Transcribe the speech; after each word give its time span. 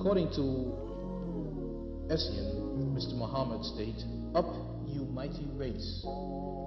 According 0.00 0.30
to 0.30 0.72
Essien, 2.08 2.96
Mr. 2.96 3.12
Muhammad 3.18 3.62
states, 3.66 4.02
Up, 4.34 4.46
you 4.86 5.04
mighty 5.12 5.44
race. 5.56 6.00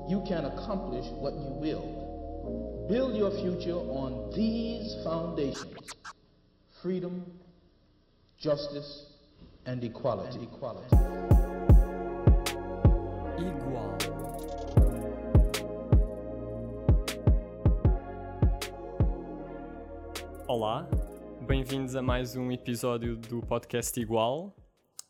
You 0.07 0.21
can 0.27 0.45
accomplish 0.45 1.07
what 1.17 1.33
you 1.33 1.49
will. 1.57 2.85
Build 2.87 3.15
your 3.17 3.31
future 3.31 3.73
on 3.73 4.31
these 4.35 4.95
foundations 5.03 5.95
freedom, 6.83 7.25
justice, 8.37 9.07
and 9.65 9.83
equality. 9.83 10.37
And 10.37 10.47
equality. 10.53 10.95
Igual. 13.39 13.97
Olá, 20.47 20.85
bem-vindos 21.53 21.95
a 21.95 22.01
mais 22.01 22.35
um 22.35 22.51
episódio 22.51 23.15
do 23.15 23.39
podcast 23.39 23.99
Igual. 24.01 24.55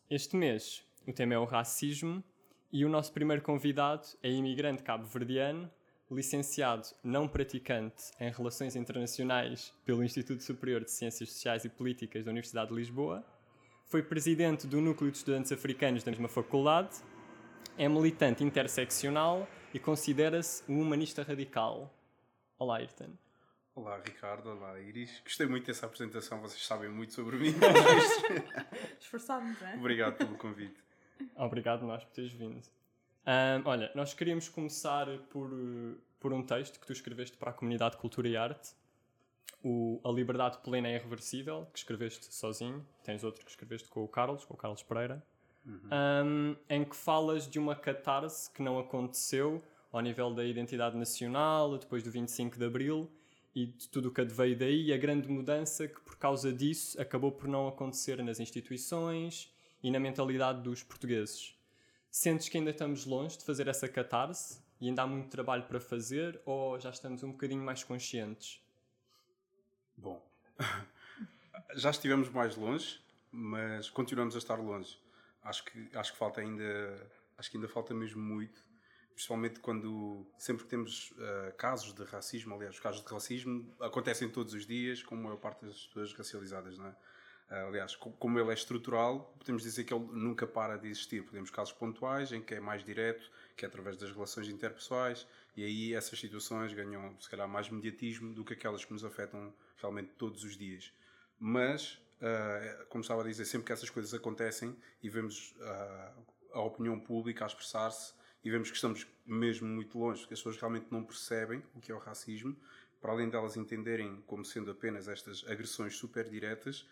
Este 0.10 0.36
mês 0.36 0.84
o 1.08 1.14
tema 1.14 1.36
é 1.36 1.38
o 1.38 1.46
racismo 1.46 2.22
e 2.70 2.84
o 2.84 2.90
nosso 2.90 3.14
primeiro 3.14 3.42
convidado 3.42 4.06
é 4.22 4.30
imigrante 4.30 4.84
cabo-verdiano, 4.84 5.72
licenciado 6.12 6.86
não 7.02 7.30
praticante 7.30 8.12
em 8.20 8.30
Relações 8.30 8.76
Internacionais 8.76 9.74
pelo 9.86 10.04
Instituto 10.04 10.44
Superior 10.44 10.84
de 10.84 10.92
Ciências 10.92 11.30
Sociais 11.30 11.64
e 11.64 11.70
Políticas 11.70 12.26
da 12.26 12.32
Universidade 12.32 12.72
de 12.72 12.76
Lisboa, 12.76 13.26
foi 13.86 14.04
presidente 14.04 14.68
do 14.68 14.82
Núcleo 14.82 15.12
de 15.12 15.20
Estudantes 15.20 15.54
Africanos 15.54 16.04
da 16.04 16.12
mesma 16.12 16.28
faculdade, 16.28 16.98
é 17.78 17.88
militante 17.88 18.44
interseccional 18.44 19.48
e 19.74 19.80
considera-se 19.80 20.70
um 20.70 20.82
humanista 20.82 21.24
radical. 21.24 21.90
Olá, 22.60 22.80
Ayrton. 22.80 23.12
Olá 23.76 24.00
Ricardo, 24.06 24.52
olá 24.52 24.80
Iris. 24.80 25.20
Gostei 25.24 25.48
muito 25.48 25.66
dessa 25.66 25.88
apresentação, 25.88 26.40
vocês 26.40 26.64
sabem 26.64 26.90
muito 26.90 27.12
sobre 27.12 27.38
mim. 27.38 27.56
Esforçámos, 29.02 29.60
não 29.60 29.68
é? 29.68 29.76
Obrigado 29.76 30.16
pelo 30.16 30.38
convite. 30.38 30.80
Obrigado 31.36 31.84
nós 31.84 32.04
por 32.04 32.12
teres 32.12 32.32
vindo. 32.34 32.62
Um, 33.26 33.68
olha, 33.68 33.92
nós 33.96 34.14
queríamos 34.14 34.48
começar 34.48 35.08
por, 35.32 35.50
por 36.20 36.32
um 36.32 36.44
texto 36.46 36.80
que 36.80 36.86
tu 36.86 36.94
escreveste 36.94 37.36
para 37.36 37.50
a 37.50 37.54
comunidade 37.54 37.98
Cultura 37.98 38.28
e 38.28 38.38
Arte, 38.38 38.76
o 39.64 40.00
A 40.06 40.12
Liberdade 40.12 40.60
Plena 40.60 40.90
é 40.90 40.96
Irreversível, 40.96 41.68
que 41.74 41.80
escreveste 41.80 42.32
sozinho, 42.32 42.86
tens 43.04 43.24
outro 43.24 43.44
que 43.44 43.50
escreveste 43.50 43.90
com 43.90 44.04
o 44.04 44.08
Carlos, 44.08 44.46
com 44.46 44.54
o 44.54 44.58
Carlos 44.58 44.84
Pereira, 44.84 45.26
uhum. 45.66 45.90
um, 46.26 46.56
em 46.70 46.86
que 46.86 46.96
falas 46.96 47.50
de 47.50 47.58
uma 47.58 47.76
catarse 47.76 48.52
que 48.52 48.62
não 48.62 48.78
aconteceu 48.78 49.64
ao 49.92 50.02
nível 50.02 50.32
da 50.32 50.44
identidade 50.46 50.96
nacional, 50.96 51.76
depois 51.76 52.04
do 52.04 52.12
25 52.12 52.60
de 52.60 52.66
Abril, 52.66 53.12
e 53.56 53.68
de 53.68 53.88
tudo 53.90 54.10
o 54.10 54.12
que 54.12 54.22
adveio 54.22 54.58
daí, 54.58 54.86
e 54.86 54.94
a 54.94 54.98
grande 54.98 55.28
mudança 55.30 55.88
que, 55.88 56.00
por 56.02 56.18
causa 56.18 56.52
disso, 56.52 57.00
acabou 57.00 57.32
por 57.32 57.48
não 57.48 57.68
acontecer 57.68 58.22
nas 58.24 58.40
instituições 58.40 59.54
e 59.82 59.92
na 59.92 60.00
mentalidade 60.00 60.62
dos 60.62 60.82
portugueses. 60.82 61.56
Sentes 62.10 62.50
que 62.50 62.58
ainda 62.58 62.72
estamos 62.72 63.06
longe 63.06 63.38
de 63.38 63.44
fazer 63.44 63.68
essa 63.68 63.88
catarse 63.88 64.62
e 64.80 64.88
ainda 64.88 65.04
há 65.04 65.08
muito 65.08 65.30
trabalho 65.30 65.64
para 65.64 65.80
fazer, 65.80 66.42
ou 66.46 66.80
já 66.80 66.90
estamos 66.90 67.24
um 67.24 67.32
bocadinho 67.32 67.64
mais 67.64 67.84
conscientes? 67.84 68.60
Bom, 69.96 70.22
já 71.76 71.92
estivemos 71.92 72.30
mais 72.30 72.56
longe, 72.56 73.00
mas 73.32 73.90
continuamos 73.90 74.36
a 74.36 74.40
estar 74.40 74.56
longe. 74.56 74.98
Acho 75.44 75.64
que, 75.66 75.90
acho 75.96 76.12
que 76.14 76.18
falta 76.18 76.42
ainda, 76.42 77.12
acho 77.38 77.52
que 77.52 77.58
ainda 77.58 77.68
falta 77.68 77.94
mesmo 77.94 78.22
muito 78.22 78.64
principalmente 79.14 79.60
quando 79.60 80.26
sempre 80.38 80.64
que 80.64 80.70
temos 80.70 81.12
uh, 81.12 81.56
casos 81.58 81.94
de 81.94 82.04
racismo, 82.04 82.56
aliás, 82.56 82.76
os 82.76 82.82
casos 82.82 83.04
de 83.04 83.12
racismo 83.12 83.74
acontecem 83.80 84.30
todos 84.30 84.54
os 84.54 84.66
dias, 84.66 85.04
com 85.04 85.16
a 85.16 85.18
maior 85.18 85.38
parte 85.38 85.66
das 85.66 85.88
pessoas 85.88 86.14
racializadas, 86.14 86.78
não 86.78 86.88
é? 86.88 86.96
Uh, 87.52 87.68
aliás, 87.68 87.96
como 87.96 88.40
ele 88.40 88.50
é 88.50 88.54
estrutural, 88.54 89.34
podemos 89.38 89.64
dizer 89.64 89.84
que 89.84 89.94
ele 89.94 90.06
nunca 90.12 90.48
para 90.48 90.78
de 90.78 90.88
existir. 90.88 91.24
Podemos 91.24 91.50
casos 91.52 91.74
pontuais 91.74 92.32
em 92.32 92.42
que 92.42 92.56
é 92.56 92.60
mais 92.60 92.84
direto, 92.84 93.30
que 93.56 93.66
é 93.66 93.68
através 93.68 93.98
das 93.98 94.12
relações 94.12 94.48
interpessoais, 94.48 95.28
e 95.56 95.64
aí 95.64 95.94
essas 95.94 96.20
situações 96.20 96.74
ganham, 96.74 97.16
se 97.20 97.30
calhar, 97.30 97.48
mais 97.48 97.70
mediatismo 97.70 98.34
do 98.34 98.44
que 98.44 98.54
aquelas 98.54 98.84
que 98.84 98.92
nos 98.92 99.06
afetam 99.06 99.54
realmente 99.78 100.12
todos 100.18 100.44
os 100.44 100.58
dias. 100.58 100.92
Mas, 101.40 102.00
uh, 102.22 102.86
como 102.90 103.02
estava 103.02 103.22
a 103.22 103.26
dizer, 103.26 103.46
sempre 103.46 103.68
que 103.68 103.74
essas 103.74 103.90
coisas 103.90 104.14
acontecem 104.14 104.76
e 105.04 105.10
vemos 105.10 105.54
a 106.54 106.62
opinião 106.62 107.00
pública 107.00 107.46
a 107.46 107.48
expressar-se, 107.48 108.14
e 108.44 108.50
vemos 108.50 108.70
que 108.70 108.76
estamos 108.76 109.08
mesmo 109.26 109.68
muito 109.68 109.98
longe, 109.98 110.22
porque 110.22 110.34
as 110.34 110.40
pessoas 110.40 110.58
realmente 110.58 110.88
não 110.92 111.04
percebem 111.04 111.64
o 111.76 111.80
que 111.80 111.92
é 111.92 111.96
o 111.96 112.00
racismo, 112.00 112.56
para 113.02 113.12
além 113.12 113.30
delas 113.30 113.58
entenderem 113.58 114.22
como 114.28 114.44
sendo 114.44 114.72
apenas 114.72 115.08
estas 115.08 115.46
agressões 115.48 115.96
super 115.96 116.30
diretas, 116.30 116.88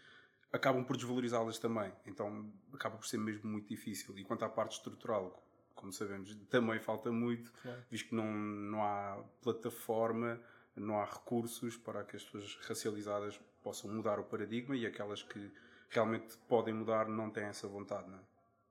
acabam 0.52 0.84
por 0.84 0.98
desvalorizá-las 0.98 1.58
também. 1.58 1.92
Então 2.06 2.52
acaba 2.74 2.98
por 2.98 3.06
ser 3.06 3.18
mesmo 3.18 3.50
muito 3.50 3.68
difícil. 3.68 4.18
E 4.18 4.24
quanto 4.24 4.44
à 4.44 4.50
parte 4.50 4.74
estrutural, 4.74 5.42
como 5.76 5.92
sabemos, 5.92 6.36
também 6.50 6.80
falta 6.80 7.12
muito, 7.12 7.52
claro. 7.62 7.84
visto 7.90 8.10
que 8.10 8.16
não, 8.16 8.32
não 8.32 8.84
há 8.84 9.24
plataforma, 9.42 10.40
não 10.76 11.00
há 11.00 11.06
recursos 11.06 11.78
para 11.78 12.04
que 12.04 12.16
as 12.16 12.24
pessoas 12.24 12.58
racializadas 12.68 13.40
possam 13.64 13.92
mudar 13.92 14.20
o 14.20 14.24
paradigma 14.24 14.76
e 14.76 14.86
aquelas 14.86 15.24
que 15.24 15.52
realmente 15.90 16.38
podem 16.48 16.74
mudar 16.74 17.08
não 17.08 17.30
têm 17.30 17.46
essa 17.46 17.68
vontade. 17.68 18.10
Não 18.10 18.18
é? 18.18 18.22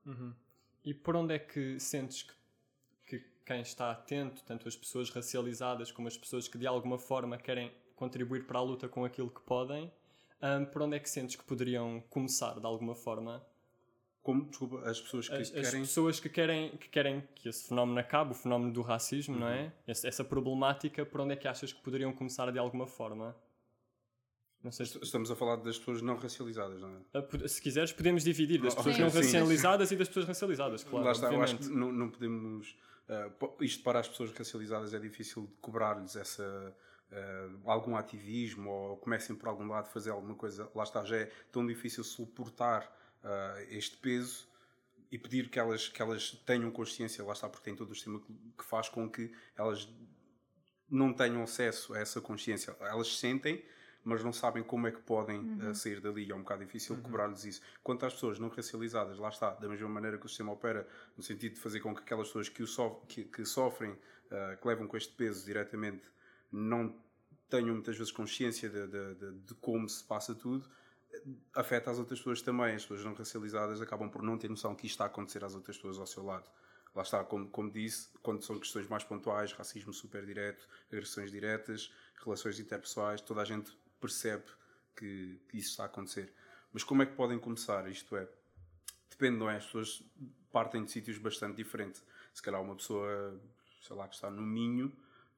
Uhum. 0.09 0.33
E 0.83 0.93
por 0.93 1.15
onde 1.15 1.35
é 1.35 1.39
que 1.39 1.79
sentes 1.79 2.23
que 2.23 2.33
quem 3.45 3.61
está 3.61 3.91
atento, 3.91 4.43
tanto 4.43 4.67
as 4.67 4.75
pessoas 4.75 5.09
racializadas 5.09 5.91
como 5.91 6.07
as 6.07 6.17
pessoas 6.17 6.47
que 6.47 6.57
de 6.57 6.67
alguma 6.67 6.97
forma 6.97 7.37
querem 7.37 7.71
contribuir 7.95 8.45
para 8.45 8.59
a 8.59 8.61
luta 8.61 8.87
com 8.87 9.05
aquilo 9.05 9.29
que 9.29 9.41
podem, 9.41 9.91
um, 10.41 10.65
por 10.65 10.81
onde 10.81 10.95
é 10.95 10.99
que 10.99 11.09
sentes 11.09 11.35
que 11.35 11.43
poderiam 11.43 12.01
começar 12.09 12.59
de 12.59 12.65
alguma 12.65 12.95
forma? 12.95 13.45
Como, 14.23 14.45
desculpa, 14.45 14.81
as 14.87 15.01
pessoas 15.01 15.27
que 15.27 15.35
as, 15.35 15.49
querem... 15.49 15.67
As 15.67 15.73
pessoas 15.73 16.19
que 16.19 16.29
querem, 16.29 16.77
que 16.77 16.89
querem 16.89 17.27
que 17.35 17.49
esse 17.49 17.67
fenómeno 17.67 17.99
acabe, 17.99 18.31
o 18.31 18.33
fenómeno 18.35 18.71
do 18.71 18.81
racismo, 18.81 19.33
uhum. 19.35 19.41
não 19.41 19.47
é? 19.47 19.73
Essa, 19.87 20.07
essa 20.07 20.23
problemática, 20.23 21.05
por 21.05 21.21
onde 21.21 21.33
é 21.33 21.35
que 21.35 21.47
achas 21.47 21.73
que 21.73 21.81
poderiam 21.81 22.13
começar 22.13 22.51
de 22.51 22.59
alguma 22.59 22.85
forma? 22.85 23.35
Não 24.63 24.71
sei 24.71 24.85
se... 24.85 24.99
Estamos 24.99 25.31
a 25.31 25.35
falar 25.35 25.55
das 25.57 25.79
pessoas 25.79 26.03
não 26.03 26.17
racializadas, 26.17 26.79
não 26.81 26.89
é? 26.89 27.01
Ah, 27.15 27.47
se 27.47 27.59
quiseres, 27.59 27.91
podemos 27.91 28.23
dividir 28.23 28.61
das 28.61 28.75
pessoas 28.75 28.95
sim, 28.95 29.01
não 29.01 29.09
racializadas 29.09 29.89
sim. 29.89 29.95
e 29.95 29.97
das 29.97 30.07
pessoas 30.07 30.27
racializadas, 30.27 30.83
claro. 30.83 31.05
Lá 31.05 31.11
está, 31.11 31.25
obviamente. 31.27 31.51
eu 31.51 31.57
acho 31.57 31.69
que 31.69 31.75
não, 31.75 31.91
não 31.91 32.09
podemos 32.09 32.77
Uh, 33.09 33.63
isto 33.63 33.83
para 33.83 33.99
as 33.99 34.07
pessoas 34.07 34.31
racializadas 34.31 34.93
é 34.93 34.99
difícil 34.99 35.49
cobrar-lhes 35.59 36.15
essa 36.15 36.75
uh, 37.11 37.69
algum 37.69 37.95
ativismo 37.95 38.69
ou 38.69 38.97
comecem 38.97 39.35
por 39.35 39.49
algum 39.49 39.67
lado 39.67 39.85
a 39.85 39.89
fazer 39.89 40.11
alguma 40.11 40.35
coisa. 40.35 40.71
Lá 40.73 40.83
está, 40.83 41.03
já 41.03 41.17
é 41.17 41.25
tão 41.51 41.65
difícil 41.65 42.03
suportar 42.03 42.83
uh, 43.23 43.59
este 43.69 43.97
peso 43.97 44.49
e 45.11 45.17
pedir 45.17 45.49
que 45.49 45.59
elas, 45.59 45.89
que 45.89 46.01
elas 46.01 46.31
tenham 46.45 46.71
consciência, 46.71 47.23
lá 47.23 47.33
está, 47.33 47.49
porque 47.49 47.65
tem 47.65 47.75
todo 47.75 47.91
o 47.91 47.95
sistema 47.95 48.21
que 48.57 48.63
faz 48.63 48.87
com 48.87 49.09
que 49.09 49.33
elas 49.57 49.89
não 50.89 51.13
tenham 51.13 51.43
acesso 51.43 51.93
a 51.93 51.99
essa 51.99 52.21
consciência. 52.21 52.75
Elas 52.79 53.17
sentem, 53.17 53.63
mas 54.03 54.23
não 54.23 54.33
sabem 54.33 54.63
como 54.63 54.87
é 54.87 54.91
que 54.91 55.01
podem 55.01 55.39
uhum. 55.39 55.69
uh, 55.69 55.75
sair 55.75 55.99
dali. 55.99 56.29
É 56.31 56.35
um 56.35 56.39
bocado 56.39 56.65
difícil 56.65 56.95
uhum. 56.95 57.01
cobrar-lhes 57.01 57.45
isso. 57.45 57.61
Quanto 57.83 58.05
às 58.05 58.13
pessoas 58.13 58.39
não 58.39 58.49
racializadas, 58.49 59.19
lá 59.19 59.29
está, 59.29 59.51
da 59.51 59.67
mesma 59.67 59.89
maneira 59.89 60.17
que 60.17 60.25
o 60.25 60.29
sistema 60.29 60.51
opera, 60.51 60.87
no 61.15 61.23
sentido 61.23 61.53
de 61.53 61.59
fazer 61.59 61.79
com 61.79 61.93
que 61.95 62.01
aquelas 62.01 62.27
pessoas 62.27 62.49
que, 62.49 62.65
so 62.65 63.01
que, 63.07 63.25
que 63.25 63.45
sofrem, 63.45 63.91
uh, 63.91 64.59
que 64.59 64.67
levam 64.67 64.87
com 64.87 64.97
este 64.97 65.13
peso 65.13 65.45
diretamente, 65.45 66.03
não 66.51 66.95
tenham 67.49 67.73
muitas 67.73 67.97
vezes 67.97 68.11
consciência 68.11 68.69
de, 68.69 68.87
de, 68.87 69.15
de, 69.15 69.31
de 69.39 69.53
como 69.55 69.87
se 69.87 70.03
passa 70.03 70.33
tudo, 70.33 70.69
afeta 71.53 71.91
as 71.91 71.99
outras 71.99 72.19
pessoas 72.19 72.41
também. 72.41 72.75
As 72.75 72.83
pessoas 72.83 73.03
não 73.03 73.13
racializadas 73.13 73.81
acabam 73.81 74.09
por 74.09 74.23
não 74.23 74.37
ter 74.37 74.49
noção 74.49 74.73
que 74.73 74.85
isto 74.85 74.95
está 74.95 75.03
a 75.05 75.07
acontecer 75.07 75.43
às 75.43 75.53
outras 75.53 75.75
pessoas 75.75 75.99
ao 75.99 76.07
seu 76.07 76.23
lado. 76.23 76.49
Lá 76.95 77.03
está, 77.03 77.23
como, 77.23 77.47
como 77.49 77.71
disse, 77.71 78.09
quando 78.21 78.43
são 78.43 78.59
questões 78.59 78.87
mais 78.87 79.03
pontuais, 79.03 79.53
racismo 79.53 79.93
super 79.93 80.25
direto, 80.25 80.67
agressões 80.91 81.31
diretas, 81.31 81.93
relações 82.23 82.59
interpessoais, 82.59 83.21
toda 83.21 83.41
a 83.41 83.45
gente 83.45 83.71
percebe 84.01 84.43
que, 84.95 85.39
que, 85.47 85.57
isso 85.57 85.69
está 85.69 85.83
a 85.83 85.85
acontecer. 85.85 86.33
Mas 86.73 86.83
como 86.83 87.03
é 87.03 87.05
que 87.05 87.15
podem 87.15 87.39
começar? 87.39 87.87
Isto 87.89 88.17
é, 88.17 88.27
depende, 89.09 89.37
não 89.37 89.49
é? 89.49 89.57
As 89.57 89.65
pessoas 89.65 90.03
partem 90.51 90.83
de 90.83 90.91
sítios 90.91 91.17
bastante 91.17 91.55
diferentes. 91.55 92.03
Se 92.33 92.41
calhar 92.41 92.61
uma 92.61 92.75
pessoa, 92.75 93.39
sei 93.81 93.95
lá, 93.95 94.07
que 94.07 94.15
está 94.15 94.29
no 94.29 94.41
Minho, 94.41 94.91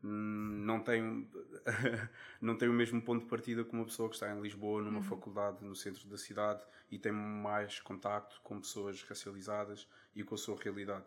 hum, 0.04 0.64
não 0.66 0.80
tem, 0.80 1.30
não 2.42 2.58
tem 2.58 2.70
o 2.70 2.74
mesmo 2.74 3.02
ponto 3.02 3.24
de 3.24 3.30
partida 3.30 3.64
que 3.64 3.74
uma 3.74 3.86
pessoa 3.86 4.10
que 4.10 4.16
está 4.16 4.34
em 4.34 4.42
Lisboa, 4.42 4.82
numa 4.82 4.98
uhum. 4.98 5.04
faculdade 5.04 5.64
no 5.64 5.76
centro 5.76 6.08
da 6.08 6.18
cidade 6.18 6.64
e 6.90 7.00
tem 7.00 7.12
mais 7.12 7.80
contacto 7.80 8.40
com 8.44 8.60
pessoas 8.60 9.02
racializadas 9.04 9.88
e 10.16 10.24
com 10.24 10.36
a 10.36 10.38
sua 10.38 10.56
realidade. 10.58 11.06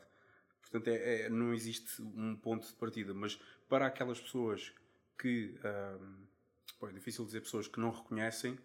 Portanto, 0.60 0.88
é, 0.88 1.22
é 1.22 1.28
não 1.30 1.54
existe 1.54 2.02
um 2.02 2.34
ponto 2.34 2.66
de 2.66 2.74
partida, 2.74 3.14
mas 3.14 3.40
para 3.68 3.86
aquelas 3.86 4.20
pessoas 4.20 4.72
que. 5.18 5.58
Hum, 5.64 6.26
Pô, 6.78 6.88
é 6.88 6.92
difícil 6.92 7.24
dizer 7.24 7.40
pessoas 7.40 7.68
que 7.68 7.80
não 7.80 7.90
reconhecem, 7.90 8.58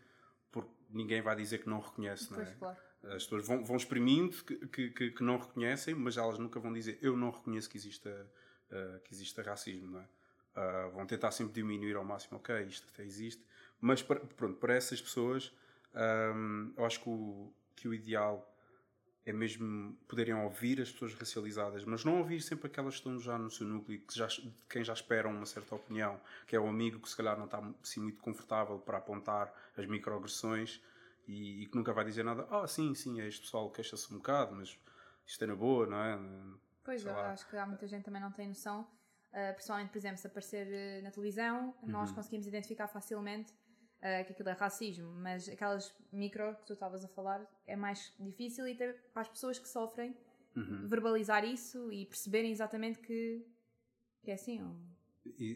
porque 0.52 0.72
ninguém 0.90 1.22
vai 1.22 1.36
dizer 1.36 1.60
que 1.60 1.70
não 1.70 1.80
reconhece, 1.80 2.28
pois, 2.28 2.40
não 2.40 2.46
é? 2.46 2.56
Claro. 2.56 2.78
As 3.04 3.24
pessoas 3.24 3.48
vão, 3.48 3.64
vão 3.64 3.78
exprimindo 3.78 4.44
que, 4.44 4.90
que, 4.92 5.12
que, 5.12 5.24
não 5.24 5.38
reconhecem, 5.38 5.96
mas 5.96 6.18
elas 6.18 6.38
nunca 6.38 6.60
vão 6.60 6.72
dizer 6.72 7.00
eu 7.02 7.18
não 7.18 7.32
reconheço 7.32 7.68
que 7.70 7.78
exista, 7.78 8.32
uh, 8.70 9.00
que 9.00 9.14
exista 9.14 9.42
racismo, 9.42 9.88
não 9.92 10.02
é? 10.02 10.08
Uh, 10.54 10.92
vão 10.92 11.08
tentar 11.08 11.32
sempre 11.32 11.54
diminuir 11.54 11.96
ao 11.96 12.04
máximo, 12.04 12.38
ok, 12.38 12.64
isto 12.66 12.88
até 12.94 13.04
existe, 13.04 13.44
mas 13.80 14.04
para, 14.04 14.20
pronto, 14.20 14.60
para 14.60 14.76
essas 14.76 15.02
pessoas 15.02 15.52
Um, 15.94 16.74
eu 16.78 16.86
acho 16.86 17.02
que 17.02 17.10
o, 17.10 17.54
que 17.76 17.88
o 17.88 17.94
ideal 17.94 18.51
é 19.32 19.34
mesmo 19.34 19.94
poderem 20.08 20.34
ouvir 20.34 20.80
as 20.82 20.92
pessoas 20.92 21.14
racializadas, 21.14 21.84
mas 21.86 22.06
não 22.06 22.20
ouvir 22.20 22.42
sempre 22.42 22.68
aquelas 22.68 22.96
que 22.96 23.00
estão 23.00 23.20
já 23.20 23.38
no 23.38 23.50
seu 23.50 23.66
núcleo, 23.66 24.00
que 24.02 24.16
já, 24.16 24.28
quem 24.70 24.84
já 24.84 24.94
esperam 24.94 25.32
uma 25.32 25.46
certa 25.46 25.74
opinião, 25.76 26.20
que 26.46 26.56
é 26.56 26.60
o 26.60 26.68
amigo 26.68 27.00
que 27.00 27.10
se 27.10 27.16
calhar 27.16 27.38
não 27.38 27.46
está 27.46 27.62
assim 27.82 28.02
muito 28.02 28.22
confortável 28.22 28.78
para 28.80 28.98
apontar 28.98 29.54
as 29.76 29.86
microagressões 29.86 30.82
e, 31.28 31.64
e 31.64 31.66
que 31.68 31.76
nunca 31.76 31.94
vai 31.94 32.06
dizer 32.06 32.24
nada. 32.24 32.48
Ah, 32.52 32.68
sim, 32.68 32.94
sim, 32.94 33.20
é 33.20 33.28
este 33.28 33.42
pessoal 33.42 33.70
queixa-se 33.72 34.14
um 34.14 34.18
bocado, 34.18 34.56
mas 34.56 34.78
isto 35.26 35.44
é 35.44 35.48
na 35.48 35.56
boa, 35.56 35.88
não 35.88 35.98
é? 35.98 36.20
Pois, 36.84 37.06
eu 37.06 37.18
acho 37.18 37.48
que 37.48 37.56
há 37.56 37.66
muita 37.66 37.88
gente 37.88 38.04
também 38.04 38.22
não 38.22 38.32
tem 38.32 38.48
noção. 38.48 38.88
Uh, 39.32 39.56
pessoalmente, 39.56 39.92
por 39.92 39.98
exemplo, 39.98 40.18
se 40.18 40.28
aparecer 40.28 40.68
uh, 40.68 41.04
na 41.04 41.10
televisão, 41.12 41.74
uhum. 41.82 41.90
nós 41.90 42.12
conseguimos 42.12 42.46
identificar 42.48 42.88
facilmente 42.88 43.54
uh, 44.02 44.26
que 44.26 44.34
aquilo 44.34 44.50
é 44.50 44.54
racismo, 44.54 45.12
mas 45.14 45.48
aquelas 45.48 45.94
micro 46.12 46.56
que 46.56 46.66
tu 46.66 46.74
estavas 46.74 47.06
a 47.06 47.08
falar 47.08 47.46
é 47.66 47.76
mais 47.76 48.14
difícil 48.20 48.68
e 48.68 48.76
para 48.76 49.22
as 49.22 49.28
pessoas 49.28 49.60
que 49.60 49.68
sofrem 49.68 50.16
uhum. 50.56 50.88
verbalizar 50.88 51.46
isso 51.46 51.92
e 51.92 52.06
perceberem 52.06 52.52
exatamente 52.52 53.00
que, 53.00 53.46
que 54.24 54.32
é 54.32 54.34
assim. 54.34 54.62
Ou... 54.62 54.76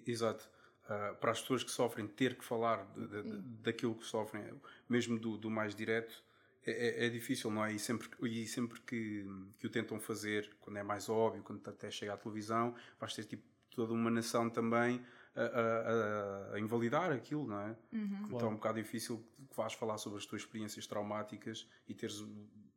Exato. 0.05 0.49
Uh, 0.85 1.15
para 1.15 1.31
as 1.31 1.41
pessoas 1.41 1.63
que 1.63 1.71
sofrem, 1.71 2.07
ter 2.07 2.37
que 2.37 2.45
falar 2.45 2.85
de, 2.93 3.07
de, 3.07 3.23
de, 3.23 3.37
daquilo 3.63 3.95
que 3.95 4.05
sofrem, 4.05 4.43
mesmo 4.87 5.17
do, 5.17 5.35
do 5.35 5.49
mais 5.49 5.73
direto, 5.73 6.23
é, 6.63 7.03
é, 7.03 7.05
é, 7.05 7.09
difícil, 7.09 7.49
não 7.49 7.65
é? 7.65 7.73
E 7.73 7.79
sempre, 7.79 8.07
e 8.21 8.45
sempre 8.45 8.79
que, 8.81 9.25
que 9.57 9.65
o 9.65 9.69
tentam 9.69 9.99
fazer, 9.99 10.55
quando 10.61 10.77
é 10.77 10.83
mais 10.83 11.09
óbvio, 11.09 11.41
quando 11.43 11.67
até 11.67 11.89
chega 11.89 12.13
à 12.13 12.17
televisão, 12.17 12.75
vais 12.99 13.13
ter 13.15 13.23
tipo 13.23 13.43
toda 13.71 13.93
uma 13.93 14.11
nação 14.11 14.49
também 14.49 15.03
a, 15.35 15.41
a, 15.41 16.55
a, 16.55 16.59
invalidar 16.59 17.11
aquilo, 17.11 17.45
não 17.45 17.59
é? 17.59 17.77
Uhum. 17.91 18.05
Então 18.05 18.29
claro. 18.29 18.45
é 18.45 18.49
um 18.49 18.55
bocado 18.55 18.81
difícil 18.81 19.25
que 19.49 19.55
vás 19.55 19.73
falar 19.73 19.97
sobre 19.97 20.19
as 20.19 20.25
tuas 20.25 20.41
experiências 20.41 20.87
traumáticas 20.87 21.67
e 21.87 21.93
teres 21.93 22.23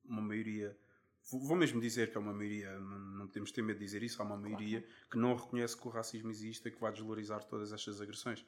uma 0.05 0.21
maioria. 0.21 0.77
Vou 1.31 1.57
mesmo 1.57 1.81
dizer 1.81 2.11
que 2.11 2.17
é 2.17 2.21
uma 2.21 2.33
maioria, 2.33 2.79
não 2.79 3.27
podemos 3.27 3.53
ter 3.53 3.63
medo 3.63 3.79
de 3.79 3.85
dizer 3.85 4.03
isso, 4.03 4.21
há 4.23 4.25
uma 4.25 4.37
maioria 4.37 4.81
claro. 4.81 5.11
que 5.11 5.19
não 5.19 5.37
reconhece 5.37 5.77
que 5.77 5.87
o 5.87 5.91
racismo 5.91 6.31
existe 6.31 6.69
e 6.69 6.71
que 6.71 6.81
vai 6.81 6.91
desvalorizar 6.91 7.45
todas 7.45 7.73
estas 7.73 8.01
agressões. 8.01 8.45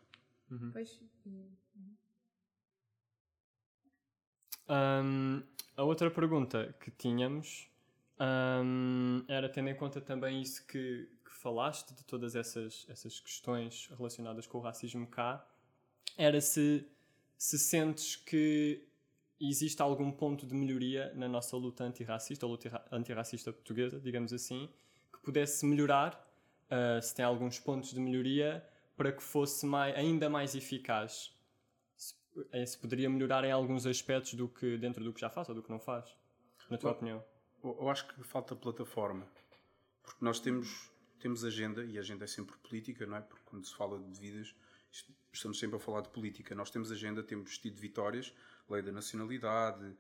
Uhum. 0.51 0.71
Pois. 0.73 1.01
Um, 4.69 5.43
a 5.77 5.83
outra 5.83 6.11
pergunta 6.11 6.75
que 6.81 6.91
tínhamos 6.91 7.69
um, 8.21 9.25
era 9.29 9.49
tendo 9.49 9.69
em 9.69 9.75
conta 9.75 10.01
também 10.01 10.41
isso 10.41 10.67
que, 10.67 11.09
falaste 11.41 11.95
de 11.95 12.05
todas 12.05 12.37
essas, 12.37 12.87
essas 12.89 13.19
questões 13.19 13.89
relacionadas 13.97 14.47
com 14.47 14.59
o 14.59 14.61
racismo 14.61 15.07
cá, 15.07 15.45
era 16.17 16.41
se, 16.41 16.87
se 17.37 17.59
sentes 17.59 18.17
que 18.17 18.87
existe 19.41 19.81
algum 19.81 20.13
ponto 20.13 20.47
de 20.47 20.55
melhoria 20.55 21.13
na 21.15 21.27
nossa 21.27 21.57
luta 21.57 21.83
antirracista, 21.85 22.45
ou 22.45 22.53
luta 22.53 22.85
antirracista 22.93 23.53
portuguesa, 23.53 23.99
digamos 23.99 24.35
assim, 24.35 24.69
que 25.11 25.19
pudesse 25.21 25.65
melhorar, 25.65 26.31
uh, 26.67 27.01
se 27.01 27.15
tem 27.15 27.25
alguns 27.25 27.59
pontos 27.59 27.91
de 27.91 28.01
melhoria, 28.01 28.63
para 28.95 29.11
que 29.11 29.23
fosse 29.23 29.65
mais, 29.65 29.97
ainda 29.97 30.29
mais 30.29 30.55
eficaz. 30.55 31.35
Se, 31.97 32.15
eh, 32.53 32.67
se, 32.67 32.77
poderia 32.77 33.09
melhorar 33.09 33.45
em 33.45 33.51
alguns 33.51 33.87
aspectos 33.87 34.35
do 34.35 34.47
que, 34.47 34.77
dentro 34.77 35.03
do 35.03 35.11
que 35.11 35.21
já 35.23 35.31
faz 35.31 35.49
ou 35.49 35.55
do 35.55 35.63
que 35.63 35.71
não 35.71 35.81
faz, 35.81 36.15
na 36.69 36.77
tua 36.77 36.91
opinião? 36.91 37.25
Eu 37.65 37.89
acho 37.89 38.07
que 38.09 38.23
falta 38.25 38.55
plataforma. 38.55 39.27
Porque 40.03 40.23
nós 40.23 40.39
temos 40.39 40.91
temos 41.21 41.45
agenda, 41.45 41.85
e 41.85 41.99
agenda 41.99 42.25
é 42.25 42.27
sempre 42.27 42.57
política, 42.59 43.07
não 43.07 43.17
é? 43.17 43.21
Porque 43.21 43.45
quando 43.47 43.65
se 43.67 43.75
fala 43.75 43.99
de 43.99 44.19
vidas, 44.19 44.55
estamos 45.33 45.59
sempre 45.59 45.77
a 45.77 45.81
falar 45.81 46.01
de 46.01 46.09
política. 46.09 46.55
Nós 46.55 46.71
temos 46.71 46.91
agenda, 46.91 47.23
temos 47.23 47.59
tido 47.59 47.77
vitórias, 47.79 48.35
lei 48.69 48.83
da 48.83 48.93
nacionalidade, 48.93 49.97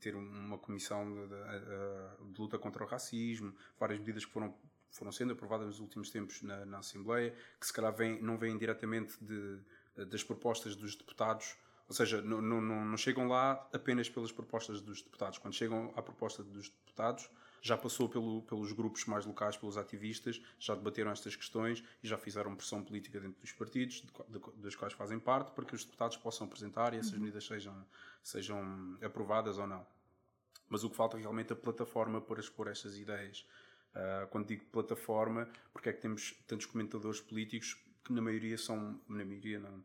ter 0.00 0.14
uma 0.14 0.58
comissão 0.58 1.12
de, 1.12 1.26
de, 1.26 2.32
de, 2.32 2.40
luta 2.40 2.58
contra 2.58 2.84
o 2.84 2.86
racismo, 2.86 3.54
várias 3.78 3.98
medidas 3.98 4.24
que 4.24 4.32
foram, 4.32 4.54
foram 4.90 5.10
sendo 5.10 5.32
aprovadas 5.32 5.66
nos 5.66 5.80
últimos 5.80 6.10
tempos 6.10 6.42
na, 6.42 6.64
na 6.64 6.78
Assembleia, 6.78 7.34
que 7.58 7.66
se 7.66 7.72
calhar 7.72 7.92
vem, 7.94 8.20
não 8.22 8.38
vêm 8.38 8.56
diretamente 8.56 9.16
de, 9.20 9.58
das 10.06 10.22
propostas 10.22 10.76
dos 10.76 10.94
deputados, 10.94 11.56
ou 11.88 11.94
seja, 11.94 12.22
não, 12.22 12.40
não, 12.40 12.60
não 12.60 12.96
chegam 12.96 13.28
lá 13.28 13.68
apenas 13.72 14.08
pelas 14.08 14.32
propostas 14.32 14.80
dos 14.80 15.02
deputados. 15.02 15.38
Quando 15.38 15.54
chegam 15.54 15.92
à 15.96 16.02
proposta 16.02 16.42
dos 16.42 16.70
deputados, 16.70 17.28
já 17.64 17.78
passou 17.78 18.10
pelo, 18.10 18.42
pelos 18.42 18.72
grupos 18.72 19.06
mais 19.06 19.24
locais, 19.24 19.56
pelos 19.56 19.78
ativistas, 19.78 20.38
já 20.58 20.74
debateram 20.74 21.10
estas 21.10 21.34
questões 21.34 21.82
e 22.02 22.06
já 22.06 22.18
fizeram 22.18 22.54
pressão 22.54 22.84
política 22.84 23.18
dentro 23.18 23.40
dos 23.40 23.52
partidos, 23.52 24.02
de, 24.02 24.38
de, 24.38 24.38
dos 24.56 24.76
quais 24.76 24.92
fazem 24.92 25.18
parte, 25.18 25.50
para 25.52 25.64
que 25.64 25.74
os 25.74 25.82
deputados 25.82 26.18
possam 26.18 26.46
apresentar 26.46 26.92
e 26.92 26.98
essas 26.98 27.14
uhum. 27.14 27.20
medidas 27.20 27.46
sejam, 27.46 27.86
sejam 28.22 28.98
aprovadas 29.02 29.56
ou 29.56 29.66
não. 29.66 29.86
Mas 30.68 30.84
o 30.84 30.90
que 30.90 30.96
falta 30.96 31.16
é 31.16 31.20
realmente 31.20 31.54
a 31.54 31.56
plataforma 31.56 32.20
para 32.20 32.38
expor 32.38 32.68
estas 32.68 32.98
ideias. 32.98 33.46
Uh, 33.94 34.26
quando 34.28 34.46
digo 34.46 34.66
plataforma, 34.66 35.48
porque 35.72 35.88
é 35.88 35.92
que 35.94 36.02
temos 36.02 36.34
tantos 36.46 36.66
comentadores 36.66 37.22
políticos 37.22 37.82
que 38.04 38.12
na 38.12 38.20
maioria 38.20 38.58
são, 38.58 39.00
na 39.08 39.24
maioria 39.24 39.58
não, 39.58 39.82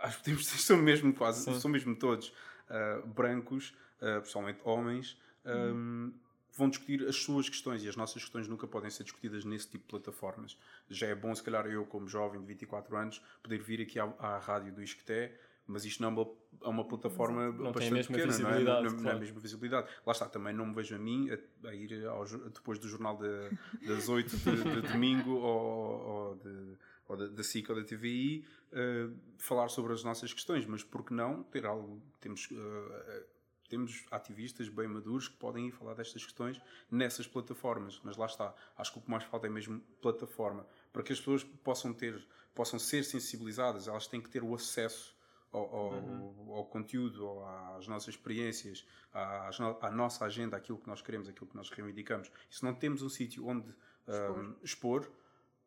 acho 0.00 0.18
que 0.18 0.24
temos, 0.24 0.46
são 0.60 0.78
mesmo 0.78 1.14
quase, 1.14 1.44
Sim. 1.44 1.60
são 1.60 1.70
mesmo 1.70 1.94
todos 1.94 2.30
uh, 2.68 3.06
brancos, 3.06 3.76
uh, 4.00 4.20
pessoalmente 4.22 4.58
homens, 4.64 5.16
um, 5.44 6.12
vão 6.56 6.70
discutir 6.70 7.06
as 7.06 7.16
suas 7.16 7.48
questões 7.48 7.84
e 7.84 7.88
as 7.88 7.96
nossas 7.96 8.22
questões 8.22 8.48
nunca 8.48 8.66
podem 8.66 8.90
ser 8.90 9.04
discutidas 9.04 9.44
nesse 9.44 9.68
tipo 9.68 9.84
de 9.84 9.90
plataformas. 9.90 10.58
Já 10.88 11.06
é 11.06 11.14
bom, 11.14 11.34
se 11.34 11.42
calhar, 11.42 11.66
eu, 11.66 11.84
como 11.84 12.08
jovem 12.08 12.40
de 12.40 12.46
24 12.46 12.96
anos, 12.96 13.22
poder 13.42 13.60
vir 13.60 13.82
aqui 13.82 13.98
à, 14.00 14.04
à 14.18 14.38
rádio 14.38 14.72
do 14.72 14.82
Isqueté, 14.82 15.38
mas 15.66 15.84
isto 15.84 16.00
não 16.00 16.08
é 16.08 16.12
uma, 16.12 16.30
é 16.62 16.68
uma 16.68 16.84
plataforma 16.84 17.52
não 17.52 17.72
bastante 17.72 17.78
tem 17.78 17.88
a 17.88 17.92
mesma 17.92 18.14
pequena, 18.14 18.32
visibilidade, 18.32 18.64
não 18.64 18.72
é? 18.72 18.82
Não, 18.82 18.90
claro. 18.90 19.02
não 19.02 19.10
é 19.10 19.14
a 19.14 19.18
mesma 19.18 19.40
visibilidade. 19.40 19.88
Lá 20.06 20.12
está, 20.12 20.28
também 20.28 20.54
não 20.54 20.66
me 20.66 20.74
vejo 20.74 20.94
a 20.94 20.98
mim 20.98 21.28
a, 21.30 21.68
a 21.68 21.74
ir 21.74 22.06
ao, 22.06 22.24
depois 22.24 22.78
do 22.78 22.88
jornal 22.88 23.18
de, 23.18 23.86
das 23.86 24.08
8 24.08 24.36
de, 24.36 24.82
de 24.82 24.88
domingo 24.92 25.32
ou, 25.36 26.06
ou, 26.06 26.34
de, 26.36 26.76
ou 27.08 27.16
da, 27.16 27.26
da 27.26 27.42
SIC 27.42 27.68
ou 27.68 27.76
da 27.76 27.84
TVI 27.84 28.44
uh, 28.72 29.14
falar 29.38 29.68
sobre 29.68 29.92
as 29.92 30.02
nossas 30.02 30.32
questões, 30.32 30.64
mas 30.64 30.82
por 30.82 31.04
que 31.04 31.12
não 31.12 31.42
ter 31.42 31.66
algo, 31.66 32.00
temos... 32.20 32.48
Uh, 32.50 33.35
temos 33.68 34.04
ativistas 34.10 34.68
bem 34.68 34.86
maduros 34.88 35.28
que 35.28 35.36
podem 35.36 35.68
ir 35.68 35.70
falar 35.70 35.94
destas 35.94 36.24
questões 36.24 36.60
nessas 36.90 37.26
plataformas, 37.26 38.00
mas 38.02 38.16
lá 38.16 38.26
está. 38.26 38.54
Acho 38.76 38.92
que 38.92 38.98
o 38.98 39.02
que 39.02 39.10
mais 39.10 39.24
falta 39.24 39.46
é 39.46 39.50
mesmo 39.50 39.80
plataforma 40.00 40.66
para 40.92 41.02
que 41.02 41.12
as 41.12 41.18
pessoas 41.18 41.44
possam 41.44 41.92
ter, 41.92 42.26
possam 42.54 42.78
ser 42.78 43.04
sensibilizadas. 43.04 43.88
Elas 43.88 44.06
têm 44.06 44.20
que 44.20 44.30
ter 44.30 44.42
o 44.42 44.54
acesso 44.54 45.16
ao, 45.52 45.74
ao, 45.74 45.92
uhum. 45.92 46.52
ao 46.54 46.64
conteúdo, 46.66 47.40
às 47.76 47.86
nossas 47.86 48.14
experiências, 48.14 48.86
à, 49.12 49.50
à, 49.80 49.90
nossa 49.90 50.24
agenda, 50.24 50.56
aquilo 50.56 50.78
que 50.78 50.86
nós 50.86 51.00
queremos, 51.02 51.28
aquilo 51.28 51.46
que 51.46 51.56
nós 51.56 51.70
reivindicamos. 51.70 52.30
E 52.50 52.56
se 52.56 52.64
não 52.64 52.74
temos 52.74 53.02
um 53.02 53.08
sítio 53.08 53.46
onde 53.46 53.68
expor. 54.06 54.38
Um, 54.38 54.54
expor 54.62 55.10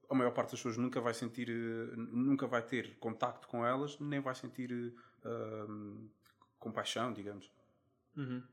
a 0.09 0.15
maior 0.15 0.31
parte 0.31 0.51
das 0.51 0.59
pessoas 0.59 0.75
nunca 0.75 0.99
vai 0.99 1.13
sentir, 1.13 1.49
nunca 1.95 2.47
vai 2.47 2.63
ter 2.63 2.97
contacto 2.97 3.47
com 3.47 3.63
elas, 3.63 3.99
nem 3.99 4.19
vai 4.19 4.33
sentir 4.33 4.93
um, 5.23 6.09
compaixão, 6.57 7.13
digamos. 7.13 7.51
Uhum. 8.15 8.43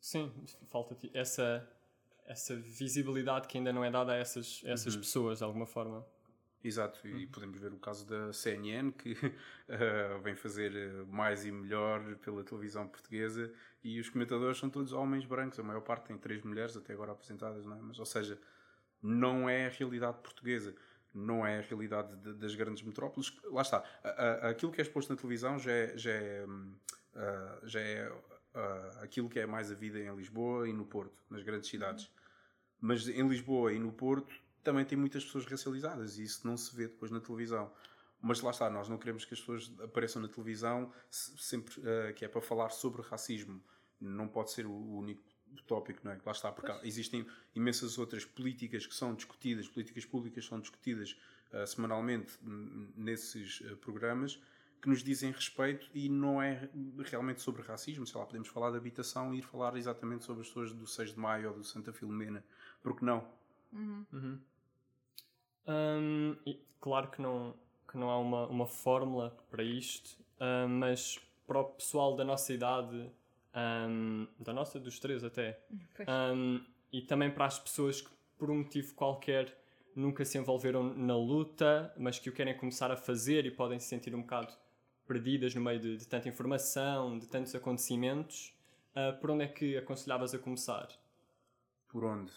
Sim, 0.00 0.32
falta 0.68 0.96
essa, 1.14 1.68
essa 2.26 2.54
visibilidade 2.56 3.48
que 3.48 3.58
ainda 3.58 3.72
não 3.72 3.84
é 3.84 3.90
dada 3.90 4.12
a 4.12 4.16
essas, 4.16 4.62
a 4.64 4.70
essas 4.70 4.94
uhum. 4.94 5.00
pessoas, 5.00 5.38
de 5.38 5.44
alguma 5.44 5.66
forma. 5.66 6.06
Exato, 6.62 7.06
e 7.06 7.24
uhum. 7.24 7.30
podemos 7.30 7.60
ver 7.60 7.72
o 7.72 7.78
caso 7.78 8.06
da 8.06 8.32
CNN, 8.32 8.90
que 8.90 9.12
uh, 9.12 10.18
vem 10.22 10.34
fazer 10.34 10.74
eh, 10.74 11.04
mais 11.08 11.44
e 11.44 11.52
melhor 11.52 12.16
pela 12.16 12.42
televisão 12.42 12.88
portuguesa, 12.88 13.52
e 13.84 14.00
os 14.00 14.08
comentadores 14.08 14.58
são 14.58 14.68
todos 14.68 14.92
homens 14.92 15.24
brancos, 15.24 15.60
a 15.60 15.62
maior 15.62 15.82
parte 15.82 16.06
tem 16.06 16.18
três 16.18 16.42
mulheres 16.42 16.76
até 16.76 16.92
agora 16.92 17.12
apresentadas, 17.12 17.64
não 17.64 17.76
é? 17.76 17.80
Mas, 17.80 18.00
ou 18.00 18.06
seja, 18.06 18.40
não 19.00 19.48
é 19.48 19.66
a 19.66 19.68
realidade 19.68 20.18
portuguesa, 20.18 20.74
não 21.14 21.46
é 21.46 21.58
a 21.58 21.62
realidade 21.62 22.16
de, 22.16 22.34
das 22.34 22.54
grandes 22.56 22.82
metrópoles. 22.82 23.32
Lá 23.44 23.62
está, 23.62 23.84
aquilo 24.42 24.72
que 24.72 24.80
é 24.80 24.82
exposto 24.82 25.10
na 25.10 25.16
televisão 25.16 25.58
já 25.58 25.70
é, 25.70 25.96
já 25.96 26.10
é, 26.10 26.44
uh, 26.46 27.66
já 27.66 27.80
é 27.80 28.12
uh, 28.56 29.02
aquilo 29.02 29.28
que 29.28 29.38
é 29.38 29.46
mais 29.46 29.70
a 29.70 29.74
vida 29.74 30.00
em 30.00 30.14
Lisboa 30.16 30.68
e 30.68 30.72
no 30.72 30.84
Porto, 30.84 31.14
nas 31.30 31.42
grandes 31.42 31.68
cidades. 31.68 32.10
Mas 32.80 33.06
em 33.08 33.28
Lisboa 33.28 33.72
e 33.72 33.78
no 33.78 33.92
Porto 33.92 34.34
também 34.64 34.84
tem 34.84 34.98
muitas 34.98 35.24
pessoas 35.24 35.44
racializadas 35.46 36.18
e 36.18 36.24
isso 36.24 36.46
não 36.46 36.56
se 36.56 36.74
vê 36.74 36.88
depois 36.88 37.10
na 37.10 37.20
televisão. 37.20 37.70
Mas 38.20 38.40
lá 38.40 38.50
está, 38.50 38.68
nós 38.70 38.88
não 38.88 38.98
queremos 38.98 39.24
que 39.24 39.34
as 39.34 39.40
pessoas 39.40 39.72
apareçam 39.80 40.20
na 40.20 40.28
televisão 40.28 40.90
sempre 41.10 41.78
uh, 41.80 42.14
que 42.14 42.24
é 42.24 42.28
para 42.28 42.40
falar 42.40 42.70
sobre 42.70 43.02
racismo. 43.02 43.62
Não 44.00 44.26
pode 44.26 44.50
ser 44.50 44.66
o 44.66 44.72
único 44.72 45.22
tópico, 45.66 46.00
não 46.02 46.12
é? 46.12 46.18
Lá 46.24 46.32
está, 46.32 46.50
porque 46.50 46.72
existem 46.82 47.26
imensas 47.54 47.98
outras 47.98 48.24
políticas 48.24 48.86
que 48.86 48.94
são 48.94 49.14
discutidas, 49.14 49.68
políticas 49.68 50.04
públicas 50.04 50.44
são 50.44 50.60
discutidas 50.60 51.16
uh, 51.52 51.66
semanalmente 51.66 52.32
nesses 52.96 53.60
programas 53.80 54.40
que 54.86 54.90
nos 54.90 55.02
dizem 55.02 55.32
respeito 55.32 55.90
e 55.92 56.08
não 56.08 56.40
é 56.40 56.70
realmente 57.06 57.42
sobre 57.42 57.60
racismo. 57.60 58.06
Sei 58.06 58.20
lá, 58.20 58.24
podemos 58.24 58.46
falar 58.46 58.70
de 58.70 58.76
habitação 58.76 59.34
e 59.34 59.38
ir 59.40 59.42
falar 59.42 59.76
exatamente 59.76 60.24
sobre 60.24 60.42
as 60.42 60.46
pessoas 60.46 60.72
do 60.72 60.86
6 60.86 61.14
de 61.14 61.18
Maio 61.18 61.48
ou 61.48 61.56
do 61.56 61.64
Santa 61.64 61.92
Filomena. 61.92 62.44
Porque 62.84 63.04
não? 63.04 63.26
Uhum. 63.72 64.06
Uhum. 64.12 64.40
Hum, 65.66 66.36
claro 66.80 67.10
que 67.10 67.20
não, 67.20 67.52
que 67.90 67.98
não 67.98 68.08
há 68.08 68.18
uma, 68.20 68.46
uma 68.46 68.66
fórmula 68.68 69.36
para 69.50 69.64
isto, 69.64 70.16
hum, 70.40 70.68
mas 70.78 71.18
para 71.48 71.58
o 71.58 71.64
pessoal 71.64 72.14
da 72.14 72.24
nossa 72.24 72.52
idade, 72.52 73.10
um, 73.88 74.28
da 74.38 74.52
nossa, 74.52 74.78
dos 74.78 75.00
três 75.00 75.24
até, 75.24 75.58
um, 76.32 76.64
e 76.92 77.02
também 77.02 77.28
para 77.28 77.46
as 77.46 77.58
pessoas 77.58 78.00
que, 78.00 78.10
por 78.38 78.52
um 78.52 78.58
motivo 78.58 78.94
qualquer, 78.94 79.52
nunca 79.96 80.24
se 80.24 80.38
envolveram 80.38 80.94
na 80.94 81.16
luta, 81.16 81.92
mas 81.98 82.20
que 82.20 82.30
o 82.30 82.32
querem 82.32 82.56
começar 82.56 82.92
a 82.92 82.96
fazer 82.96 83.46
e 83.46 83.50
podem 83.50 83.80
se 83.80 83.88
sentir 83.88 84.14
um 84.14 84.20
bocado 84.20 84.54
perdidas 85.06 85.54
no 85.54 85.60
meio 85.60 85.78
de, 85.80 85.96
de 85.96 86.06
tanta 86.08 86.28
informação, 86.28 87.18
de 87.18 87.26
tantos 87.28 87.54
acontecimentos. 87.54 88.54
ah, 88.94 89.12
por 89.20 89.30
onde 89.30 89.44
é 89.44 89.48
que 89.48 89.76
aconselhavas 89.76 90.34
a 90.34 90.38
começar? 90.38 90.88
Por 91.88 92.04
onde? 92.04 92.32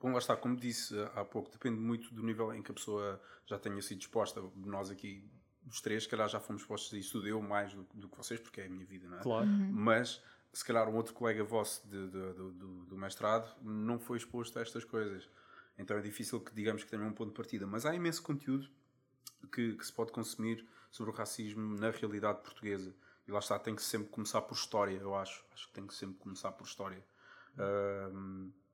Bom, 0.00 0.12
lá 0.12 0.18
está, 0.18 0.36
como 0.36 0.56
disse 0.56 0.94
há 1.14 1.24
pouco, 1.24 1.50
depende 1.50 1.78
muito 1.80 2.12
do 2.14 2.22
nível 2.22 2.52
em 2.54 2.62
que 2.62 2.70
a 2.70 2.74
pessoa 2.74 3.20
já 3.46 3.58
tenha 3.58 3.80
sido 3.82 4.00
exposta. 4.00 4.42
Nós 4.54 4.90
aqui, 4.90 5.24
os 5.66 5.80
três, 5.80 6.02
se 6.04 6.08
calhar 6.08 6.28
já 6.28 6.38
fomos 6.38 6.62
expostos 6.62 6.92
a 6.94 6.98
isso, 6.98 7.26
eu 7.26 7.40
mais 7.42 7.72
do, 7.72 7.86
do 7.94 8.08
que 8.08 8.16
vocês, 8.16 8.38
porque 8.38 8.60
é 8.60 8.66
a 8.66 8.68
minha 8.68 8.84
vida, 8.84 9.08
não 9.08 9.18
é? 9.18 9.22
Claro. 9.22 9.46
Mas, 9.46 10.22
se 10.52 10.64
calhar, 10.64 10.88
um 10.88 10.96
outro 10.96 11.14
colega 11.14 11.42
vosso 11.42 11.86
de- 11.88 12.08
de- 12.08 12.32
do, 12.34 12.52
do- 12.52 12.84
do 12.84 12.96
mestrado 12.96 13.50
não 13.62 13.98
foi 13.98 14.18
exposto 14.18 14.58
a 14.58 14.62
estas 14.62 14.84
coisas. 14.84 15.28
Então 15.78 15.96
é 15.96 16.00
difícil 16.00 16.40
que 16.40 16.54
digamos 16.54 16.84
que 16.84 16.90
tenha 16.90 17.02
um 17.02 17.12
ponto 17.12 17.28
de 17.30 17.34
partida. 17.34 17.66
Mas 17.66 17.84
há 17.84 17.94
imenso 17.94 18.22
conteúdo 18.22 18.68
que, 19.52 19.74
que 19.74 19.86
se 19.86 19.92
pode 19.92 20.12
consumir 20.12 20.66
sobre 20.90 21.12
o 21.12 21.14
racismo 21.14 21.78
na 21.78 21.90
realidade 21.90 22.40
portuguesa. 22.42 22.94
E 23.26 23.32
lá 23.32 23.38
está, 23.40 23.58
tem 23.58 23.74
que 23.74 23.82
sempre 23.82 24.08
começar 24.08 24.40
por 24.42 24.54
história, 24.54 24.96
eu 24.96 25.14
acho. 25.14 25.44
Acho 25.52 25.66
que 25.68 25.72
tem 25.74 25.86
que 25.86 25.94
sempre 25.94 26.16
começar 26.18 26.52
por 26.52 26.64
história. 26.64 27.04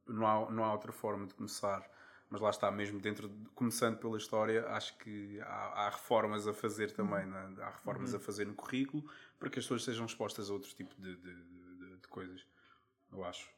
Não, 0.07 0.27
há, 0.27 0.51
não 0.51 0.65
há 0.65 0.73
outra 0.73 0.93
forma 0.93 1.27
de 1.27 1.35
começar. 1.35 1.89
Mas 2.29 2.41
lá 2.41 2.51
está, 2.51 2.71
mesmo 2.71 2.99
dentro, 2.99 3.29
de- 3.29 3.49
começando 3.51 3.99
pela 3.99 4.17
história, 4.17 4.67
acho 4.69 4.97
que 4.99 5.39
há, 5.43 5.87
há 5.87 5.91
reformas 5.91 6.47
a 6.47 6.55
fazer 6.55 6.91
também. 6.93 7.27
né? 7.27 7.55
Há 7.61 7.71
reformas 7.71 8.15
a 8.15 8.19
fazer 8.21 8.47
no 8.47 8.55
currículo 8.55 9.05
para 9.39 9.51
que 9.51 9.59
as 9.59 9.65
pessoas 9.67 9.85
sejam 9.85 10.07
expostas 10.07 10.49
a 10.49 10.53
outro 10.53 10.71
tipo 10.75 10.95
de, 11.01 11.15
de- 11.17 11.35
de- 11.45 12.09
coisas. 12.09 12.45
Eu 13.11 13.25
acho. 13.25 13.49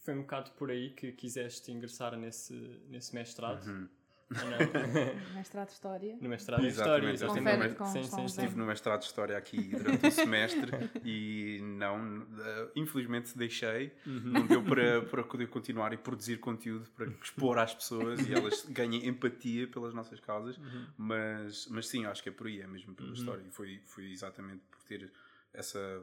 Foi 0.00 0.14
um 0.14 0.22
bocado 0.22 0.50
por 0.52 0.70
aí 0.70 0.90
que 0.94 1.12
quiseste 1.12 1.70
ingressar 1.72 2.16
nesse, 2.16 2.54
nesse 2.88 3.14
mestrado? 3.14 3.64
Uhum. 3.66 3.88
Não? 4.28 4.40
Mestrado 5.34 5.68
de 5.68 5.74
História. 5.74 6.18
no 6.20 6.28
mestrado 6.28 6.64
em 6.64 6.68
História, 6.68 7.10
Exatamente. 7.10 7.74
com 7.76 7.86
sim, 7.86 8.02
sim, 8.02 8.10
sim. 8.10 8.24
Estive 8.24 8.56
no 8.56 8.66
mestrado 8.66 9.00
de 9.00 9.06
História 9.06 9.36
aqui 9.36 9.68
durante 9.68 10.06
o 10.06 10.10
semestre 10.10 10.72
e 11.04 11.60
não, 11.62 12.26
eh, 12.38 12.70
infelizmente 12.74 13.36
deixei, 13.38 13.92
não 14.04 14.46
deu 14.46 14.64
para, 14.64 15.02
para 15.02 15.22
poder 15.22 15.48
continuar 15.48 15.92
e 15.92 15.96
produzir 15.96 16.38
conteúdo 16.38 16.90
para 16.90 17.06
expor 17.22 17.58
às 17.58 17.74
pessoas 17.74 18.26
e 18.26 18.34
elas 18.34 18.64
ganhem 18.68 19.06
empatia 19.06 19.68
pelas 19.68 19.94
nossas 19.94 20.18
causas, 20.18 20.58
mas, 20.96 21.68
mas 21.68 21.86
sim, 21.86 22.04
acho 22.04 22.22
que 22.22 22.28
é 22.28 22.32
por 22.32 22.48
aí, 22.48 22.60
é 22.60 22.66
mesmo 22.66 22.94
pela 22.94 23.12
história 23.12 23.42
e 23.46 23.50
foi, 23.50 23.80
foi 23.84 24.10
exatamente 24.10 24.64
por 24.70 24.82
ter 24.82 25.12
essa 25.52 26.02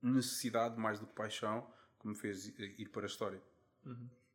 necessidade 0.00 0.78
mais 0.78 1.00
do 1.00 1.06
que 1.06 1.14
paixão 1.14 1.68
que 2.00 2.06
me 2.06 2.14
fez 2.14 2.46
ir 2.46 2.88
para 2.90 3.02
a 3.02 3.06
história. 3.06 3.42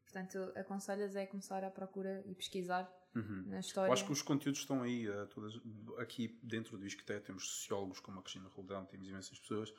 Portanto, 0.04 0.52
aconselhas 0.56 1.16
é 1.16 1.26
começar 1.26 1.64
à 1.64 1.72
procura 1.72 2.22
e 2.26 2.36
pesquisar 2.36 2.92
na 3.14 3.60
história. 3.60 3.90
Eu 3.90 3.94
acho 3.94 4.06
que 4.06 4.12
os 4.12 4.22
conteúdos 4.22 4.62
estão 4.62 4.82
aí, 4.82 5.08
eh, 5.08 5.26
todas, 5.34 5.60
aqui 5.98 6.38
dentro 6.42 6.78
do 6.78 6.86
Isqueté 6.86 7.20
temos 7.20 7.48
sociólogos 7.48 8.00
como 8.00 8.20
a 8.20 8.24
Cristina 8.24 8.50
Roldão, 8.50 8.86
temos 8.86 9.08
imensas 9.08 9.38
pessoas 9.40 9.74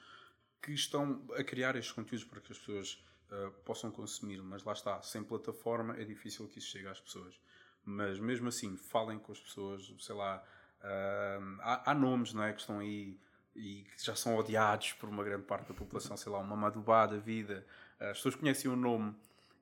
que 0.62 0.72
estão 0.72 1.26
a 1.36 1.44
criar 1.44 1.76
estes 1.76 1.92
conteúdos 1.92 2.24
para 2.24 2.40
que 2.40 2.52
as 2.52 2.58
pessoas 2.58 3.04
eh, 3.30 3.50
possam 3.64 3.90
consumir, 3.90 4.42
mas 4.42 4.62
lá 4.64 4.72
está, 4.72 5.02
sem 5.02 5.22
plataforma 5.22 5.96
é 5.96 6.04
difícil 6.04 6.48
que 6.48 6.58
isso 6.58 6.68
chegue 6.68 6.86
às 6.86 7.00
pessoas. 7.00 7.38
Mas 7.84 8.18
mesmo 8.18 8.48
assim, 8.48 8.76
falem 8.76 9.18
com 9.18 9.32
as 9.32 9.40
pessoas, 9.40 9.92
sei 9.98 10.14
lá, 10.14 10.42
ah, 10.80 11.38
há, 11.60 11.90
há 11.90 11.94
nomes 11.94 12.32
não 12.32 12.42
é, 12.42 12.52
que 12.52 12.60
estão 12.60 12.78
aí 12.78 13.18
e 13.54 13.86
que 13.96 14.04
já 14.04 14.16
são 14.16 14.36
odiados 14.36 14.92
por 14.94 15.08
uma 15.08 15.22
grande 15.22 15.44
parte 15.44 15.68
da 15.68 15.74
população, 15.74 16.16
sei 16.16 16.30
lá, 16.32 16.38
uma 16.38 16.56
Madubá 16.56 17.06
da 17.06 17.18
vida, 17.18 17.64
as 18.00 18.16
pessoas 18.16 18.34
conhecem 18.34 18.70
o 18.70 18.76
nome 18.76 19.14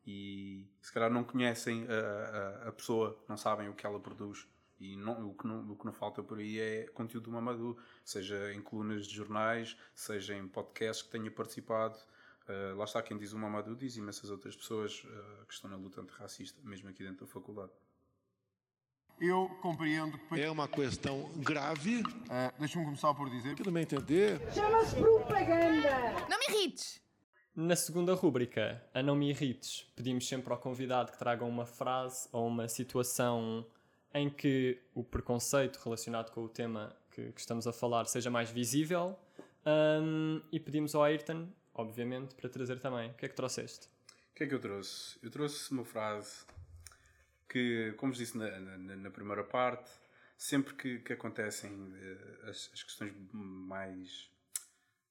e 0.07 0.67
se 0.81 0.93
calhar 0.93 1.11
não 1.11 1.23
conhecem 1.23 1.87
a, 1.89 2.65
a, 2.65 2.69
a 2.69 2.73
pessoa, 2.73 3.19
não 3.29 3.37
sabem 3.37 3.69
o 3.69 3.75
que 3.75 3.87
ela 3.87 4.01
produz. 4.01 4.47
E 4.81 4.97
não, 4.97 5.29
o, 5.29 5.35
que 5.35 5.47
não, 5.47 5.71
o 5.71 5.77
que 5.77 5.87
não 5.87 5.93
falta 5.93 6.25
por 6.25 6.39
aí 6.39 6.59
é 6.59 6.89
conteúdo 6.89 7.25
do 7.25 7.31
Mamadou, 7.31 7.79
seja 8.05 8.53
em 8.53 8.61
colunas 8.61 9.07
de 9.07 9.15
jornais, 9.15 9.77
seja 9.95 10.35
em 10.35 10.49
podcasts 10.49 11.03
que 11.03 11.11
tenha 11.11 11.31
participado. 11.31 11.97
Uh, 12.49 12.77
lá 12.77 12.85
está 12.85 13.01
quem 13.01 13.17
diz 13.17 13.33
o 13.33 13.39
Mamadou, 13.39 13.77
diz 13.77 13.97
imensas 13.97 14.29
outras 14.29 14.57
pessoas 14.57 15.05
uh, 15.05 15.47
que 15.47 15.55
estão 15.55 15.71
na 15.71 15.77
luta 15.77 16.01
antirracista, 16.01 16.61
mesmo 16.65 16.89
aqui 16.89 17.05
dentro 17.05 17.25
da 17.25 17.33
faculdade. 17.33 17.71
Eu 19.21 19.49
compreendo 19.63 20.19
que. 20.19 20.41
É 20.41 20.51
uma 20.51 20.67
questão 20.67 21.31
grave. 21.37 22.03
Ah, 22.29 22.53
Deixa-me 22.59 22.85
começar 22.85 23.15
por 23.15 23.31
dizer. 23.31 23.57
No 23.65 23.71
meu 23.71 23.83
entender, 23.83 24.41
Chama-se 24.53 24.97
propaganda! 24.97 26.27
Não 26.29 26.39
me 26.41 26.45
irrites! 26.49 27.01
Na 27.55 27.77
segunda 27.77 28.15
rúbrica, 28.15 28.83
a 28.95 29.03
Não 29.03 29.15
Me 29.15 29.29
Irrites, 29.29 29.87
pedimos 29.95 30.27
sempre 30.27 30.51
ao 30.53 30.59
convidado 30.59 31.13
que 31.13 31.19
traga 31.19 31.45
uma 31.45 31.67
frase 31.67 32.29
ou 32.33 32.47
uma 32.49 32.67
situação 32.67 33.67
em 34.15 34.31
que 34.31 34.81
o 34.95 35.05
preconceito 35.05 35.77
relacionado 35.85 36.31
com 36.33 36.43
o 36.45 36.49
tema 36.49 36.95
que, 37.11 37.31
que 37.33 37.41
estamos 37.41 37.67
a 37.67 37.73
falar 37.73 38.07
seja 38.07 38.31
mais 38.31 38.51
visível. 38.51 39.19
Ahm, 39.67 40.41
e 40.51 40.59
pedimos 40.59 40.95
ao 40.95 41.03
Ayrton, 41.03 41.47
obviamente, 41.75 42.35
para 42.35 42.49
trazer 42.49 42.81
também. 42.81 43.11
O 43.11 43.15
que 43.15 43.27
é 43.27 43.29
que 43.29 43.35
trouxeste? 43.35 43.87
O 44.31 44.35
que 44.35 44.45
é 44.45 44.47
que 44.47 44.55
eu 44.55 44.59
trouxe? 44.61 45.19
Eu 45.23 45.31
trouxe 45.31 45.71
uma 45.73 45.85
frase 45.85 46.45
que, 47.49 47.93
como 47.99 48.13
disse 48.15 48.37
na, 48.37 48.49
na- 48.59 48.97
na 48.97 49.11
primeira 49.11 49.45
parte, 49.45 49.91
sempre 50.39 50.73
que, 50.75 51.01
que 51.01 51.13
acontecem 51.13 51.71
eh, 51.97 52.49
as, 52.49 52.71
as 52.73 52.83
questões 52.83 53.13
mais. 53.31 54.31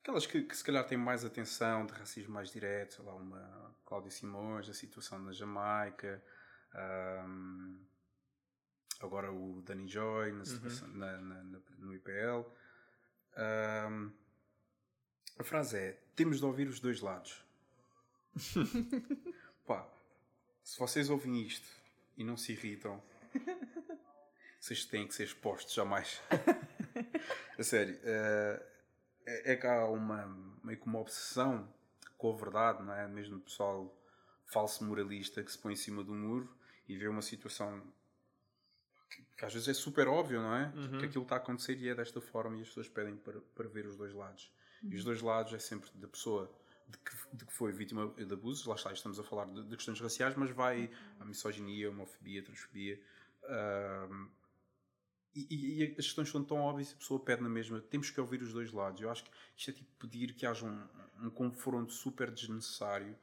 Aquelas 0.02 0.26
que, 0.26 0.42
que 0.44 0.56
se 0.58 0.64
calhar 0.64 0.86
têm 0.86 0.98
mais 0.98 1.24
atenção, 1.24 1.86
de 1.86 1.94
racismo 1.94 2.34
mais 2.34 2.52
direto, 2.52 2.96
sei 2.96 3.06
lá, 3.06 3.14
uma 3.16 3.76
Cláudia 3.86 4.12
Simões, 4.12 4.70
a 4.70 4.74
situação 4.74 5.20
na 5.20 5.32
Jamaica, 5.32 6.24
ahm, 6.74 7.78
agora 9.00 9.32
o 9.32 9.62
Danny 9.62 9.88
Joy 9.88 10.32
na 10.32 10.46
situação- 10.46 10.88
na- 10.90 11.18
na- 11.22 11.44
no 11.78 11.94
IPL. 11.94 12.46
Ahm, 13.36 14.12
a 15.38 15.44
frase 15.44 15.78
é: 15.78 15.92
temos 16.16 16.40
de 16.40 16.46
ouvir 16.46 16.68
os 16.68 16.80
dois 16.80 17.00
lados. 17.02 17.44
Pá, 19.68 19.88
se 20.64 20.80
vocês 20.80 21.10
ouvem 21.10 21.42
isto 21.42 21.68
e 22.18 22.24
não 22.24 22.38
se 22.38 22.54
irritam, 22.54 23.02
vocês 24.60 24.86
têm 24.86 25.08
que 25.08 25.14
ser 25.16 25.24
expostos 25.24 25.74
jamais. 25.74 26.22
a 27.58 27.64
sério, 27.64 28.00
eh, 28.04 28.71
é, 29.26 29.54
é 29.54 29.56
que 29.56 29.68
há 29.68 29.86
uma 29.86 30.26
meio 30.64 30.80
que 30.80 30.86
uma 30.88 31.00
obsessão 31.00 31.68
com 32.18 32.34
a 32.34 32.36
verdade, 32.36 32.84
não 32.84 32.94
é? 32.94 33.08
Mesmo 33.08 33.38
o 33.38 33.42
pessoal 33.42 33.96
falso 34.46 34.84
moralista 34.84 35.44
que 35.44 35.52
se 35.52 35.58
põe 35.58 35.74
em 35.74 35.78
cima 35.78 36.04
do 36.04 36.14
muro 36.14 36.54
e 36.88 36.96
vê 36.98 37.08
uma 37.08 37.22
situação 37.22 37.82
que, 39.10 39.24
que 39.38 39.46
às 39.46 39.54
vezes 39.54 39.68
é 39.70 39.74
super 39.74 40.08
óbvio, 40.08 40.42
não 40.42 40.56
é? 40.56 40.72
Que 41.00 41.06
aquilo 41.06 41.24
está 41.24 41.36
a 41.36 41.38
acontecer 41.40 41.78
e 41.78 41.90
é 41.90 41.96
desta 41.96 42.22
forma 42.22 42.58
e 42.58 42.62
as 42.62 42.68
pessoas 42.68 42.88
pedem 42.90 43.16
para, 43.16 43.40
para 43.56 43.68
ver 43.68 43.86
os 43.86 43.96
dois 43.96 44.14
lados. 44.14 44.52
E 44.84 44.96
os 44.96 45.04
dois 45.04 45.22
lados 45.22 45.54
é 45.54 45.60
sempre 45.60 45.90
da 45.96 46.08
pessoa 46.08 46.52
de 46.88 46.98
que, 46.98 47.12
de 47.34 47.46
que 47.46 47.54
foi 47.54 47.72
vítima 47.72 48.08
de 48.18 48.34
abusos, 48.34 48.66
lá 48.66 48.76
está, 48.76 48.92
estamos 48.92 49.20
a 49.20 49.24
falar 49.24 49.46
de, 49.46 49.64
de 49.64 49.76
questões 49.76 50.00
raciais, 50.00 50.36
mas 50.36 50.52
vai 50.52 50.90
a 51.20 51.26
misoginia, 51.26 51.88
a 51.88 51.92
homofobia, 51.92 52.42
a 52.42 52.44
transfobia. 52.44 53.00
ahm, 53.46 54.28
e, 55.36 55.84
e- 55.84 55.84
as 55.84 56.06
questões 56.06 56.30
são 56.30 56.44
tão 56.44 56.58
óbvias 56.58 56.92
a 56.94 56.98
pessoa 56.98 57.20
pede 57.20 57.42
na 57.42 57.50
mesma. 57.50 57.80
Temos 57.82 58.10
que 58.10 58.20
ouvir 58.20 58.42
os 58.42 58.54
dois 58.54 58.72
lados. 58.72 59.02
Eu 59.02 59.10
acho 59.10 59.24
que 59.24 59.32
isto 59.56 59.72
é 59.72 59.74
tipo 59.74 59.90
pedir 60.00 60.34
que 60.34 60.46
haja 60.46 60.66
um, 60.66 60.88
um 61.26 61.30
confronto 61.30 61.94
super 61.94 62.32
desnecessário 62.32 63.16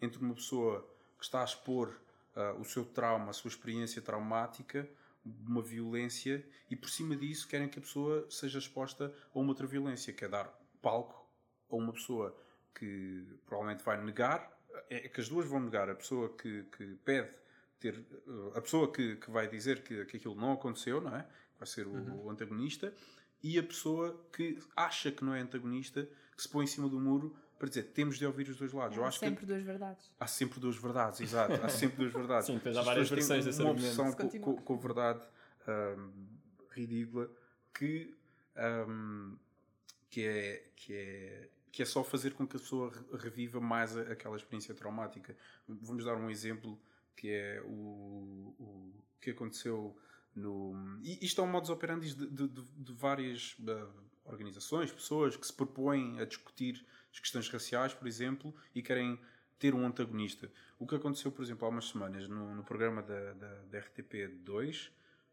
entre 0.00 0.20
uma 0.20 0.34
pessoa 0.34 0.88
que 1.18 1.24
está 1.24 1.40
a 1.40 1.44
expor 1.44 1.94
ah, 2.36 2.54
o 2.58 2.64
seu 2.64 2.84
trauma, 2.84 3.30
a 3.30 3.32
sua 3.32 3.48
experiência 3.48 4.02
traumática, 4.02 4.88
uma 5.24 5.62
violência, 5.62 6.44
e 6.70 6.76
por 6.76 6.90
cima 6.90 7.16
disso 7.16 7.48
querem 7.48 7.68
que 7.68 7.78
a 7.78 7.82
pessoa 7.82 8.26
seja 8.28 8.58
exposta 8.58 9.14
a 9.34 9.38
uma 9.38 9.48
outra 9.48 9.66
violência, 9.66 10.12
que 10.12 10.24
é 10.24 10.28
dar 10.28 10.52
palco 10.82 11.26
a 11.70 11.76
uma 11.76 11.92
pessoa 11.92 12.36
que 12.74 13.24
provavelmente 13.46 13.82
vai 13.82 14.02
negar, 14.04 14.52
é 14.90 15.08
que 15.08 15.20
as 15.20 15.28
duas 15.28 15.46
vão 15.46 15.60
negar, 15.60 15.88
a 15.88 15.94
pessoa 15.94 16.28
que, 16.36 16.64
que 16.64 16.84
pede 17.04 17.30
ter, 17.78 17.98
uh, 18.26 18.52
a 18.56 18.60
pessoa 18.60 18.90
que, 18.92 19.16
que 19.16 19.30
vai 19.30 19.48
dizer 19.48 19.82
que, 19.82 20.04
que 20.06 20.16
aquilo 20.16 20.34
não 20.34 20.52
aconteceu, 20.52 21.00
não 21.00 21.14
é? 21.14 21.26
Vai 21.58 21.66
ser 21.66 21.86
o, 21.86 22.24
o 22.24 22.30
antagonista, 22.30 22.92
e 23.42 23.58
a 23.58 23.62
pessoa 23.62 24.18
que 24.32 24.58
acha 24.76 25.10
que 25.12 25.24
não 25.24 25.34
é 25.34 25.40
antagonista, 25.40 26.08
que 26.36 26.42
se 26.42 26.48
põe 26.48 26.64
em 26.64 26.66
cima 26.68 26.88
do 26.88 26.98
muro 27.00 27.34
para 27.58 27.68
dizer 27.68 27.84
temos 27.84 28.18
de 28.18 28.26
ouvir 28.26 28.48
os 28.48 28.56
dois 28.56 28.72
lados. 28.72 28.96
Eu 28.96 29.04
Há 29.04 29.08
acho 29.08 29.18
sempre 29.20 29.40
que 29.40 29.46
duas 29.46 29.62
verdades. 29.62 30.10
há 30.18 30.26
sempre 30.26 30.60
duas 30.60 30.76
verdades, 30.76 31.20
exato. 31.20 31.54
Há 31.64 31.68
sempre 31.68 31.96
duas 31.98 32.12
verdades. 32.12 32.46
Sim, 32.48 32.54
depois 32.54 32.76
há 32.76 32.80
As 32.80 32.86
várias 32.86 33.08
versões 33.10 33.44
desse 33.44 33.60
uma 33.62 33.70
obsessão 33.70 34.10
Se 34.10 34.38
com, 34.40 34.76
verdade 34.78 35.24
ahm, 35.66 36.10
ridícula 36.70 37.30
que, 37.72 38.14
ahm, 38.56 39.36
que, 40.10 40.22
é, 40.26 40.64
que, 40.74 40.92
é, 40.94 41.48
que 41.70 41.82
é 41.82 41.84
só 41.86 42.02
fazer 42.02 42.34
com 42.34 42.46
que 42.46 42.56
a 42.56 42.60
pessoa 42.60 42.90
re- 42.90 43.18
reviva 43.18 43.60
mais 43.60 43.96
aquela 43.96 44.36
experiência 44.36 44.74
traumática. 44.74 45.36
Vamos 45.68 46.04
dar 46.04 46.16
um 46.16 46.28
exemplo 46.30 46.78
que 47.16 47.30
é 47.30 47.62
o, 47.64 48.54
o 48.58 48.92
que 49.20 49.30
aconteceu 49.30 49.96
no. 50.34 50.98
e 51.02 51.24
Isto 51.24 51.40
é 51.40 51.44
um 51.44 51.48
modus 51.48 51.70
operandi 51.70 52.14
de, 52.14 52.26
de, 52.26 52.48
de- 52.48 52.62
de 52.76 52.92
várias 52.92 53.56
ah, 53.68 53.86
organizações, 54.24 54.90
pessoas 54.92 55.36
que 55.36 55.46
se 55.46 55.52
propõem 55.52 56.18
a 56.20 56.24
discutir 56.24 56.84
as 57.12 57.20
questões 57.20 57.48
raciais, 57.48 57.92
por 57.94 58.06
exemplo, 58.08 58.54
e 58.74 58.82
querem 58.82 59.18
ter 59.58 59.74
um 59.74 59.86
antagonista. 59.86 60.50
O 60.78 60.86
que 60.86 60.94
aconteceu, 60.96 61.30
por 61.30 61.42
exemplo, 61.42 61.66
há 61.66 61.68
umas 61.70 61.88
semanas 61.88 62.28
no, 62.28 62.54
no 62.54 62.64
programa 62.64 63.02
da, 63.02 63.32
da, 63.34 63.54
da 63.70 63.78
RTP2, 63.80 64.90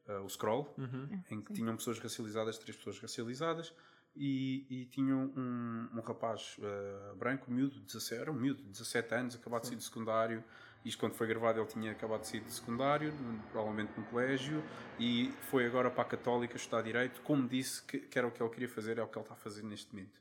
uh, 0.07 0.23
o 0.23 0.29
Scroll, 0.29 0.73
em 1.29 1.41
que 1.41 1.53
tinham 1.53 1.75
pessoas 1.75 1.99
racializadas, 1.99 2.57
três 2.57 2.75
pessoas 2.77 2.99
racializadas, 2.99 3.73
e, 4.15 4.65
e 4.69 4.85
tinham 4.87 5.31
um, 5.37 5.89
um 5.93 6.01
rapaz 6.01 6.57
uh, 6.59 7.15
branco, 7.15 7.49
miúdo, 7.49 7.79
17, 7.79 8.21
era 8.21 8.31
um 8.31 8.35
miúdo, 8.35 8.61
17 8.63 9.13
anos, 9.15 9.35
acabado 9.35 9.61
de 9.61 9.67
sair 9.69 9.77
do 9.77 9.83
secundário. 9.83 10.43
Isto 10.83 10.99
quando 10.99 11.13
foi 11.13 11.27
gravado 11.27 11.59
ele 11.59 11.67
tinha 11.67 11.91
acabado 11.91 12.21
de 12.21 12.27
sair 12.27 12.39
do 12.39 12.49
secundário, 12.51 13.13
provavelmente 13.51 13.91
no 13.97 14.03
colégio, 14.07 14.63
e 14.99 15.31
foi 15.49 15.65
agora 15.65 15.91
para 15.91 16.01
a 16.01 16.05
Católica 16.05 16.55
estudar 16.55 16.81
Direito, 16.81 17.21
como 17.21 17.47
disse 17.47 17.83
que, 17.83 17.99
que 17.99 18.17
era 18.17 18.27
o 18.27 18.31
que 18.31 18.41
ele 18.41 18.49
queria 18.49 18.69
fazer, 18.69 18.97
é 18.97 19.03
o 19.03 19.07
que 19.07 19.17
ele 19.17 19.23
está 19.23 19.33
a 19.35 19.37
fazer 19.37 19.63
neste 19.63 19.93
momento. 19.93 20.19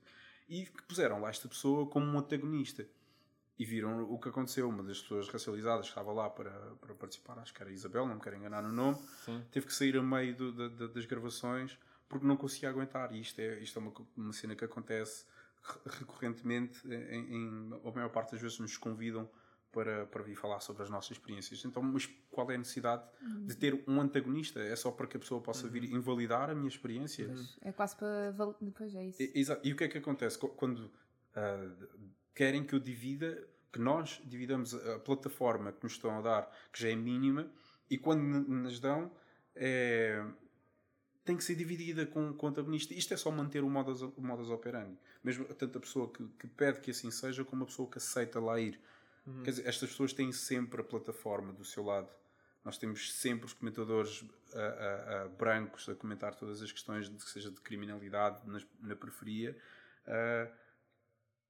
E 0.48 0.66
puseram 0.86 1.20
lá 1.20 1.30
esta 1.30 1.48
pessoa 1.48 1.86
como 1.86 2.04
um 2.06 2.18
antagonista. 2.18 2.86
E 3.58 3.64
viram 3.64 4.02
o 4.10 4.18
que 4.18 4.28
aconteceu. 4.30 4.66
Uma 4.68 4.82
das 4.82 5.00
pessoas 5.02 5.28
racializadas 5.28 5.84
que 5.84 5.90
estava 5.90 6.10
lá 6.12 6.30
para, 6.30 6.50
para 6.80 6.94
participar, 6.94 7.38
acho 7.38 7.52
que 7.52 7.62
era 7.62 7.70
Isabel, 7.70 8.06
não 8.06 8.14
me 8.14 8.20
quero 8.20 8.36
enganar 8.36 8.62
no 8.62 8.72
nome, 8.72 8.96
Sim. 9.24 9.44
teve 9.52 9.66
que 9.66 9.74
sair 9.74 9.96
a 9.98 10.02
meio 10.02 10.34
do- 10.34 10.52
da- 10.52 10.68
da- 10.68 10.86
das 10.92 11.04
gravações 11.04 11.78
porque 12.08 12.26
não 12.26 12.36
conseguia 12.38 12.70
aguentar. 12.70 13.12
E 13.14 13.20
isto 13.20 13.38
é, 13.38 13.58
isto 13.60 13.78
é 13.78 13.82
uma, 13.82 13.92
uma 14.16 14.32
cena 14.32 14.56
que 14.56 14.64
acontece 14.64 15.26
re- 15.62 15.78
recorrentemente. 15.98 16.80
Em, 16.88 17.34
em- 17.36 17.80
a 17.84 17.90
maior 17.92 18.08
parte 18.10 18.32
das 18.32 18.40
vezes 18.40 18.58
nos 18.58 18.76
convidam 18.78 19.28
para, 19.72 20.06
para 20.06 20.22
vir 20.22 20.34
falar 20.34 20.60
sobre 20.60 20.82
as 20.82 20.90
nossas 20.90 21.12
experiências. 21.12 21.64
Então, 21.64 21.82
mas 21.82 22.06
qual 22.30 22.50
é 22.50 22.54
a 22.54 22.58
necessidade 22.58 23.02
de 23.46 23.54
ter 23.56 23.82
um 23.86 24.00
antagonista? 24.00 24.60
É 24.60 24.74
só 24.76 24.90
para 24.90 25.06
que 25.06 25.16
a 25.16 25.20
pessoa 25.20 25.40
possa 25.40 25.68
vir 25.68 25.84
invalidar 25.84 26.50
a 26.50 26.54
minha 26.54 26.68
experiência? 26.68 27.32
É 27.62 27.72
quase 27.72 27.96
para. 27.96 28.32
Depois 28.60 28.94
é 28.94 29.04
isso. 29.06 29.22
E- 29.22 29.32
Exato. 29.34 29.66
E 29.66 29.72
o 29.72 29.76
que 29.76 29.84
é 29.84 29.88
que 29.88 29.98
acontece 29.98 30.38
Qu- 30.38 30.48
quando 30.50 30.90
ah, 31.34 31.70
querem 32.34 32.64
que 32.64 32.74
eu 32.74 32.80
divida, 32.80 33.46
que 33.72 33.78
nós 33.78 34.20
dividamos 34.24 34.74
a 34.74 34.98
plataforma 34.98 35.72
que 35.72 35.82
nos 35.84 35.92
estão 35.92 36.18
a 36.18 36.20
dar, 36.20 36.50
que 36.72 36.82
já 36.82 36.88
é 36.90 36.96
mínima, 36.96 37.50
e 37.88 37.96
quando 37.98 38.20
nos 38.22 38.80
dão, 38.80 39.10
é, 39.54 40.24
tem 41.24 41.36
que 41.36 41.44
ser 41.44 41.54
dividida 41.54 42.06
com, 42.06 42.32
com 42.32 42.46
o 42.46 42.48
antagonista. 42.48 42.94
Isto 42.94 43.14
é 43.14 43.16
só 43.16 43.30
manter 43.30 43.62
o 43.62 43.70
modus, 43.70 44.02
o 44.02 44.12
modus 44.18 44.50
operandi. 44.50 44.98
Mesmo 45.22 45.44
tanto 45.44 45.78
a 45.78 45.80
pessoa 45.80 46.10
que, 46.12 46.26
que 46.38 46.46
pede 46.48 46.80
que 46.80 46.90
assim 46.90 47.10
seja, 47.10 47.44
como 47.44 47.62
a 47.62 47.66
pessoa 47.66 47.88
que 47.90 47.98
aceita 47.98 48.40
lá 48.40 48.58
ir. 48.58 48.80
Quer 49.44 49.50
dizer, 49.50 49.66
estas 49.68 49.90
pessoas 49.90 50.12
têm 50.12 50.32
sempre 50.32 50.80
a 50.80 50.84
plataforma 50.84 51.52
do 51.52 51.64
seu 51.64 51.82
lado. 51.84 52.08
Nós 52.64 52.76
temos 52.76 53.12
sempre 53.14 53.46
os 53.46 53.52
comentadores 53.54 54.22
ah, 54.54 54.58
ah, 54.58 55.22
ah, 55.24 55.28
brancos 55.28 55.88
a 55.88 55.94
comentar 55.94 56.34
todas 56.34 56.60
as 56.62 56.70
questões, 56.70 57.08
de, 57.08 57.22
seja 57.22 57.50
de 57.50 57.60
criminalidade 57.60 58.46
nas- 58.46 58.66
na 58.80 58.94
periferia. 58.94 59.56
Ah, 60.06 60.50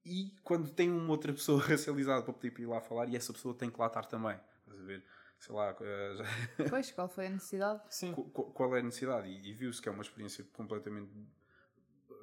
e 0.05 0.31
quando 0.43 0.69
tem 0.71 0.89
uma 0.89 1.11
outra 1.11 1.31
pessoa 1.33 1.59
racializada 1.61 2.23
para 2.23 2.33
poder 2.33 2.57
ir 2.59 2.65
lá 2.65 2.79
falar, 2.81 3.07
e 3.09 3.15
essa 3.15 3.33
pessoa 3.33 3.53
tem 3.53 3.69
que 3.69 3.79
lá 3.79 3.87
estar 3.87 4.05
também. 4.05 4.39
Estás 4.65 4.79
a 4.79 4.83
ver? 4.85 5.05
Sei 5.37 5.53
lá, 5.55 5.75
ah, 5.79 6.15
já- 6.15 6.23
Pois, 6.69 6.91
qual 6.91 7.09
foi 7.09 7.27
a 7.27 7.29
necessidade? 7.29 7.81
Sim. 7.89 8.13
Qu- 8.13 8.29
qu- 8.29 8.51
qual 8.53 8.75
é 8.75 8.79
a 8.79 8.83
necessidade? 8.83 9.27
E, 9.27 9.49
e 9.49 9.53
viu-se 9.53 9.81
que 9.81 9.89
é 9.89 9.91
uma 9.91 10.01
experiência 10.03 10.43
completamente 10.53 11.11
uh, 12.09 12.15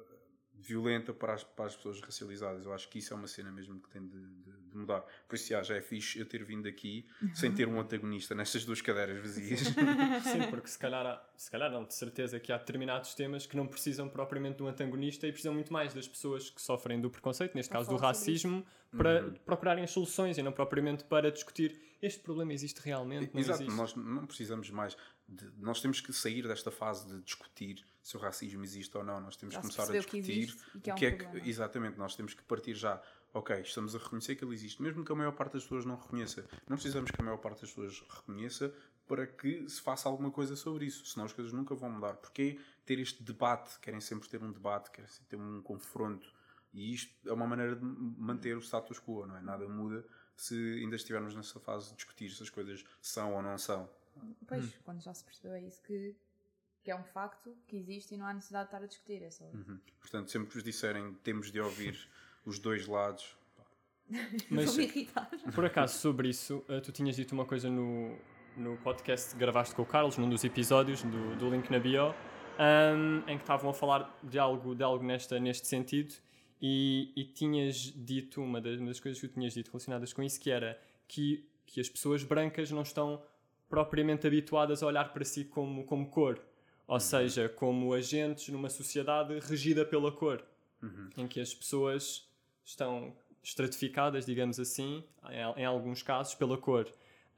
violenta 0.55 1.13
para 1.13 1.33
as, 1.33 1.43
para 1.43 1.65
as 1.65 1.75
pessoas 1.75 2.01
racializadas. 2.01 2.65
Eu 2.65 2.73
acho 2.73 2.89
que 2.89 2.99
isso 2.99 3.13
é 3.13 3.17
uma 3.17 3.27
cena 3.27 3.51
mesmo 3.51 3.79
que 3.81 3.89
tem 3.89 4.05
de, 4.07 4.17
de- 4.19 4.58
de 4.69 4.77
mudar. 4.77 5.03
Por 5.27 5.35
isso, 5.35 5.49
já, 5.49 5.61
já 5.61 5.75
é 5.75 5.81
fixe 5.81 6.19
eu 6.19 6.25
ter 6.25 6.43
vindo 6.43 6.67
aqui 6.67 7.05
sem 7.33 7.53
ter 7.53 7.67
um 7.67 7.79
antagonista 7.79 8.35
nestas 8.35 8.65
duas 8.65 8.81
cadeiras 8.81 9.19
vazias. 9.19 9.59
Sim, 10.23 10.49
porque 10.49 10.67
se 10.67 10.77
calhar, 10.77 11.05
há, 11.05 11.21
se 11.35 11.49
calhar 11.49 11.71
não, 11.71 11.83
de 11.83 11.93
certeza 11.93 12.39
que 12.39 12.51
há 12.51 12.57
determinados 12.57 13.13
temas 13.13 13.45
que 13.45 13.55
não 13.57 13.67
precisam 13.67 14.07
propriamente 14.07 14.57
de 14.57 14.63
um 14.63 14.67
antagonista 14.67 15.27
e 15.27 15.31
precisam 15.31 15.53
muito 15.53 15.71
mais 15.71 15.93
das 15.93 16.07
pessoas 16.07 16.49
que 16.49 16.61
sofrem 16.61 16.99
do 16.99 17.09
preconceito, 17.09 17.55
neste 17.55 17.71
caso 17.71 17.89
do 17.89 17.97
racismo, 17.97 18.65
para 18.95 19.31
procurarem 19.45 19.83
as 19.83 19.91
soluções 19.91 20.37
e 20.37 20.43
não 20.43 20.51
propriamente 20.51 21.03
para 21.03 21.31
discutir 21.31 21.79
este 22.01 22.21
problema 22.21 22.53
existe 22.53 22.79
realmente, 22.79 23.33
não 23.33 23.41
Exato, 23.41 23.63
existe. 23.63 23.77
nós 23.77 23.95
não 23.95 24.25
precisamos 24.25 24.69
mais. 24.69 24.95
De, 25.27 25.51
nós 25.57 25.81
temos 25.81 25.99
que 25.99 26.13
sair 26.13 26.47
desta 26.47 26.71
fase 26.71 27.07
de 27.07 27.21
discutir 27.21 27.85
se 28.01 28.15
o 28.15 28.19
racismo 28.19 28.63
existe 28.63 28.97
ou 28.97 29.03
não. 29.03 29.19
Nós 29.19 29.35
temos 29.35 29.53
Já 29.53 29.61
que 29.61 29.67
começar 29.67 29.83
a 29.83 29.87
que 29.87 29.97
discutir 29.99 30.31
existe 30.31 30.63
e 30.75 30.79
que 30.79 30.89
é 30.89 30.93
o 30.93 30.95
um 30.95 30.99
que 30.99 31.05
é 31.05 31.11
problema. 31.11 31.41
que. 31.41 31.49
Exatamente, 31.49 31.97
nós 31.97 32.15
temos 32.15 32.33
que 32.33 32.41
partir 32.43 32.73
já. 32.73 33.01
Ok, 33.33 33.59
estamos 33.59 33.95
a 33.95 33.99
reconhecer 33.99 34.35
que 34.35 34.43
ele 34.43 34.53
existe, 34.53 34.81
mesmo 34.81 35.05
que 35.05 35.11
a 35.11 35.15
maior 35.15 35.33
parte 35.33 35.53
das 35.53 35.63
pessoas 35.63 35.85
não 35.85 35.95
reconheça. 35.95 36.47
Não 36.67 36.77
precisamos 36.77 37.11
que 37.11 37.21
a 37.21 37.23
maior 37.23 37.37
parte 37.37 37.61
das 37.61 37.69
pessoas 37.69 38.03
reconheça 38.09 38.73
para 39.07 39.27
que 39.27 39.67
se 39.69 39.81
faça 39.81 40.09
alguma 40.09 40.31
coisa 40.31 40.55
sobre 40.55 40.85
isso, 40.85 41.05
senão 41.05 41.25
as 41.25 41.33
coisas 41.33 41.53
nunca 41.53 41.75
vão 41.75 41.89
mudar. 41.91 42.15
Porque 42.15 42.59
ter 42.85 42.99
este 42.99 43.23
debate, 43.23 43.79
querem 43.79 44.01
sempre 44.01 44.27
ter 44.27 44.41
um 44.41 44.51
debate, 44.51 44.89
querem 44.91 45.09
sempre 45.09 45.27
ter 45.27 45.35
um 45.37 45.61
confronto, 45.61 46.33
e 46.73 46.93
isto 46.93 47.29
é 47.29 47.33
uma 47.33 47.47
maneira 47.47 47.75
de 47.75 47.83
manter 47.83 48.55
o 48.55 48.61
status 48.61 48.99
quo, 48.99 49.25
não 49.25 49.37
é? 49.37 49.41
Nada 49.41 49.67
muda 49.67 50.05
se 50.35 50.55
ainda 50.81 50.95
estivermos 50.95 51.35
nessa 51.35 51.59
fase 51.59 51.89
de 51.89 51.95
discutir 51.97 52.29
se 52.29 52.41
as 52.41 52.49
coisas 52.49 52.85
são 53.01 53.33
ou 53.33 53.41
não 53.41 53.57
são. 53.57 53.89
Pois, 54.47 54.73
quando 54.83 55.01
já 55.01 55.13
se 55.13 55.23
percebeu 55.23 55.53
é 55.53 55.61
isso 55.61 55.81
que, 55.83 56.15
que 56.81 56.91
é 56.91 56.95
um 56.95 57.03
facto, 57.03 57.57
que 57.67 57.75
existe 57.75 58.15
e 58.15 58.17
não 58.17 58.25
há 58.25 58.33
necessidade 58.33 58.69
de 58.69 58.75
estar 58.75 58.83
a 58.83 58.87
discutir. 58.87 59.21
É 59.21 59.29
só. 59.29 59.45
Uhum. 59.45 59.79
Portanto, 59.99 60.31
sempre 60.31 60.47
que 60.47 60.53
vos 60.53 60.63
disserem 60.63 61.13
temos 61.15 61.51
de 61.51 61.59
ouvir 61.59 62.09
os 62.45 62.59
dois 62.59 62.87
lados, 62.87 63.37
Mas, 64.49 64.65
Vou-me 64.65 64.85
irritar. 64.85 65.29
por 65.53 65.65
acaso, 65.65 65.99
sobre 65.99 66.29
isso, 66.29 66.63
eh, 66.67 66.79
tu 66.79 66.91
tinhas 66.91 67.15
dito 67.15 67.31
uma 67.33 67.45
coisa 67.45 67.69
no, 67.69 68.17
no 68.57 68.75
podcast 68.77 69.33
que 69.33 69.39
gravaste 69.39 69.75
com 69.75 69.83
o 69.83 69.85
Carlos, 69.85 70.17
num 70.17 70.27
dos 70.27 70.43
episódios 70.43 71.03
do, 71.03 71.35
do 71.35 71.49
Link 71.49 71.69
na 71.69 71.79
Bio, 71.79 72.15
ahm, 72.57 73.19
em 73.27 73.37
que 73.37 73.43
estavam 73.43 73.69
a 73.69 73.73
falar 73.73 74.17
de 74.23 74.39
algo, 74.39 74.73
de 74.73 74.83
algo 74.83 75.03
nesta, 75.03 75.39
neste 75.39 75.67
sentido, 75.67 76.15
e, 76.61 77.11
e 77.15 77.23
tinhas 77.23 77.75
dito, 77.95 78.41
uma 78.41 78.59
das, 78.59 78.79
uma 78.79 78.87
das 78.87 78.99
coisas 78.99 79.21
que 79.21 79.27
tu 79.27 79.33
tinhas 79.35 79.53
dito 79.53 79.69
relacionadas 79.71 80.11
com 80.11 80.23
isso, 80.23 80.39
que 80.39 80.49
era 80.49 80.79
que, 81.07 81.47
que 81.65 81.79
as 81.79 81.87
pessoas 81.87 82.23
brancas 82.23 82.71
não 82.71 82.81
estão 82.81 83.21
propriamente 83.69 84.25
habituadas 84.25 84.81
a 84.81 84.87
olhar 84.87 85.13
para 85.13 85.23
si 85.23 85.45
como, 85.45 85.85
como 85.85 86.09
cor, 86.09 86.41
ou 86.87 86.99
seja, 86.99 87.47
como 87.47 87.93
agentes 87.93 88.49
numa 88.49 88.69
sociedade 88.69 89.39
regida 89.39 89.85
pela 89.85 90.11
cor, 90.11 90.43
em 91.15 91.27
que 91.27 91.39
as 91.39 91.53
pessoas 91.53 92.28
estão 92.63 93.15
estratificadas, 93.43 94.25
digamos 94.25 94.59
assim, 94.59 95.03
em, 95.57 95.65
alguns 95.65 96.03
casos, 96.03 96.35
pela 96.35 96.57
cor. 96.57 96.87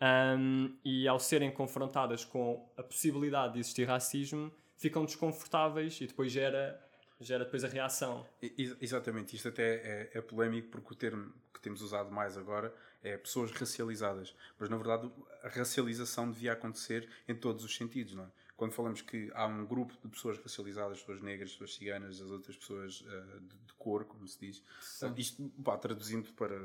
Um, 0.02 0.76
e 0.84 1.08
ao 1.08 1.20
serem 1.20 1.52
confrontadas 1.52 2.26
com 2.26 2.68
a 2.76 2.82
possibilidade 2.82 3.54
de 3.54 3.60
existir 3.60 3.88
racismo, 3.88 4.52
ficam 4.76 5.06
desconfortáveis 5.06 6.02
e 6.02 6.08
depois 6.08 6.32
gera, 6.32 6.84
gera 7.20 7.46
depois 7.46 7.64
a 7.64 7.68
reação. 7.68 8.26
Ex- 8.42 8.76
Exatamente, 8.82 9.36
isto 9.36 9.48
até 9.50 9.76
é, 9.76 10.12
é 10.16 10.22
polémico 10.22 10.70
porque 10.70 10.94
o 10.94 10.96
termo 10.96 11.32
que 11.54 11.62
temos 11.62 11.82
usado 11.84 12.12
mais 12.12 12.36
agora 12.36 12.74
é 13.04 13.16
pessoas 13.16 13.52
racializadas. 13.52 14.36
Mas 14.58 14.70
na 14.70 14.78
verdade 14.78 15.12
a 15.44 15.50
racialização 15.50 16.32
devia 16.32 16.54
acontecer 16.54 17.08
em 17.28 17.36
todos 17.36 17.64
os 17.64 17.76
sentidos, 17.76 18.16
não 18.16 18.24
é? 18.24 18.28
Quando 18.62 18.74
falamos 18.74 19.02
que 19.02 19.32
há 19.34 19.48
um 19.48 19.66
grupo 19.66 19.92
de 20.04 20.08
pessoas 20.08 20.38
racializadas, 20.38 21.00
pessoas 21.00 21.20
negras, 21.20 21.52
pessoas 21.54 21.74
ciganas, 21.74 22.22
as 22.22 22.30
outras 22.30 22.56
pessoas 22.56 23.04
eh, 23.08 23.40
de, 23.40 23.58
de 23.58 23.74
cor, 23.74 24.06
como 24.06 24.28
se 24.28 24.40
diz, 24.40 24.64
Sim. 24.80 25.12
isto 25.18 25.50
pá, 25.64 25.76
traduzindo 25.80 26.32
para 26.34 26.60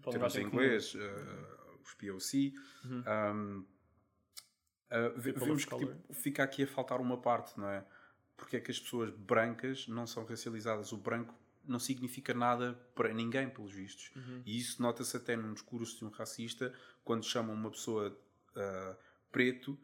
Para 0.00 0.12
termos 0.12 0.36
linguagem 0.36 0.42
em 0.44 0.46
inglês, 0.46 0.94
eh, 0.94 1.80
os 1.82 1.94
POC, 1.94 2.54
um, 2.84 3.64
Uh, 4.88 5.20
vemos 5.20 5.64
que 5.64 5.76
tipo, 5.76 6.14
fica 6.14 6.44
aqui 6.44 6.62
a 6.62 6.66
faltar 6.68 7.00
uma 7.00 7.20
parte, 7.20 7.58
não 7.58 7.68
é? 7.68 7.84
Porque 8.36 8.58
é 8.58 8.60
que 8.60 8.70
as 8.70 8.78
pessoas 8.78 9.10
brancas 9.10 9.88
não 9.88 10.06
são 10.06 10.24
racializadas? 10.24 10.92
O 10.92 10.96
branco 10.96 11.34
não 11.64 11.80
significa 11.80 12.32
nada 12.32 12.74
para 12.94 13.12
ninguém, 13.12 13.50
pelos 13.50 13.72
vistos. 13.72 14.12
Uhum. 14.14 14.42
E 14.46 14.56
isso 14.56 14.80
nota-se 14.80 15.16
até 15.16 15.34
num 15.34 15.52
discurso 15.52 15.98
de 15.98 16.04
um 16.04 16.10
racista, 16.10 16.72
quando 17.04 17.24
chama 17.24 17.52
uma 17.52 17.68
pessoa 17.68 18.16
uh, 18.54 18.96
preto 19.32 19.76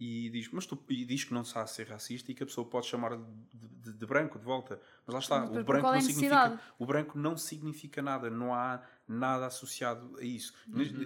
e 0.00 0.30
diz, 0.30 0.48
mas 0.50 0.64
tu, 0.64 0.82
e 0.88 1.04
diz 1.04 1.24
que 1.24 1.34
não 1.34 1.44
sabe 1.44 1.70
ser 1.70 1.86
racista 1.86 2.32
e 2.32 2.34
que 2.34 2.42
a 2.42 2.46
pessoa 2.46 2.66
pode 2.66 2.86
chamar 2.86 3.16
de, 3.18 3.22
de- 3.52 3.92
de 3.92 4.06
branco 4.06 4.38
de 4.38 4.44
volta. 4.44 4.80
Mas 5.06 5.12
lá 5.12 5.20
está, 5.20 5.40
Mas 5.40 5.50
o 5.50 5.64
branco, 5.64 5.86
é 5.86 5.92
não 5.92 6.00
significa, 6.00 6.34
o 6.78 6.86
branco 6.86 7.18
não 7.18 7.36
significa 7.36 8.00
nada, 8.02 8.30
não 8.30 8.54
há 8.54 8.82
nada 9.06 9.46
associado 9.46 10.16
a 10.18 10.24
isso. 10.24 10.54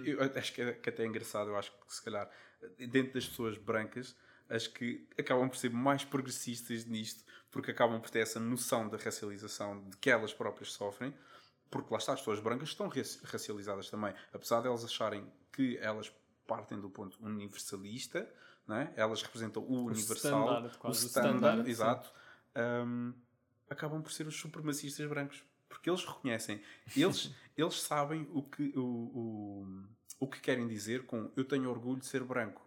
Eu 0.05 0.23
acho 0.39 0.53
que, 0.53 0.61
é, 0.61 0.71
que 0.73 0.89
até 0.89 1.03
é 1.03 1.05
engraçado, 1.07 1.49
eu 1.49 1.57
acho 1.57 1.71
que 1.73 1.93
se 1.93 2.01
calhar 2.01 2.29
dentro 2.77 3.13
das 3.13 3.27
pessoas 3.27 3.57
brancas, 3.57 4.15
acho 4.49 4.71
que 4.71 5.05
acabam 5.19 5.49
por 5.49 5.57
ser 5.57 5.71
mais 5.71 6.05
progressistas 6.05 6.85
nisto, 6.85 7.23
porque 7.51 7.71
acabam 7.71 7.99
por 7.99 8.09
ter 8.09 8.19
essa 8.19 8.39
noção 8.39 8.87
da 8.87 8.97
racialização 8.97 9.89
de 9.89 9.97
que 9.97 10.09
elas 10.09 10.33
próprias 10.33 10.71
sofrem, 10.71 11.13
porque 11.69 11.91
lá 11.91 11.97
está, 11.97 12.13
as 12.13 12.19
pessoas 12.19 12.39
brancas 12.39 12.69
estão 12.69 12.87
raci- 12.87 13.19
racializadas 13.25 13.89
também, 13.89 14.13
apesar 14.31 14.61
de 14.61 14.67
elas 14.67 14.85
acharem 14.85 15.25
que 15.51 15.77
elas 15.79 16.11
partem 16.47 16.79
do 16.79 16.89
ponto 16.89 17.17
universalista, 17.25 18.29
é? 18.69 18.91
elas 18.95 19.21
representam 19.21 19.63
o, 19.63 19.85
universal, 19.85 20.43
standard, 20.43 20.77
quase, 20.77 21.05
o 21.05 21.07
standard, 21.07 21.35
standard, 21.35 21.69
exato, 21.69 22.13
hum, 22.85 23.13
acabam 23.69 24.01
por 24.01 24.11
ser 24.11 24.25
os 24.25 24.35
supremacistas 24.35 25.07
brancos, 25.07 25.43
porque 25.69 25.89
eles 25.89 26.03
reconhecem, 26.03 26.61
eles, 26.95 27.31
eles 27.55 27.81
sabem 27.81 28.27
o 28.33 28.41
que, 28.41 28.73
o, 28.75 28.83
o, 28.83 29.83
o 30.19 30.27
que 30.27 30.39
querem 30.39 30.67
dizer 30.67 31.05
com 31.05 31.31
eu 31.35 31.45
tenho 31.45 31.69
orgulho 31.69 31.99
de 31.99 32.07
ser 32.07 32.23
branco. 32.23 32.65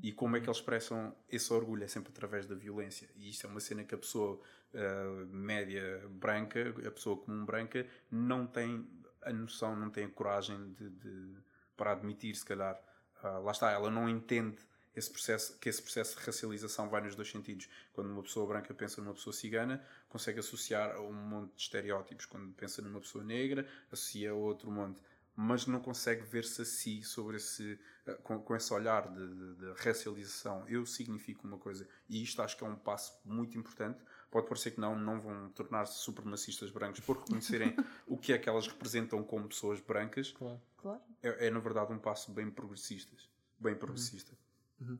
E 0.00 0.12
como 0.12 0.36
é 0.36 0.40
que 0.40 0.46
eles 0.46 0.58
expressam 0.58 1.12
esse 1.28 1.52
orgulho? 1.52 1.82
É 1.82 1.88
sempre 1.88 2.12
através 2.12 2.46
da 2.46 2.54
violência. 2.54 3.08
E 3.16 3.30
isto 3.30 3.46
é 3.46 3.50
uma 3.50 3.58
cena 3.58 3.82
que 3.82 3.94
a 3.94 3.98
pessoa 3.98 4.40
uh, 4.74 5.26
média 5.26 6.06
branca, 6.08 6.72
a 6.86 6.90
pessoa 6.90 7.16
comum 7.16 7.44
branca, 7.44 7.86
não 8.10 8.46
tem 8.46 8.86
a 9.22 9.32
noção, 9.32 9.74
não 9.74 9.90
tem 9.90 10.04
a 10.04 10.08
coragem 10.08 10.72
de, 10.74 10.88
de 10.90 11.36
para 11.76 11.92
admitir, 11.92 12.34
se 12.36 12.44
calhar, 12.44 12.80
uh, 13.24 13.42
lá 13.42 13.50
está, 13.50 13.70
ela 13.72 13.90
não 13.90 14.08
entende 14.08 14.58
esse 14.94 15.10
processo, 15.10 15.58
que 15.58 15.68
esse 15.68 15.80
processo 15.80 16.18
de 16.18 16.24
racialização 16.24 16.88
vai 16.88 17.00
nos 17.00 17.14
dois 17.14 17.30
sentidos. 17.30 17.68
Quando 17.92 18.10
uma 18.10 18.22
pessoa 18.22 18.46
branca 18.46 18.74
pensa 18.74 19.00
numa 19.00 19.14
pessoa 19.14 19.32
cigana, 19.32 19.84
consegue 20.08 20.40
associar 20.40 20.96
a 20.96 21.00
um 21.00 21.12
monte 21.12 21.54
de 21.54 21.62
estereótipos. 21.62 22.26
Quando 22.26 22.52
pensa 22.54 22.82
numa 22.82 23.00
pessoa 23.00 23.24
negra, 23.24 23.66
associa 23.90 24.30
a 24.30 24.34
outro 24.34 24.70
monte. 24.70 25.00
Mas 25.34 25.66
não 25.66 25.80
consegue 25.80 26.22
ver-se 26.22 26.60
a 26.60 26.64
si 26.64 27.02
sobre 27.02 27.38
esse, 27.38 27.80
eh, 28.06 28.12
com, 28.22 28.38
com 28.38 28.54
esse 28.54 28.70
olhar 28.74 29.08
de, 29.08 29.26
de, 29.26 29.54
de, 29.54 29.72
racialização. 29.82 30.68
Eu 30.68 30.84
significo 30.84 31.46
uma 31.46 31.56
coisa. 31.56 31.88
E 32.06 32.22
isto 32.22 32.42
acho 32.42 32.54
que 32.54 32.62
é 32.62 32.66
um 32.66 32.76
passo 32.76 33.18
muito 33.24 33.56
importante. 33.56 33.98
Pode 34.30 34.46
parecer 34.46 34.72
que 34.72 34.80
não, 34.80 34.94
não 34.94 35.18
vão 35.22 35.48
tornar-se 35.50 36.00
supremacistas 36.00 36.70
brancos 36.70 37.00
por 37.00 37.16
reconhecerem 37.18 37.74
o 38.06 38.18
que 38.18 38.34
é 38.34 38.38
que 38.38 38.46
elas 38.46 38.66
representam 38.66 39.24
como 39.24 39.48
pessoas 39.48 39.80
brancas. 39.80 40.32
Claro. 40.32 40.60
Claro. 40.76 41.00
É, 41.22 41.46
é 41.46 41.50
na 41.50 41.60
verdade 41.60 41.92
um 41.92 41.98
passo 41.98 42.30
bem 42.30 42.50
progressista. 42.50 43.16
Bem 43.58 43.74
progressista. 43.74 44.36
Uhum. 44.82 44.98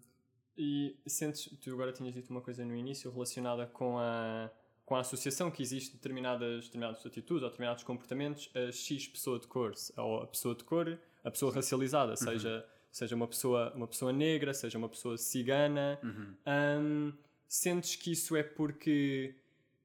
E 0.57 0.97
sentes, 1.07 1.49
tu 1.61 1.73
agora 1.73 1.93
tinhas 1.93 2.15
dito 2.15 2.31
uma 2.31 2.41
coisa 2.41 2.65
no 2.65 2.77
início 2.77 3.11
relacionada 3.11 3.67
com 3.67 3.99
a, 3.99 4.51
com 4.85 4.95
a 4.95 5.01
associação 5.01 5.51
que 5.51 5.63
existe 5.63 5.95
determinadas, 5.95 6.67
determinadas 6.67 7.05
atitudes 7.05 7.43
ou 7.43 7.49
determinados 7.49 7.83
comportamentos 7.83 8.51
a 8.55 8.71
X 8.71 9.09
pessoa 9.09 9.39
de 9.39 9.47
cor, 9.47 9.73
ou 9.97 10.23
a 10.23 10.27
pessoa 10.27 10.55
de 10.55 10.65
cor, 10.65 10.99
a 11.25 11.31
pessoa 11.31 11.55
racializada, 11.55 12.11
uhum. 12.11 12.17
seja, 12.17 12.67
seja 12.91 13.17
uma, 13.17 13.27
pessoa, 13.27 13.73
uma 13.75 13.87
pessoa 13.87 14.13
negra, 14.13 14.53
seja 14.53 14.77
uma 14.77 14.89
pessoa 14.89 15.17
cigana. 15.17 15.99
Uhum. 16.03 16.35
Um, 16.47 17.13
sentes 17.49 17.97
que 17.97 18.13
isso 18.13 18.37
é 18.37 18.43
porque. 18.43 19.37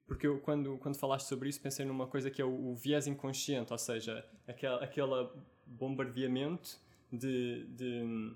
Porque 0.05 0.25
eu, 0.25 0.39
quando, 0.39 0.77
quando 0.77 0.95
falaste 0.95 1.27
sobre 1.27 1.49
isso, 1.49 1.59
pensei 1.59 1.85
numa 1.85 2.07
coisa 2.07 2.31
que 2.31 2.41
é 2.41 2.45
o, 2.45 2.69
o 2.69 2.75
viés 2.75 3.07
inconsciente, 3.07 3.73
ou 3.73 3.77
seja, 3.77 4.25
aquele, 4.47 4.75
aquele 4.75 5.29
bombardeamento 5.65 6.79
de, 7.11 7.65
de 7.65 8.33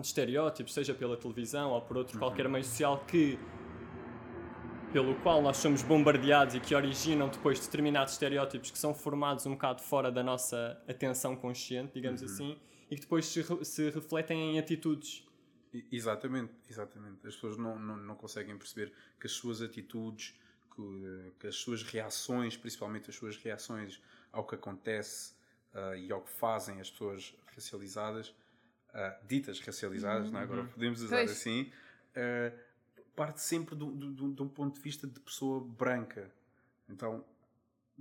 de 0.00 0.06
estereótipos, 0.08 0.72
seja 0.72 0.94
pela 0.94 1.16
televisão 1.16 1.70
ou 1.70 1.80
por 1.80 1.96
outro 1.96 2.14
uhum. 2.14 2.20
qualquer 2.20 2.48
meio 2.48 2.64
social 2.64 3.04
que 3.06 3.38
pelo 4.92 5.14
qual 5.16 5.42
nós 5.42 5.58
somos 5.58 5.82
bombardeados 5.82 6.54
e 6.54 6.60
que 6.60 6.74
originam 6.74 7.28
depois 7.28 7.60
determinados 7.60 8.14
estereótipos 8.14 8.70
que 8.70 8.78
são 8.78 8.94
formados 8.94 9.44
um 9.44 9.52
bocado 9.52 9.82
fora 9.82 10.10
da 10.10 10.22
nossa 10.22 10.82
atenção 10.88 11.36
consciente, 11.36 11.92
digamos 11.92 12.22
uhum. 12.22 12.26
assim, 12.28 12.60
e 12.90 12.94
que 12.94 13.02
depois 13.02 13.26
se, 13.26 13.44
se 13.64 13.90
refletem 13.90 14.54
em 14.54 14.58
atitudes. 14.58 15.26
Exatamente, 15.92 16.54
exatamente. 16.68 17.26
As 17.26 17.34
pessoas 17.34 17.56
não, 17.56 17.78
não, 17.78 17.96
não 17.96 18.14
conseguem 18.14 18.56
perceber 18.56 18.92
que 19.20 19.26
as 19.26 19.32
suas 19.32 19.60
atitudes, 19.60 20.34
que, 20.74 21.32
que, 21.40 21.46
as 21.46 21.56
suas 21.56 21.82
reações, 21.82 22.56
principalmente 22.56 23.10
as 23.10 23.16
suas 23.16 23.36
reações 23.36 24.00
ao 24.32 24.46
que 24.46 24.54
acontece 24.54 25.34
uh, 25.74 25.94
e 25.96 26.10
ao 26.10 26.22
que 26.22 26.30
fazem 26.30 26.80
as 26.80 26.90
pessoas 26.90 27.34
racializadas, 27.54 28.34
uh, 28.94 29.26
ditas 29.26 29.60
racializadas, 29.60 30.26
uhum. 30.26 30.32
não 30.32 30.40
é? 30.40 30.42
agora 30.42 30.60
uhum. 30.62 30.68
podemos 30.68 31.00
usar 31.02 31.18
pois. 31.18 31.30
assim, 31.30 31.72
uh, 32.16 32.58
parte 33.14 33.40
sempre 33.40 33.74
de 33.74 33.84
um 33.84 34.48
ponto 34.48 34.74
de 34.74 34.80
vista 34.80 35.06
de 35.06 35.18
pessoa 35.20 35.60
branca. 35.60 36.30
Então, 36.88 37.24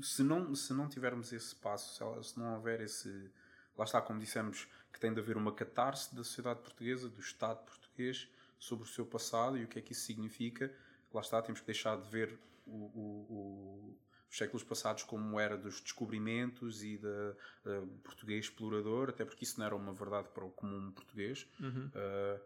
se 0.01 0.23
não, 0.23 0.53
se 0.53 0.73
não 0.73 0.87
tivermos 0.89 1.31
esse 1.31 1.55
passo, 1.55 1.95
se, 1.95 2.29
se 2.29 2.39
não 2.39 2.55
houver 2.55 2.81
esse. 2.81 3.31
Lá 3.77 3.83
está, 3.83 4.01
como 4.01 4.19
dissemos, 4.19 4.67
que 4.91 4.99
tem 4.99 5.13
de 5.13 5.19
haver 5.19 5.35
uma 5.35 5.51
catarse 5.51 6.15
da 6.15 6.23
sociedade 6.23 6.61
portuguesa, 6.61 7.09
do 7.09 7.19
Estado 7.19 7.63
português, 7.65 8.29
sobre 8.57 8.85
o 8.85 8.87
seu 8.87 9.05
passado 9.05 9.57
e 9.57 9.63
o 9.63 9.67
que 9.67 9.79
é 9.79 9.81
que 9.81 9.91
isso 9.91 10.05
significa. 10.05 10.73
Lá 11.13 11.21
está, 11.21 11.41
temos 11.41 11.59
que 11.59 11.65
deixar 11.65 11.97
de 11.97 12.09
ver 12.09 12.37
o, 12.65 12.71
o, 12.71 13.97
os 14.35 14.37
séculos 14.37 14.63
passados 14.65 15.03
como 15.03 15.39
era 15.39 15.57
dos 15.57 15.79
descobrimentos 15.79 16.83
e 16.83 16.97
da 16.97 17.35
uh, 17.65 17.87
português 18.03 18.45
explorador, 18.45 19.09
até 19.09 19.23
porque 19.23 19.45
isso 19.45 19.57
não 19.57 19.65
era 19.65 19.75
uma 19.75 19.93
verdade 19.93 20.27
para 20.33 20.43
o 20.43 20.51
comum 20.51 20.91
português. 20.91 21.47
Uhum. 21.57 21.87
Uh, 21.87 22.41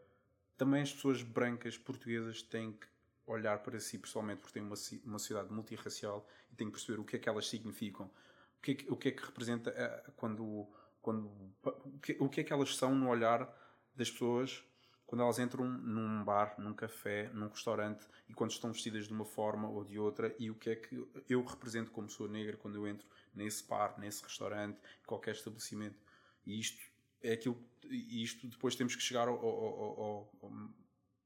também 0.56 0.84
as 0.84 0.94
pessoas 0.94 1.24
brancas 1.24 1.80
portuguesas 1.80 2.44
têm 2.44 2.74
que 2.74 2.86
olhar 3.26 3.58
para 3.64 3.80
si 3.80 3.98
pessoalmente 3.98 4.42
porque 4.42 4.54
têm 4.54 4.62
uma, 4.62 4.76
uma 5.04 5.18
sociedade 5.18 5.52
multirracial 5.52 6.28
e 6.52 6.56
têm 6.56 6.68
que 6.68 6.74
perceber 6.74 7.00
o 7.00 7.04
que 7.04 7.16
é 7.16 7.20
que 7.20 7.28
elas 7.28 7.48
significam, 7.48 8.06
o 8.06 8.62
que 8.62 8.72
é 8.72 8.76
que, 8.76 8.92
o 8.92 8.96
que, 8.96 9.10
é 9.10 9.12
que 9.12 9.26
representa 9.26 9.72
uh, 9.72 10.12
quando, 10.12 10.68
quando 11.02 11.28
o 11.64 12.00
que, 12.00 12.16
o 12.20 12.30
que 12.30 12.42
é 12.42 12.44
que 12.44 12.54
elas 12.54 12.76
são 12.76 12.94
no 12.94 13.10
olhar 13.10 13.52
das 13.96 14.12
pessoas 14.12 14.64
quando 15.10 15.22
elas 15.22 15.40
entram 15.40 15.66
num 15.66 16.24
bar, 16.24 16.54
num 16.60 16.72
café, 16.72 17.32
num 17.34 17.48
restaurante 17.48 18.06
e 18.28 18.34
quando 18.36 18.52
estão 18.52 18.72
vestidas 18.72 19.08
de 19.08 19.14
uma 19.14 19.26
forma 19.26 19.68
ou 19.68 19.84
de 19.84 19.98
outra 19.98 20.36
e 20.38 20.52
o 20.52 20.56
que 20.56 20.70
é 20.70 20.76
que 20.76 21.04
eu 21.28 21.44
represento 21.44 21.90
como 21.90 22.06
pessoa 22.06 22.30
negra 22.30 22.56
quando 22.56 22.76
eu 22.76 22.88
entro 22.88 23.08
nesse 23.34 23.68
bar, 23.68 24.00
nesse 24.00 24.22
restaurante, 24.22 24.80
qualquer 25.08 25.34
estabelecimento. 25.34 26.00
E 26.46 26.60
isto 26.60 26.80
é 27.24 27.34
aquilo, 27.34 27.58
e 27.90 28.22
isto 28.24 28.48
depois 28.48 28.76
temos 28.76 28.96
que 28.96 29.02
chegar 29.02 29.28
ao, 29.28 29.36
ao, 29.36 29.50
ao, 29.50 30.32
ao 30.44 30.70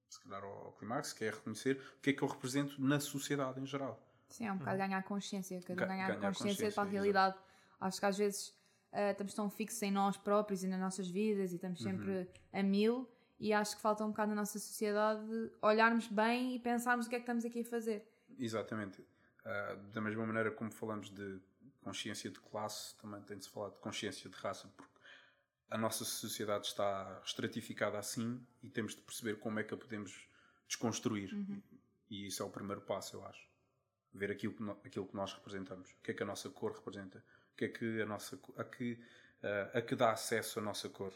se 0.07 0.23
calhar 0.23 0.41
ao 0.41 0.71
clímax, 0.79 1.11
que 1.11 1.25
é 1.25 1.31
reconhecer 1.31 1.77
o 1.97 1.99
que 1.99 2.11
é 2.11 2.13
que 2.13 2.21
eu 2.21 2.27
represento 2.29 2.81
na 2.81 3.01
sociedade 3.01 3.59
em 3.59 3.65
geral. 3.65 4.01
Sim, 4.29 4.47
é 4.47 4.53
um 4.53 4.59
bocado 4.59 4.77
ganhar 4.77 5.03
consciência, 5.03 5.59
ganhar, 5.59 5.87
ganhar 5.87 6.07
consciência, 6.07 6.31
consciência 6.31 6.71
para 6.71 6.83
a 6.83 6.89
realidade. 6.89 7.37
Acho 7.81 7.99
que 7.99 8.05
às 8.05 8.17
vezes 8.17 8.47
uh, 8.93 9.11
estamos 9.11 9.33
tão 9.33 9.49
fixos 9.49 9.81
em 9.81 9.91
nós 9.91 10.15
próprios 10.15 10.63
e 10.63 10.67
nas 10.67 10.79
nossas 10.79 11.09
vidas 11.09 11.51
e 11.51 11.55
estamos 11.55 11.81
sempre 11.81 12.11
uhum. 12.11 12.27
a 12.53 12.63
mil 12.63 13.12
e 13.39 13.51
acho 13.51 13.75
que 13.75 13.81
falta 13.81 14.03
um 14.03 14.09
bocado 14.09 14.29
na 14.29 14.35
nossa 14.35 14.59
sociedade 14.59 15.51
olharmos 15.61 16.07
bem 16.07 16.55
e 16.55 16.59
pensarmos 16.59 17.05
o 17.05 17.09
que 17.09 17.15
é 17.15 17.19
que 17.19 17.23
estamos 17.23 17.45
aqui 17.45 17.61
a 17.61 17.65
fazer. 17.65 18.07
Exatamente. 18.37 19.01
Uh, 19.01 19.75
da 19.91 20.01
mesma 20.01 20.25
maneira 20.25 20.51
como 20.51 20.71
falamos 20.71 21.09
de 21.09 21.39
consciência 21.81 22.29
de 22.29 22.39
classe, 22.39 22.95
também 22.97 23.21
tem 23.21 23.37
de 23.37 23.43
se 23.43 23.49
falar 23.49 23.69
de 23.69 23.77
consciência 23.79 24.29
de 24.29 24.35
raça, 24.37 24.67
porque 24.77 24.93
a 25.69 25.77
nossa 25.77 26.05
sociedade 26.05 26.67
está 26.67 27.21
estratificada 27.25 27.97
assim 27.97 28.45
e 28.61 28.69
temos 28.69 28.95
de 28.95 29.01
perceber 29.01 29.39
como 29.39 29.59
é 29.59 29.63
que 29.63 29.73
a 29.73 29.77
podemos 29.77 30.27
desconstruir. 30.67 31.33
Uhum. 31.33 31.61
E 32.09 32.27
isso 32.27 32.43
é 32.43 32.45
o 32.45 32.49
primeiro 32.49 32.81
passo, 32.81 33.15
eu 33.15 33.25
acho. 33.25 33.47
Ver 34.13 34.31
aquilo 34.31 34.53
que, 34.53 34.61
no, 34.61 34.71
aquilo 34.85 35.07
que 35.07 35.15
nós 35.15 35.33
representamos. 35.33 35.89
O 35.91 36.01
que 36.03 36.11
é 36.11 36.13
que 36.13 36.23
a 36.23 36.25
nossa 36.25 36.49
cor 36.49 36.73
representa. 36.73 37.23
O 37.53 37.57
que 37.57 37.65
é 37.65 37.69
que 37.69 38.01
a 38.01 38.05
nossa... 38.05 38.39
A 38.57 38.63
que, 38.63 38.93
uh, 38.93 39.77
a 39.77 39.81
que 39.81 39.95
dá 39.95 40.11
acesso 40.11 40.59
à 40.59 40.61
nossa 40.61 40.87
cor. 40.89 41.13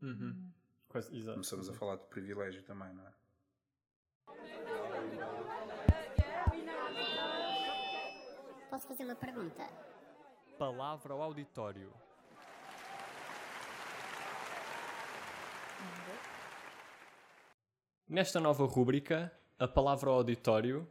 Uhum. 0.00 0.50
Coisa, 0.92 1.32
Começamos 1.32 1.70
a 1.70 1.72
falar 1.72 1.96
de 1.96 2.04
privilégio 2.04 2.62
também, 2.64 2.92
não 2.92 3.02
é? 3.06 3.12
Posso 8.68 8.86
fazer 8.86 9.04
uma 9.04 9.14
pergunta? 9.14 9.66
Palavra 10.58 11.14
ao 11.14 11.22
auditório. 11.22 11.90
Nesta 18.06 18.38
nova 18.38 18.66
rúbrica, 18.66 19.32
a 19.58 19.66
palavra 19.66 20.10
ao 20.10 20.16
auditório, 20.16 20.86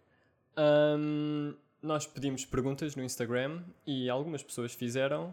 hum, 0.98 1.56
nós 1.80 2.08
pedimos 2.08 2.44
perguntas 2.44 2.96
no 2.96 3.04
Instagram 3.04 3.64
e 3.86 4.10
algumas 4.10 4.42
pessoas 4.42 4.74
fizeram. 4.74 5.32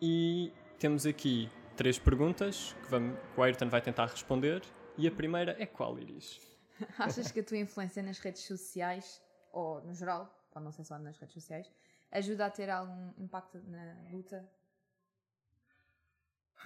E 0.00 0.50
temos 0.78 1.04
aqui 1.04 1.50
três 1.80 1.98
perguntas 1.98 2.76
que, 2.82 2.90
vamos, 2.90 3.18
que 3.18 3.40
o 3.40 3.42
Ayrton 3.42 3.70
vai 3.70 3.80
tentar 3.80 4.04
responder. 4.04 4.62
E 4.98 5.08
a 5.08 5.10
primeira 5.10 5.56
é 5.58 5.64
qual, 5.64 5.98
Iris? 5.98 6.38
Achas 6.98 7.32
que 7.32 7.40
a 7.40 7.42
tua 7.42 7.56
influência 7.56 8.02
nas 8.02 8.18
redes 8.18 8.42
sociais, 8.42 9.22
ou 9.50 9.80
no 9.80 9.94
geral, 9.94 10.28
pode 10.52 10.62
não 10.62 10.72
ser 10.72 10.84
só 10.84 10.98
nas 10.98 11.16
redes 11.16 11.32
sociais, 11.32 11.72
ajuda 12.12 12.44
a 12.44 12.50
ter 12.50 12.68
algum 12.68 13.14
impacto 13.16 13.58
na 13.66 13.96
luta? 14.12 14.46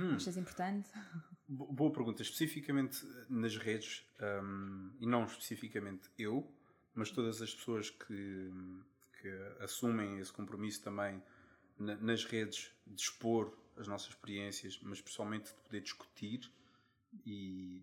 Hum. 0.00 0.16
Achas 0.16 0.36
importante? 0.36 0.90
Boa 1.46 1.92
pergunta. 1.92 2.20
Especificamente 2.20 3.06
nas 3.30 3.56
redes, 3.56 4.04
um, 4.42 4.96
e 4.98 5.06
não 5.06 5.26
especificamente 5.26 6.10
eu, 6.18 6.52
mas 6.92 7.12
todas 7.12 7.40
as 7.40 7.54
pessoas 7.54 7.88
que, 7.88 8.52
que 9.20 9.28
assumem 9.60 10.18
esse 10.18 10.32
compromisso 10.32 10.82
também 10.82 11.22
na, 11.78 11.94
nas 11.98 12.24
redes 12.24 12.74
de 12.84 13.00
expor 13.00 13.56
as 13.76 13.86
nossas 13.86 14.08
experiências, 14.08 14.78
mas 14.82 15.00
pessoalmente 15.00 15.50
de 15.50 15.60
poder 15.60 15.80
discutir 15.80 16.50
e 17.26 17.82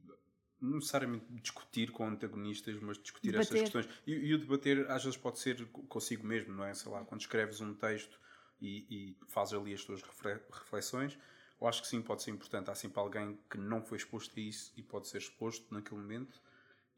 não 0.60 0.76
necessariamente 0.76 1.26
discutir 1.32 1.92
com 1.92 2.08
antagonistas, 2.08 2.80
mas 2.80 2.98
discutir 2.98 3.32
debater. 3.32 3.58
estas 3.58 3.62
questões. 3.62 3.90
E, 4.06 4.14
e, 4.14 4.34
o 4.36 4.38
debater 4.38 4.90
às 4.92 5.04
vezes 5.04 5.18
pode 5.18 5.40
ser 5.40 5.66
consigo 5.90 6.26
mesmo, 6.26 6.54
não 6.54 6.64
é? 6.64 6.74
Sei 6.74 6.92
lá, 6.92 7.04
quando 7.04 7.22
escreves 7.22 7.62
um 7.62 7.74
texto 7.74 8.20
e, 8.62 8.86
e 8.90 9.18
fazes 9.28 9.54
ali 9.54 9.74
as 9.74 9.84
tuas 9.84 10.02
reflexões, 10.04 11.18
eu 11.60 11.68
acho 11.68 11.82
que 11.82 11.88
sim, 11.88 12.02
pode 12.02 12.22
ser 12.22 12.32
importante. 12.32 12.70
Há 12.70 12.76
sempre 12.76 13.00
alguém 13.00 13.40
que 13.50 13.58
não 13.58 13.82
foi 13.82 13.98
exposto 13.98 14.38
a 14.38 14.42
isso 14.42 14.72
e 14.78 14.84
pode 14.84 15.08
ser 15.08 15.18
exposto 15.18 15.74
naquele 15.74 16.00
momento 16.00 16.40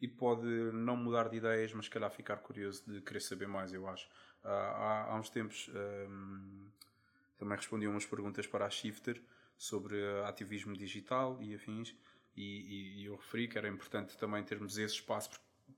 e 0.02 0.08
pode 0.08 0.46
não 0.74 0.98
mudar 0.98 1.30
de 1.30 1.38
ideias, 1.38 1.72
mas 1.72 1.86
se 1.86 1.92
calhar 1.92 2.12
ficar 2.12 2.38
curioso 2.38 2.84
de 2.86 3.02
querer 3.02 3.22
saber 3.22 3.48
mais, 3.48 3.74
eu 3.74 3.88
acho. 3.88 4.06
Uh, 4.44 4.50
há, 4.50 5.04
há 5.12 5.16
uns 5.16 5.30
tempos. 5.30 5.70
Um, 5.74 6.68
também 7.44 7.58
respondi 7.58 7.86
a 7.86 7.90
umas 7.90 8.06
perguntas 8.06 8.48
para 8.48 8.66
a 8.66 8.70
Shifter 8.70 9.22
sobre 9.58 9.96
ativismo 10.26 10.76
digital 10.76 11.42
e 11.42 11.54
afins, 11.54 11.94
e, 12.36 13.02
e, 13.02 13.06
eu 13.06 13.16
referi 13.16 13.48
que 13.48 13.58
era 13.58 13.68
importante 13.68 14.18
também 14.18 14.42
termos 14.44 14.78
esse 14.78 14.96
espaço, 14.96 15.30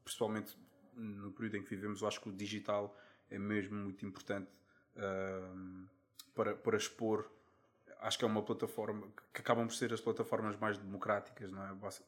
principalmente 0.03 0.57
no 0.93 1.31
período 1.31 1.57
em 1.57 1.63
que 1.63 1.69
vivemos, 1.69 2.01
eu 2.01 2.07
acho 2.07 2.21
que 2.21 2.29
o 2.29 2.31
digital 2.31 2.95
é 3.29 3.37
mesmo 3.37 3.75
muito 3.75 4.05
importante 4.05 4.49
ahm, 4.95 5.87
para, 6.33 6.55
para 6.55 6.77
expor. 6.77 7.29
Acho 7.99 8.17
que 8.19 8.23
é 8.23 8.27
uma 8.27 8.41
plataforma 8.41 9.07
que 9.33 9.41
acabam 9.41 9.67
por 9.67 9.73
ser 9.73 9.91
as 9.91 9.99
plataformas 9.99 10.55
mais 10.57 10.77
democráticas, 10.77 11.51
não 11.51 11.65
é? 11.67 11.73
Basta- 11.73 12.05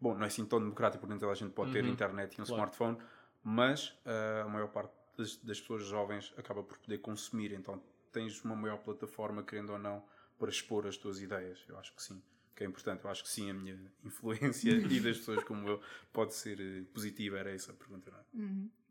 Bom, 0.00 0.14
não 0.14 0.24
é 0.24 0.26
assim 0.26 0.44
tão 0.44 0.58
democrático 0.58 1.06
porque 1.06 1.18
toda 1.20 1.30
a 1.32 1.34
gente 1.34 1.52
pode 1.52 1.70
ter 1.72 1.84
Uhum. 1.84 1.90
internet 1.90 2.34
e 2.36 2.40
um 2.40 2.44
Claro. 2.44 2.52
smartphone, 2.52 2.98
mas 3.44 3.96
ah, 4.04 4.42
a 4.46 4.48
maior 4.48 4.68
parte 4.68 4.92
das, 5.16 5.36
das 5.36 5.60
pessoas 5.60 5.84
jovens 5.84 6.32
acaba 6.36 6.62
por 6.62 6.78
poder 6.78 6.98
consumir, 6.98 7.52
então 7.52 7.80
tens 8.12 8.42
uma 8.44 8.56
maior 8.56 8.78
plataforma, 8.78 9.42
querendo 9.42 9.70
ou 9.70 9.78
não, 9.78 10.02
para 10.38 10.50
expor 10.50 10.86
as 10.86 10.96
tuas 10.96 11.20
ideias. 11.20 11.64
Eu 11.68 11.78
acho 11.78 11.94
que 11.94 12.02
sim, 12.02 12.22
que 12.54 12.64
é 12.64 12.66
importante. 12.66 13.04
Eu 13.04 13.10
acho 13.10 13.22
que 13.22 13.28
sim, 13.28 13.50
a 13.50 13.54
minha 13.54 13.78
influência 14.04 14.70
e 14.70 15.00
das 15.00 15.18
pessoas 15.18 15.44
como 15.44 15.68
eu 15.68 15.80
pode 16.12 16.34
ser 16.34 16.60
eh, 16.60 16.84
positiva. 16.92 17.38
Era 17.38 17.52
essa 17.52 17.72
a 17.72 17.74
pergunta, 17.74 18.10
não 18.10 18.18
é? 18.18 18.22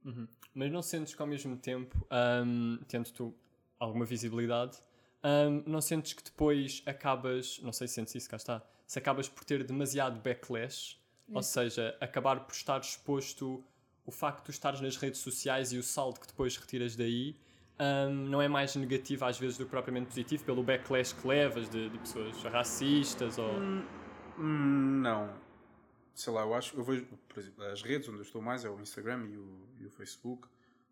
Uhum. 0.06 0.28
Mas 0.54 0.72
não 0.72 0.82
sentes 0.82 1.14
que 1.14 1.22
ao 1.22 1.28
mesmo 1.28 1.58
tempo, 1.58 2.06
ahm, 2.10 2.78
tendo 2.88 3.12
tu 3.12 3.36
alguma 3.80 4.06
visibilidade, 4.06 4.78
ahm, 5.22 5.64
não 5.66 5.82
sentes 5.82 6.14
que 6.14 6.24
depois 6.24 6.82
acabas, 6.86 7.60
não 7.62 7.74
sei 7.74 7.88
se 7.88 7.96
sentes 7.96 8.16
isso, 8.16 8.30
cá 8.30 8.38
está, 8.38 8.66
se 8.86 8.98
acabas 9.00 9.28
por 9.28 9.44
ter 9.44 9.64
demasiado 9.64 10.20
backlash, 10.22 10.98
ou 11.30 11.44
seja, 11.44 11.96
acabar 12.00 12.46
por 12.46 12.54
estar 12.54 12.80
exposto 12.80 13.64
o 14.06 14.12
facto 14.12 14.40
de 14.40 14.46
tu 14.46 14.52
estares 14.52 14.80
nas 14.80 14.96
redes 14.96 15.20
sociais 15.20 15.74
e 15.74 15.78
o 15.78 15.84
saldo 15.84 16.22
que 16.22 16.28
depois 16.28 16.56
retiras 16.56 16.96
daí 16.96 17.38
ahm, 17.80 18.30
não 18.30 18.42
é 18.42 18.48
mais 18.48 18.76
negativo 18.76 19.26
às 19.26 19.38
vezes 19.38 19.58
do 19.58 19.66
que 19.66 19.72
propriamente 19.72 20.08
positivo 20.08 20.44
pelo 20.44 20.63
backlash 20.63 21.13
que 21.13 21.28
levas 21.28 21.70
de, 21.70 21.90
de 21.90 21.98
pessoas 21.98 22.42
racistas 22.44 23.38
ou... 23.38 23.52
Hum, 24.40 25.02
não. 25.02 25.34
Sei 26.13 26.32
lá, 26.34 26.42
eu 26.42 26.54
acho, 26.54 26.76
eu 26.76 26.84
vejo, 26.84 27.06
por 27.28 27.40
exemplo, 27.40 27.63
as 27.66 27.82
redes 27.82 28.08
onde 28.10 28.18
eu 28.18 28.24
estou 28.24 28.42
mais 28.42 28.66
é 28.66 28.70
o 28.70 28.80
Instagram 28.80 29.28
e 29.28 29.38
o, 29.38 29.68
e 29.80 29.86
o 29.86 29.90
Facebook. 29.92 30.48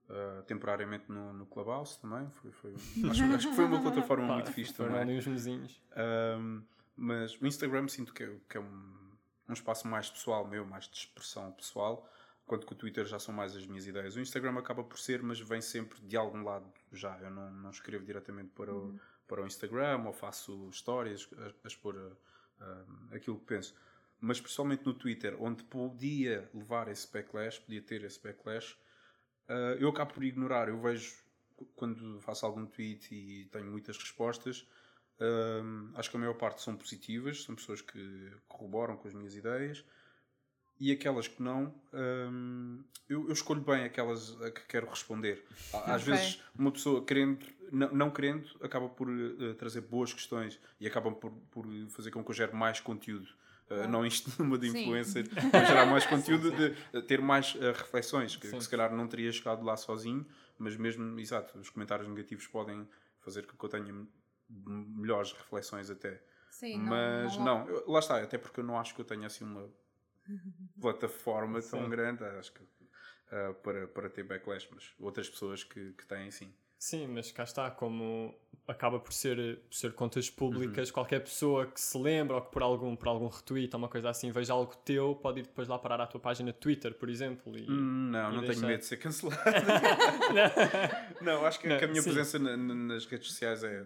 ah, 0.10 0.44
temporariamente 0.46 1.06
no, 1.12 1.34
no 1.34 1.46
Clubhouse 1.48 2.00
também. 2.00 2.30
Foi, 2.42 2.52
foi, 2.52 2.74
acho, 3.10 3.24
acho 3.24 3.50
que 3.50 3.56
foi 3.56 3.66
uma 3.66 3.82
plataforma 3.82 4.34
muito 4.34 4.52
fixe 4.52 4.74
foram 4.74 4.92
também. 4.92 5.04
ali 5.04 5.18
uns 5.18 5.28
mesinhos. 5.28 5.82
Um, 6.40 6.62
mas 6.96 7.40
o 7.42 7.46
Instagram 7.46 7.88
sinto 7.88 8.14
que 8.14 8.24
é, 8.24 8.36
que 8.50 8.58
é 8.58 8.60
um, 8.60 8.94
um 9.50 9.54
espaço 9.54 9.88
mais 9.88 10.10
pessoal 10.10 10.48
meu, 10.48 10.66
mais 10.66 10.88
de 10.88 10.98
expressão 10.98 11.52
pessoal, 11.52 12.10
enquanto 12.46 12.68
que 12.68 12.74
o 12.74 12.76
Twitter 12.76 13.06
já 13.06 13.18
são 13.18 13.34
mais 13.34 13.56
as 13.56 13.66
minhas 13.66 13.88
ideias. 13.88 14.16
O 14.16 14.20
Instagram 14.20 14.58
acaba 14.60 14.84
por 14.84 15.00
ser, 15.00 15.22
mas 15.24 15.40
vem 15.40 15.62
sempre 15.62 16.00
de 16.02 16.16
algum 16.16 16.44
lado 16.44 16.72
já. 16.92 17.20
Eu 17.20 17.32
não, 17.32 17.52
não 17.52 17.70
escrevo 17.72 18.06
diretamente 18.06 18.52
para, 18.52 18.74
o, 18.74 18.98
para 19.28 19.42
o 19.42 19.48
Instagram 19.48 20.04
ou 20.06 20.14
faço 20.14 20.70
histórias 20.70 21.28
a, 21.38 21.66
a 21.66 21.68
expor 21.68 21.96
uh, 21.96 22.18
um, 22.62 23.16
aquilo 23.16 23.40
que 23.40 23.46
penso. 23.46 23.74
Mas 24.22 24.40
principalmente 24.40 24.86
no 24.86 24.94
Twitter, 24.94 25.36
onde 25.42 25.64
podia 25.64 26.50
levar 26.54 26.88
esse 26.88 27.12
backlash, 27.12 27.60
podia 27.60 27.82
ter 27.82 28.04
esse 28.04 28.22
backlash, 28.22 28.74
uh, 29.50 29.76
eu 29.80 29.90
acabo 29.90 30.14
por 30.14 30.24
ignorar. 30.24 30.70
Eu 30.70 30.80
vejo 30.80 31.16
qu- 31.56 31.66
quando 31.76 32.22
faço 32.22 32.46
algum 32.46 32.68
tweet 32.68 33.14
e 33.14 33.46
tenho 33.46 33.72
muitas 33.72 33.98
respostas, 33.98 34.68
um, 35.20 35.92
acho 35.96 36.12
que 36.12 36.18
a 36.18 36.20
maior 36.20 36.36
parte 36.36 36.62
são 36.62 36.78
positivas, 36.78 37.44
são 37.44 37.56
pessoas 37.56 37.82
que 37.82 38.32
corroboram 38.48 38.98
com 38.98 39.08
as 39.08 39.16
minhas 39.16 39.36
ideias. 39.36 39.84
E 40.80 40.92
aquelas 40.92 41.28
que 41.28 41.42
não, 41.42 41.74
um, 41.94 42.84
eu, 43.08 43.28
eu 43.28 43.32
escolho 43.34 43.62
bem 43.62 43.86
aquelas 43.86 44.40
a 44.42 44.52
que 44.52 44.62
quero 44.68 44.90
responder. 44.90 45.46
Às 45.74 46.02
Ok. 46.02 46.14
vezes, 46.14 46.42
uma 46.58 46.72
pessoa 46.72 47.04
querendo, 47.06 47.46
não, 47.72 47.92
não 47.94 48.12
querendo, 48.12 48.50
acaba 48.62 48.90
por 48.90 49.08
eh, 49.10 49.54
trazer 49.54 49.82
boas 49.82 50.14
questões 50.14 50.60
e 50.80 50.86
acaba 50.86 51.12
por, 51.12 51.32
por 51.50 51.66
fazer 51.90 52.12
com 52.12 52.22
que 52.24 52.30
eu 52.30 52.36
gere 52.36 52.54
mais 52.54 52.80
conteúdo. 52.82 53.28
Uh, 53.70 53.88
não 53.88 54.06
isto 54.06 54.30
numa 54.44 54.58
de 54.60 54.70
Sim. 54.70 54.82
influencer, 54.82 55.26
mas 55.52 55.68
gerar 55.68 55.86
mais 55.88 56.06
conteúdo, 56.06 56.52
de, 56.52 56.70
de 56.92 57.02
ter 57.08 57.20
mais 57.22 57.56
uh, 57.56 57.72
reflexões, 57.74 58.36
que, 58.36 58.46
Sim. 58.48 58.58
que 58.58 58.64
se 58.64 58.70
calhar 58.70 58.94
não 58.94 59.08
teria 59.08 59.32
chegado 59.32 59.64
lá 59.66 59.76
sozinho, 59.76 60.24
mas 60.60 60.76
mesmo, 60.78 61.20
exato, 61.20 61.58
os 61.58 61.70
comentários 61.72 62.08
negativos 62.08 62.46
podem 62.48 62.88
fazer 63.22 63.48
com 63.48 63.58
que 63.58 63.66
eu 63.66 63.70
tenha 63.70 64.06
melhores 64.50 65.32
reflexões 65.32 65.90
até. 65.90 66.22
Sim, 66.52 66.78
mas 66.80 67.38
não, 67.38 67.68
eu- 67.68 67.86
lá 67.90 68.00
está, 68.00 68.22
até 68.22 68.38
porque 68.38 68.60
eu 68.60 68.64
não 68.64 68.78
acho 68.78 68.94
que 68.94 69.02
eu 69.02 69.06
tenha 69.06 69.26
assim 69.26 69.44
uma 69.44 69.68
plataforma 70.80 71.62
tão 71.62 71.84
Sim. 71.84 71.90
grande, 71.90 72.24
acho 72.24 72.52
que 72.54 72.62
uh, 72.62 73.54
para, 73.64 73.88
para 73.88 74.10
ter 74.10 74.24
backlash, 74.24 74.68
mas 74.74 74.94
outras 75.00 75.30
pessoas 75.30 75.64
que, 75.64 75.94
que 75.94 76.06
têm 76.06 76.30
sim. 76.32 76.54
Sim, 76.78 77.08
mas 77.08 77.32
cá 77.32 77.44
está, 77.44 77.72
como 77.72 78.38
acaba 78.68 79.00
por 79.00 79.12
ser, 79.14 79.60
por 79.62 79.74
ser 79.74 79.94
contas 79.94 80.28
Uhum. 80.30 80.36
públicas, 80.36 80.92
qualquer 80.92 81.22
pessoa 81.22 81.66
que 81.66 81.80
se 81.80 81.98
lembra 81.98 82.36
ou 82.36 82.42
que 82.42 82.52
por 82.52 82.62
algum, 82.62 82.96
por 82.96 83.08
algum 83.08 83.28
retweet 83.28 83.74
ou 83.74 83.80
uma 83.80 83.88
coisa 83.88 84.10
assim 84.10 84.30
veja 84.30 84.54
algo 84.54 84.76
teu, 84.84 85.16
pode 85.16 85.40
ir 85.40 85.44
depois 85.44 85.68
lá 85.68 85.80
parar 85.80 86.02
à 86.02 86.06
tua 86.06 86.20
página 86.20 86.52
de 86.52 86.60
Twitter, 86.60 86.94
por 86.94 87.10
exemplo. 87.10 87.58
E... 87.58 87.66
Hum, 87.72 88.10
Não, 88.12 88.32
e 88.32 88.36
não 88.36 88.42
deixar- 88.42 88.54
tenho 88.56 88.68
medo 88.68 88.80
de 88.82 88.86
ser 88.86 88.98
cancelado. 88.98 89.42
não, 91.22 91.46
acho 91.46 91.60
que, 91.60 91.68
Não, 91.68 91.78
que 91.80 91.86
a 91.86 91.88
minha 91.88 92.02
sim. 92.02 92.10
presença 92.14 92.38
na- 92.38 92.58
nas 92.58 93.06
redes 93.06 93.30
sociais 93.30 93.64
é, 93.64 93.86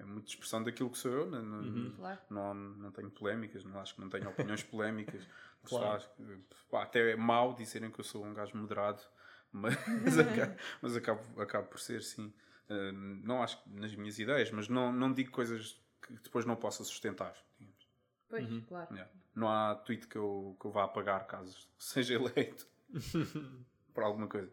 é 0.00 0.04
muito 0.04 0.28
expressão 0.28 0.62
daquilo 0.62 0.90
que 0.90 0.98
sou 0.98 1.10
eu. 1.12 1.30
Não, 1.30 1.42
não, 1.42 1.58
Uhum. 1.60 1.92
Claro. 1.96 2.20
não, 2.30 2.54
não 2.54 2.90
tenho 2.90 3.10
polémicas, 3.10 3.64
não, 3.64 3.78
acho 3.80 3.94
que 3.94 4.00
não 4.00 4.08
tenho 4.08 4.28
opiniões 4.28 4.62
polémicas. 4.64 5.26
Claro. 5.64 6.02
Pá, 6.70 6.82
até 6.84 7.10
é 7.12 7.16
mau 7.16 7.54
dizerem 7.54 7.90
que 7.90 8.00
eu 8.00 8.04
sou 8.04 8.24
um 8.24 8.32
gajo 8.34 8.56
moderado, 8.56 9.02
mas, 9.52 9.74
acabo, 10.18 10.54
mas 10.82 10.96
acabo, 10.96 11.40
acabo 11.42 11.68
por 11.68 11.78
ser, 11.80 12.02
sim. 12.02 12.32
Uh, 12.68 12.92
não 12.92 13.42
acho 13.42 13.62
que 13.62 13.70
nas 13.70 13.94
minhas 13.94 14.18
ideias, 14.18 14.50
mas 14.50 14.68
não, 14.68 14.92
não 14.92 15.12
digo 15.12 15.30
coisas 15.32 15.78
que 16.00 16.14
depois 16.14 16.44
não 16.46 16.56
possa 16.56 16.82
sustentar. 16.84 17.34
digamos. 17.58 17.86
Pois, 18.28 18.48
Uhum. 18.50 18.60
claro. 18.62 18.94
Yeah. 18.94 19.10
Não 19.34 19.48
há 19.48 19.74
tweet 19.74 20.06
que 20.06 20.16
eu, 20.16 20.56
que 20.60 20.66
eu 20.66 20.70
vá 20.70 20.84
apagar 20.84 21.26
caso 21.26 21.68
seja 21.78 22.14
eleito 22.14 22.66
por 23.92 24.02
alguma 24.04 24.26
coisa. 24.28 24.50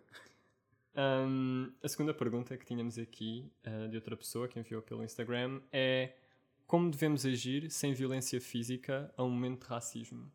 Hum, 0.98 1.72
a 1.84 1.88
segunda 1.88 2.12
pergunta 2.14 2.58
que 2.58 2.66
tínhamos 2.66 2.98
aqui, 2.98 3.52
uh, 3.68 3.88
de 3.88 3.96
outra 3.98 4.18
pessoa 4.18 4.48
que 4.48 4.60
enviou 4.60 4.82
pelo 4.82 5.04
Instagram, 5.04 5.62
é 5.72 6.14
como 6.66 6.90
devemos 6.90 7.24
agir 7.26 7.70
sem 7.70 7.94
violência 7.94 8.42
física 8.42 9.14
a 9.16 9.24
um 9.24 9.30
momento 9.30 9.62
de 9.64 9.68
racismo? 9.68 10.32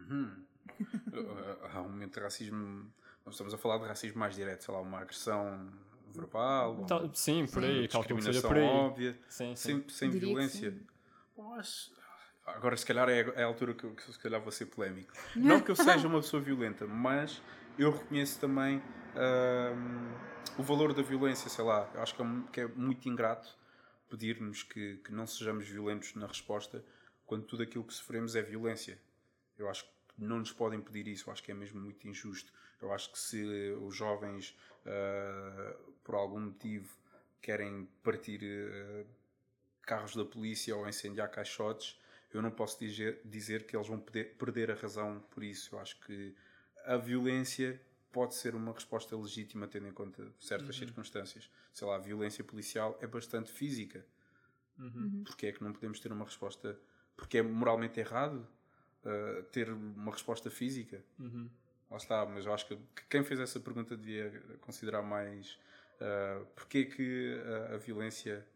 Uhum. 0.00 0.44
Uh, 1.16 1.66
Há 1.72 1.80
um 1.80 1.88
momento 1.88 2.14
de 2.14 2.20
racismo. 2.20 2.92
Nós 3.24 3.34
estamos 3.34 3.54
a 3.54 3.56
falar 3.56 3.78
de 3.78 3.84
racismo 3.86 4.18
mais 4.18 4.34
direto, 4.34 4.64
sei 4.64 4.74
lá, 4.74 4.80
uma 4.80 4.98
agressão 5.00 5.72
verbal, 6.14 6.76
ou 6.80 6.84
Tal- 6.84 7.14
sim, 7.14 7.46
por 7.46 7.64
aí, 7.64 7.88
calculo 7.88 8.20
que 8.20 8.42
por 8.42 8.56
aí. 8.56 8.62
óbvia, 8.64 9.18
Sim, 9.28 9.56
sim. 9.56 9.82
sem, 9.86 9.88
sem 9.88 10.10
violência. 10.10 10.74
acho- 11.56 11.90
Agora, 12.44 12.76
se 12.76 12.84
calhar, 12.84 13.08
é 13.08 13.20
é 13.20 13.42
a 13.42 13.46
altura 13.46 13.72
que 13.74 13.84
eu, 13.84 13.94
que 13.94 14.02
eu 14.06 14.12
se 14.12 14.18
calhar 14.18 14.40
vou 14.40 14.52
ser 14.52 14.66
polémico. 14.66 15.12
Não 15.34 15.60
que 15.60 15.70
eu 15.70 15.76
seja 15.76 16.06
uma 16.06 16.20
pessoa 16.20 16.42
violenta, 16.42 16.86
mas 16.86 17.40
eu 17.78 17.90
reconheço 17.90 18.38
também 18.38 18.82
hum, 19.16 20.14
o 20.58 20.62
valor 20.62 20.92
da 20.92 21.02
violência, 21.02 21.48
sei 21.50 21.64
lá. 21.64 21.90
Eu 21.94 22.02
acho 22.02 22.14
que 22.14 22.22
é, 22.22 22.26
que 22.52 22.60
é 22.60 22.68
muito 22.68 23.08
ingrato 23.08 23.56
pedir-nos 24.08 24.62
que, 24.62 24.98
que 24.98 25.12
não 25.12 25.26
sejamos 25.26 25.66
violentos 25.66 26.14
na 26.14 26.26
resposta 26.26 26.84
quando 27.26 27.44
tudo 27.44 27.62
aquilo 27.62 27.84
que 27.84 27.94
sofremos 27.94 28.36
é 28.36 28.42
violência. 28.42 28.98
Eu 29.58 29.68
acho 29.68 29.84
que 29.84 29.90
não 30.18 30.38
nos 30.38 30.52
podem 30.52 30.80
pedir 30.80 31.08
isso, 31.08 31.28
eu 31.28 31.32
acho 31.32 31.42
que 31.42 31.50
é 31.50 31.54
mesmo 31.54 31.80
muito 31.80 32.06
injusto. 32.06 32.52
Eu 32.80 32.92
acho 32.92 33.10
que 33.10 33.18
se 33.18 33.42
os 33.80 33.94
jovens, 33.94 34.56
ah, 34.84 35.76
por 36.04 36.14
algum 36.14 36.40
motivo, 36.40 36.88
querem 37.42 37.88
partir 38.02 38.40
ah, 38.44 39.04
carros 39.82 40.14
da 40.14 40.24
polícia 40.24 40.76
ou 40.76 40.88
incendiar 40.88 41.30
caixotes, 41.30 41.98
eu 42.32 42.42
não 42.42 42.50
posso 42.50 42.78
dizer, 42.78 43.20
dizer 43.24 43.66
que 43.66 43.76
eles 43.76 43.88
vão 43.88 43.98
perder 43.98 44.70
a 44.70 44.74
razão 44.74 45.22
por 45.30 45.42
isso. 45.42 45.74
Eu 45.74 45.80
acho 45.80 45.98
que 46.00 46.34
a 46.84 46.96
violência 46.96 47.80
pode 48.16 48.34
ser 48.34 48.54
uma 48.54 48.72
resposta 48.72 49.14
legítima 49.14 49.66
tendo 49.68 49.86
em 49.88 49.92
conta 49.92 50.26
certas 50.38 50.74
circunstâncias. 50.76 51.50
Sei 51.72 51.86
lá, 51.86 51.96
a 51.96 51.98
violência 51.98 52.42
policial 52.42 52.98
é 53.02 53.06
bastante 53.06 53.50
física. 53.52 54.00
Porque 55.24 55.46
é 55.48 55.52
que 55.52 55.62
não 55.62 55.72
podemos 55.72 56.00
ter 56.00 56.10
uma 56.12 56.24
resposta... 56.24 56.78
Porque 57.14 57.36
é 57.38 57.42
moralmente 57.42 58.00
errado 58.00 58.38
uh, 59.04 59.42
ter 59.52 59.70
uma 59.70 60.12
resposta 60.12 60.50
física? 60.50 61.04
Uhum. 61.18 61.50
Lá 61.90 61.96
está, 61.98 62.24
mas 62.26 62.46
eu 62.46 62.52
acho 62.54 62.66
que 62.66 62.76
que 62.76 63.04
quem 63.08 63.22
fez 63.22 63.38
essa 63.38 63.60
pergunta 63.60 63.96
devia 63.96 64.30
considerar 64.60 65.02
mais 65.02 65.58
uh, 66.00 66.44
porque 66.56 66.78
é 66.78 66.84
que 66.84 67.40
a, 67.70 67.74
a 67.74 67.78
violência 67.78 68.46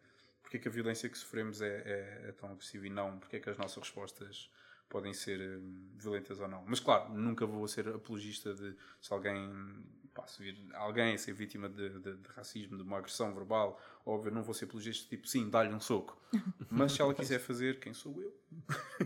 porque 0.42 0.56
é 0.56 0.60
que 0.60 0.68
a 0.68 0.70
violência 0.70 1.08
que 1.08 1.16
sofremos 1.16 1.60
é, 1.62 1.68
é- 1.68 2.28
é 2.28 2.32
tão 2.32 2.50
agressiva 2.50 2.86
e 2.86 2.90
não 2.90 3.18
porque 3.20 3.36
é 3.36 3.40
que 3.40 3.48
as 3.50 3.56
nossas 3.56 3.78
respostas 3.84 4.50
podem 4.90 5.14
ser 5.14 5.40
hum, 5.58 5.88
violentas 5.96 6.38
ou 6.40 6.46
não. 6.48 6.62
Mas 6.66 6.80
claro, 6.80 7.14
nunca 7.14 7.46
vou 7.46 7.66
ser 7.66 7.88
apologista 7.88 8.52
de 8.52 8.76
se 9.00 9.10
alguém 9.12 9.82
pá, 10.12 10.26
se 10.26 10.42
vir 10.42 10.58
alguém 10.74 11.14
a 11.14 11.18
ser 11.18 11.32
vítima 11.32 11.68
de, 11.68 11.88
de- 12.00 12.16
de 12.16 12.28
racismo, 12.34 12.76
de 12.76 12.82
uma 12.82 12.98
agressão 12.98 13.32
verbal, 13.32 13.80
óbvio, 14.04 14.32
não 14.32 14.42
vou 14.42 14.52
ser 14.52 14.64
apologista 14.66 15.08
tipo, 15.08 15.26
sim, 15.28 15.48
dá-lhe 15.48 15.72
um 15.72 15.80
soco. 15.80 16.20
Mas 16.68 16.92
se 16.92 17.00
ela 17.00 17.14
quiser 17.14 17.38
fazer, 17.38 17.78
quem 17.80 17.94
sou 17.94 18.20
eu? 18.20 18.36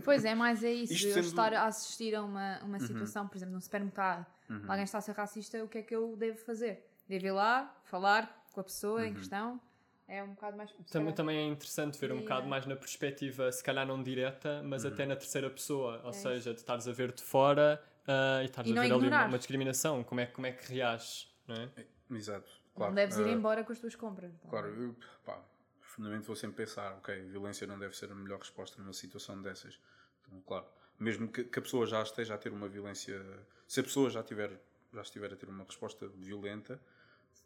Pois 0.03 0.25
é, 0.25 0.33
mais 0.35 0.63
é 0.63 0.73
isso. 0.73 0.93
Isto 0.93 1.07
eu 1.07 1.13
sendo- 1.13 1.25
estar 1.27 1.53
a 1.53 1.65
assistir 1.67 2.13
a 2.15 2.23
uma, 2.23 2.59
uma 2.63 2.79
situação, 2.79 3.27
por 3.27 3.37
exemplo, 3.37 3.53
num 3.53 3.61
supermercado, 3.61 4.25
Uhum. 4.49 4.61
alguém 4.67 4.83
está 4.83 4.97
a 4.97 5.01
ser 5.01 5.13
racista, 5.13 5.63
o 5.63 5.67
que 5.67 5.77
é 5.77 5.81
que 5.81 5.95
eu 5.95 6.15
devo 6.17 6.37
fazer? 6.39 6.85
Devo 7.07 7.25
ir 7.27 7.31
lá, 7.31 7.79
falar 7.85 8.45
com 8.51 8.59
a 8.59 8.63
pessoa 8.63 9.01
Uhum. 9.01 9.05
em 9.07 9.13
questão? 9.13 9.61
É 10.07 10.21
um 10.23 10.33
bocado 10.33 10.55
mais. 10.57 10.71
Também, 10.91 11.13
também 11.13 11.37
é 11.37 11.43
interessante 11.43 11.97
ver 11.99 12.11
um 12.11 12.17
Sim, 12.17 12.21
bocado 12.23 12.45
é. 12.45 12.49
mais 12.49 12.65
na 12.65 12.75
perspectiva, 12.75 13.51
se 13.51 13.63
calhar 13.63 13.85
não 13.87 14.01
direta, 14.03 14.61
mas 14.63 14.85
Uhum. 14.85 14.91
até 14.91 15.05
na 15.05 15.15
terceira 15.15 15.49
pessoa. 15.49 15.99
Ou 16.03 16.09
É 16.09 16.13
seja, 16.13 16.53
de 16.53 16.59
estares 16.59 16.87
a 16.87 16.91
ver 16.91 17.11
de 17.11 17.23
fora 17.23 17.83
ah, 18.07 18.41
e 18.41 18.45
estares 18.45 18.69
E 18.69 18.73
a 18.73 18.75
não 18.75 18.81
ver 18.83 18.87
ali 18.87 18.95
uma, 18.97 19.05
ignorar. 19.07 19.27
uma 19.29 19.37
discriminação. 19.37 20.03
Como 20.03 20.21
é, 20.21 20.27
como 20.27 20.45
é 20.47 20.51
que 20.51 20.71
reages? 20.73 21.33
não 21.47 21.55
é? 21.55 21.69
Exato. 22.11 22.49
Claro. 22.75 22.91
não 22.91 22.95
deves 22.95 23.17
ir 23.17 23.27
eh, 23.27 23.31
embora 23.31 23.63
com 23.63 23.71
as 23.71 23.79
tuas 23.79 23.95
compras. 23.95 24.31
tá? 24.39 24.49
Claro, 24.49 24.67
eu, 24.67 24.95
pá, 25.23 25.39
profundamente 25.79 26.27
vou 26.27 26.35
sempre 26.35 26.57
pensar, 26.57 26.93
ok, 26.97 27.21
violência 27.23 27.65
não 27.65 27.79
deve 27.79 27.95
ser 27.95 28.11
a 28.11 28.15
melhor 28.15 28.39
resposta 28.39 28.79
numa 28.81 28.93
situação 28.93 29.41
dessas. 29.41 29.79
Então, 30.27 30.41
claro, 30.41 30.65
mesmo 30.99 31.27
que, 31.31 31.43
que 31.45 31.59
a 31.59 31.61
pessoa 31.61 31.85
já 31.87 32.01
esteja 32.03 32.35
a 32.35 32.37
ter 32.37 32.51
uma 32.51 32.67
violência, 32.67 33.23
se 33.67 33.79
a 33.79 33.83
pessoa 33.83 34.09
já 34.09 34.21
tiver, 34.21 34.51
já 34.93 35.01
estiver 35.01 35.31
a 35.33 35.35
ter 35.35 35.47
uma 35.49 35.63
resposta 35.63 36.07
violenta, 36.09 36.79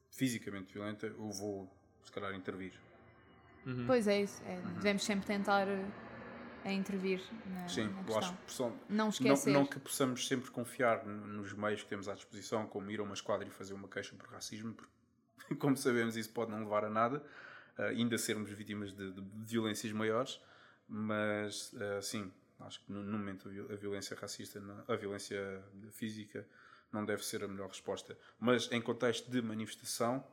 fisicamente 0.10 0.74
violenta, 0.74 1.06
eu 1.08 1.30
vou, 1.32 1.72
se 2.04 2.12
calhar, 2.12 2.34
intervir. 2.34 2.74
Pois 3.86 4.08
é 4.08 4.22
isso. 4.22 4.42
é, 4.46 4.56
devemos 4.76 5.04
sempre 5.04 5.28
tentar 5.28 5.68
eh, 5.68 5.86
a 6.66 6.72
intervir 6.72 7.22
na, 7.46 7.68
Sim, 7.68 7.88
na 7.90 8.04
questão. 8.04 8.18
acho 8.18 8.34
que 8.34 8.44
pessoal- 8.46 8.76
Não 8.90 9.10
esquecer. 9.10 9.52
Não, 9.52 9.66
que 9.66 9.80
possamos 9.80 10.28
sempre 10.28 10.50
confiar 10.50 11.06
nos 11.06 11.54
meios 11.54 11.84
que 11.84 11.90
temos 11.90 12.08
à 12.10 12.14
disposição, 12.16 12.66
como 12.66 12.90
ir 12.90 13.00
a 13.00 13.04
uma 13.04 13.14
esquadra 13.14 13.48
e 13.48 13.52
fazer 13.52 13.74
uma 13.74 13.88
queixa 13.88 14.16
por 14.16 14.28
racismo, 14.30 14.74
porque, 14.74 14.92
como 15.60 15.78
sabemos, 15.78 16.16
isso 16.18 16.32
pode 16.32 16.50
não 16.52 16.60
levar 16.60 16.84
a 16.86 16.90
nada, 16.90 17.24
eh, 17.78 17.90
ainda 17.90 18.18
sermos 18.18 18.50
vítimas 18.50 18.92
de, 18.92 19.12
de 19.12 19.22
violências 19.46 19.92
maiores, 19.94 20.40
mas 20.88 21.72
eh, 21.80 22.02
sim, 22.02 22.32
acho 22.62 22.84
que 22.84 22.92
no, 22.92 23.04
no 23.04 23.18
momento 23.20 23.48
a 23.48 23.52
viol- 23.52 23.72
a 23.72 23.76
violência 23.76 24.18
racista, 24.20 24.60
não- 24.60 24.84
a 24.88 24.96
violência 24.96 25.62
física, 25.92 26.48
não 26.92 27.06
deve 27.06 27.24
ser 27.24 27.44
a 27.44 27.48
melhor 27.48 27.68
resposta. 27.70 28.18
Mas 28.40 28.72
em 28.72 28.82
contexto 28.82 29.30
de 29.30 29.42
manifestação, 29.44 30.26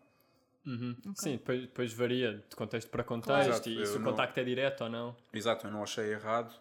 Sim, 1.15 1.33
depois, 1.33 1.61
depois 1.63 1.93
varia 1.93 2.45
de 2.49 2.57
contexto 2.57 2.91
para 2.91 3.05
contexto 3.05 3.49
Exato, 3.51 3.69
e 3.71 3.87
se 3.87 3.97
o 3.97 4.01
não- 4.01 4.11
contacto 4.11 4.41
é 4.41 4.45
direto 4.45 4.83
ou 4.85 4.91
não. 4.91 5.17
Exato, 5.33 5.67
eu 5.67 5.71
não 5.71 5.83
achei 5.83 6.13
errado 6.13 6.53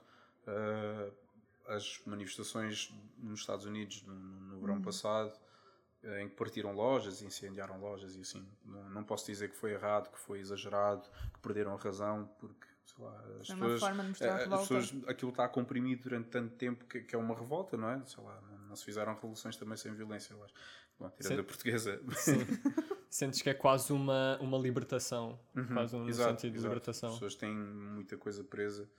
uh, 0.47 1.11
as 1.67 1.99
manifestações 2.05 2.93
nos 3.17 3.39
Estados 3.39 3.65
Unidos 3.65 4.03
no, 4.03 4.13
no- 4.13 4.59
verão 4.61 4.79
passado, 4.81 5.33
uh, 6.03 6.17
em 6.19 6.29
que 6.29 6.35
partiram 6.35 6.71
lojas 6.73 7.21
e 7.21 7.25
incendiaram 7.25 7.79
lojas 7.79 8.15
e 8.15 8.21
assim. 8.21 8.47
Não, 8.63 8.89
não 8.91 9.03
posso 9.03 9.25
dizer 9.25 9.49
que 9.49 9.55
foi 9.55 9.71
errado, 9.73 10.11
que 10.11 10.19
foi 10.19 10.39
exagerado, 10.39 11.07
que 11.33 11.39
perderam 11.39 11.73
a 11.73 11.77
razão, 11.77 12.29
porque 12.39 12.67
sei 12.85 13.03
lá, 13.03 13.19
as 13.41 13.49
uma 13.49 13.57
pessoas, 13.61 13.79
forma 13.79 14.03
de 14.03 14.09
mostrar 14.09 14.27
eh, 14.39 14.43
as 14.53 14.59
pessoas- 14.61 14.93
aquilo 15.07 15.31
está 15.31 15.47
comprimido 15.49 16.03
durante 16.03 16.29
tanto 16.29 16.53
tempo 16.55 16.85
que, 16.85 17.01
que 17.01 17.15
é 17.15 17.17
uma 17.17 17.33
revolta, 17.33 17.75
não 17.75 17.89
é? 17.89 17.99
Sei 18.05 18.23
lá, 18.23 18.39
não, 18.41 18.57
não 18.67 18.75
se 18.75 18.85
fizeram 18.85 19.15
revoluções 19.15 19.57
também 19.57 19.75
sem 19.77 19.93
violência, 19.95 20.33
eu 20.33 20.43
acho. 20.43 20.53
Bom, 20.99 21.09
tirando 21.09 21.33
Sim. 21.35 21.41
a 21.41 21.43
portuguesa. 21.43 21.99
Sentes 23.09 23.41
que 23.41 23.49
é 23.49 23.53
quase 23.53 23.93
uma, 23.93 24.37
uma 24.41 24.57
libertação. 24.57 25.39
Quase 25.73 25.95
um 25.95 26.01
Uhum. 26.03 26.09
Exato, 26.09 26.31
sentido 26.41 26.51
de 26.53 26.57
exato. 26.59 26.67
libertação. 26.73 27.09
As 27.09 27.15
pessoas 27.15 27.35
têm 27.35 27.55
muita 27.55 28.17
coisa 28.17 28.43
presa 28.43 28.89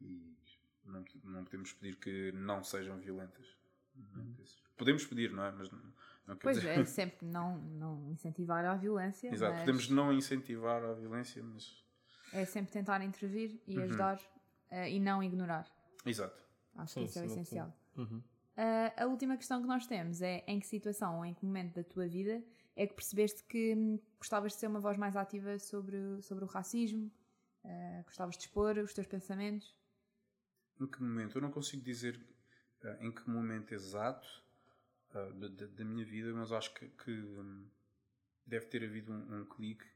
e 0.00 0.36
não, 0.84 1.04
não 1.24 1.44
podemos 1.44 1.72
pedir 1.72 1.96
que 1.96 2.32
não 2.32 2.62
sejam 2.62 2.98
violentas. 2.98 3.46
Podemos 4.76 5.04
pedir, 5.06 5.32
não 5.32 5.44
é? 5.44 5.52
Mas 5.52 5.70
não, 5.70 5.78
não 6.26 6.36
quer 6.36 6.42
Pois 6.42 6.56
dizer- 6.56 6.78
é, 6.78 6.84
sempre 6.84 7.26
não, 7.26 7.58
não 7.58 8.10
incentivar 8.10 8.64
a 8.64 8.74
violência, 8.74 9.28
Exato, 9.32 9.52
mas 9.52 9.60
podemos 9.60 9.88
não 9.88 10.12
incentivar 10.12 10.82
a 10.82 10.92
violência, 10.94 11.42
mas. 11.42 11.82
é 12.32 12.44
sempre 12.44 12.72
tentar 12.72 13.02
intervir 13.02 13.60
e 13.66 13.76
Uhum. 13.78 13.84
ajudar 13.84 14.20
eh, 14.70 14.90
e 14.92 14.98
não 15.00 15.22
ignorar. 15.22 15.70
Exato. 16.04 16.42
Acho 16.76 16.94
Sim, 16.94 17.00
que 17.04 17.06
isso 17.10 17.18
é 17.18 17.22
o 17.22 17.24
sim, 17.24 17.28
sim. 17.34 17.40
essencial. 17.40 17.76
Uhum. 17.96 18.22
Ah, 18.56 18.92
a 19.04 19.06
última 19.06 19.36
questão 19.36 19.60
que 19.62 19.68
nós 19.68 19.86
temos 19.86 20.20
é 20.22 20.42
em 20.46 20.58
que 20.58 20.66
situação 20.66 21.18
ou 21.18 21.24
em 21.24 21.32
que 21.34 21.44
momento 21.44 21.74
da 21.74 21.84
tua 21.84 22.06
vida 22.08 22.42
é 22.74 22.86
que 22.86 22.94
percebeste 22.94 23.44
que 23.44 23.74
hum, 23.74 23.98
gostavas 24.18 24.52
de 24.52 24.58
ser 24.58 24.66
uma 24.66 24.80
voz 24.80 24.96
mais 24.96 25.16
ativa 25.16 25.58
sobre, 25.58 26.22
sobre 26.22 26.44
o 26.44 26.48
racismo, 26.48 27.10
Ah, 27.64 28.02
gostavas 28.04 28.36
de 28.36 28.44
expor 28.44 28.76
os 28.78 28.92
teus 28.92 29.06
pensamentos? 29.06 29.74
Em 30.80 30.86
que 30.86 31.00
momento? 31.00 31.38
Eu 31.38 31.42
não 31.42 31.50
consigo 31.50 31.82
dizer 31.82 32.20
eh, 32.82 32.98
em 33.00 33.12
que 33.12 33.28
momento 33.30 33.72
exato 33.72 34.26
eh, 35.14 35.32
da, 35.76 35.84
minha 35.84 36.04
vida, 36.04 36.32
mas 36.32 36.50
acho 36.50 36.74
que, 36.74 36.88
que, 36.88 37.10
hum, 37.10 37.68
deve 38.46 38.66
ter 38.66 38.82
havido 38.82 39.12
um, 39.12 39.40
um 39.40 39.44
clique 39.44 39.86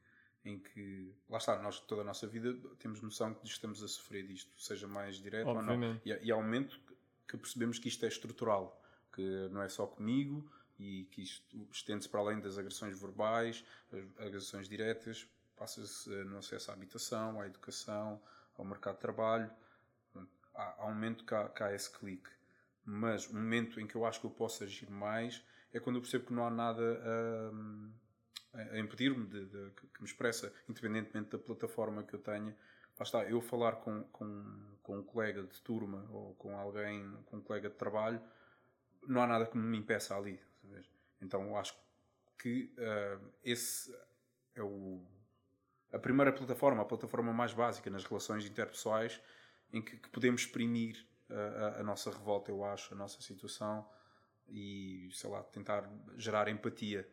em 0.44 0.60
que, 0.60 1.12
lá 1.28 1.38
está, 1.38 1.60
nós 1.60 1.80
toda 1.80 2.02
a 2.02 2.04
nossa 2.04 2.26
vida 2.28 2.54
temos 2.78 3.00
noção 3.02 3.34
que 3.34 3.46
estamos 3.46 3.82
a 3.82 3.88
sofrer 3.88 4.24
disto, 4.24 4.52
seja 4.60 4.86
mais 4.86 5.16
direto 5.16 5.48
ou 5.48 5.54
não. 5.54 5.74
Obviamente. 5.74 6.08
E, 6.08 6.26
e 6.26 6.30
há 6.30 6.36
um 6.36 6.42
momento 6.42 6.78
que 7.26 7.36
percebemos 7.36 7.80
que 7.80 7.88
isto 7.88 8.04
é 8.04 8.08
estrutural, 8.08 8.80
que 9.12 9.48
não 9.50 9.60
é 9.60 9.68
só 9.68 9.88
comigo 9.88 10.48
e 10.78 11.04
que 11.10 11.22
isto 11.22 11.68
estende-se 11.70 12.08
para 12.08 12.20
além 12.20 12.40
das 12.40 12.58
agressões 12.58 12.98
verbais, 13.00 13.64
as 13.92 14.26
agressões 14.26 14.68
diretas, 14.68 15.26
passa-se 15.56 16.08
no 16.24 16.38
acesso 16.38 16.70
à 16.70 16.74
habitação, 16.74 17.40
à 17.40 17.46
educação, 17.46 18.20
ao 18.56 18.64
mercado 18.64 18.94
de 18.96 19.00
trabalho. 19.00 19.50
Há, 20.54 20.82
há 20.82 20.86
um 20.86 20.94
momento 20.94 21.24
que 21.24 21.34
há, 21.34 21.48
que 21.48 21.62
há 21.62 21.74
esse 21.74 21.90
clique. 21.90 22.30
Mas 22.84 23.26
o 23.28 23.34
momento 23.34 23.80
em 23.80 23.86
que 23.86 23.94
eu 23.96 24.04
acho 24.06 24.20
que 24.20 24.26
eu 24.26 24.30
posso 24.30 24.62
agir 24.64 24.90
mais 24.90 25.42
é 25.72 25.80
quando 25.80 25.96
eu 25.96 26.02
percebo 26.02 26.26
que 26.26 26.32
não 26.32 26.46
há 26.46 26.50
nada 26.50 27.02
a, 28.54 28.60
a 28.72 28.78
impedir-me 28.78 29.26
de, 29.26 29.46
de- 29.46 29.70
que 29.72 30.00
me 30.00 30.06
expressa, 30.06 30.52
independentemente 30.68 31.30
da 31.30 31.38
plataforma 31.38 32.02
que 32.02 32.14
eu 32.14 32.18
tenha. 32.20 32.56
Lá 32.98 33.02
está, 33.02 33.24
eu 33.24 33.40
falar 33.40 33.72
com, 33.76 34.02
com, 34.04 34.76
com 34.82 34.98
um 34.98 35.02
colega 35.02 35.42
de 35.42 35.60
turma 35.60 36.06
ou 36.10 36.34
com 36.36 36.56
alguém, 36.56 37.10
com 37.26 37.36
um 37.36 37.40
colega 37.42 37.68
de 37.68 37.76
trabalho, 37.76 38.20
não 39.06 39.22
há 39.22 39.26
nada 39.26 39.46
que 39.46 39.56
me 39.58 39.76
impeça 39.78 40.16
ali. 40.16 40.40
Então 41.20 41.42
eu 41.46 41.56
acho 41.56 41.74
que 42.38 42.72
ah, 42.78 43.18
esse 43.44 43.94
é 44.54 44.62
o, 44.62 45.02
a 45.92 45.98
primeira 45.98 46.32
plataforma, 46.32 46.82
a 46.82 46.84
plataforma 46.84 47.32
mais 47.32 47.52
básica 47.52 47.90
nas 47.90 48.04
relações 48.04 48.44
interpessoais 48.46 49.20
em 49.72 49.82
que, 49.82 49.96
que 49.96 50.08
podemos 50.10 50.42
exprimir 50.42 51.06
a, 51.28 51.34
a- 51.78 51.80
a 51.80 51.82
nossa 51.82 52.10
revolta, 52.10 52.50
eu 52.50 52.64
acho, 52.64 52.94
a 52.94 52.96
nossa 52.96 53.20
situação 53.22 53.86
e, 54.48 55.08
sei 55.12 55.28
lá, 55.30 55.42
tentar 55.42 55.90
gerar 56.16 56.48
empatia. 56.48 57.08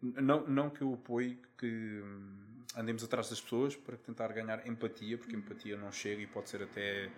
Não, 0.00 0.46
não 0.46 0.70
que 0.70 0.82
eu 0.82 0.94
apoie 0.94 1.42
que 1.58 2.00
hum, 2.02 2.64
andemos 2.76 3.02
atrás 3.04 3.28
das 3.28 3.40
pessoas 3.40 3.74
para 3.76 3.96
tentar 3.96 4.28
ganhar 4.32 4.66
empatia, 4.66 5.18
porque 5.18 5.34
empatia 5.36 5.76
não 5.76 5.90
chega 5.92 6.22
e 6.22 6.26
pode 6.26 6.48
ser 6.48 6.62
até, 6.62 7.10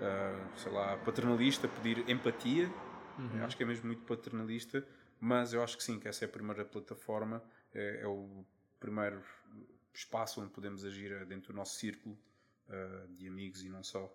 ah, 0.00 0.48
sei 0.56 0.72
lá, 0.72 0.96
paternalista 0.98 1.68
pedir 1.68 2.08
empatia. 2.10 2.68
Eu 3.38 3.44
Acho 3.44 3.56
que 3.56 3.62
é 3.62 3.66
mesmo 3.66 3.86
muito 3.86 4.02
paternalista, 4.04 4.86
mas 5.22 5.52
eu 5.52 5.62
acho 5.62 5.76
que 5.76 5.84
sim, 5.84 6.00
que 6.00 6.08
essa 6.08 6.24
é 6.24 6.26
a 6.26 6.28
primeira 6.28 6.64
plataforma, 6.64 7.40
é, 7.72 8.00
é 8.02 8.06
o 8.08 8.44
primeiro 8.80 9.22
espaço 9.94 10.40
onde 10.40 10.50
podemos 10.50 10.84
agir 10.84 11.12
é 11.12 11.24
dentro 11.24 11.52
do 11.52 11.56
nosso 11.56 11.76
círculo 11.76 12.18
ah, 12.68 13.06
de 13.08 13.28
amigos 13.28 13.62
e 13.62 13.68
não 13.68 13.84
só. 13.84 14.12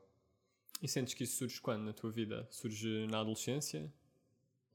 E 0.82 0.88
sentes 0.88 1.14
que 1.14 1.24
isso 1.24 1.38
surge 1.38 1.62
quando 1.62 1.84
na 1.84 1.94
tua 1.94 2.12
vida? 2.12 2.46
Surge 2.52 3.08
na 3.08 3.22
adolescência? 3.22 3.90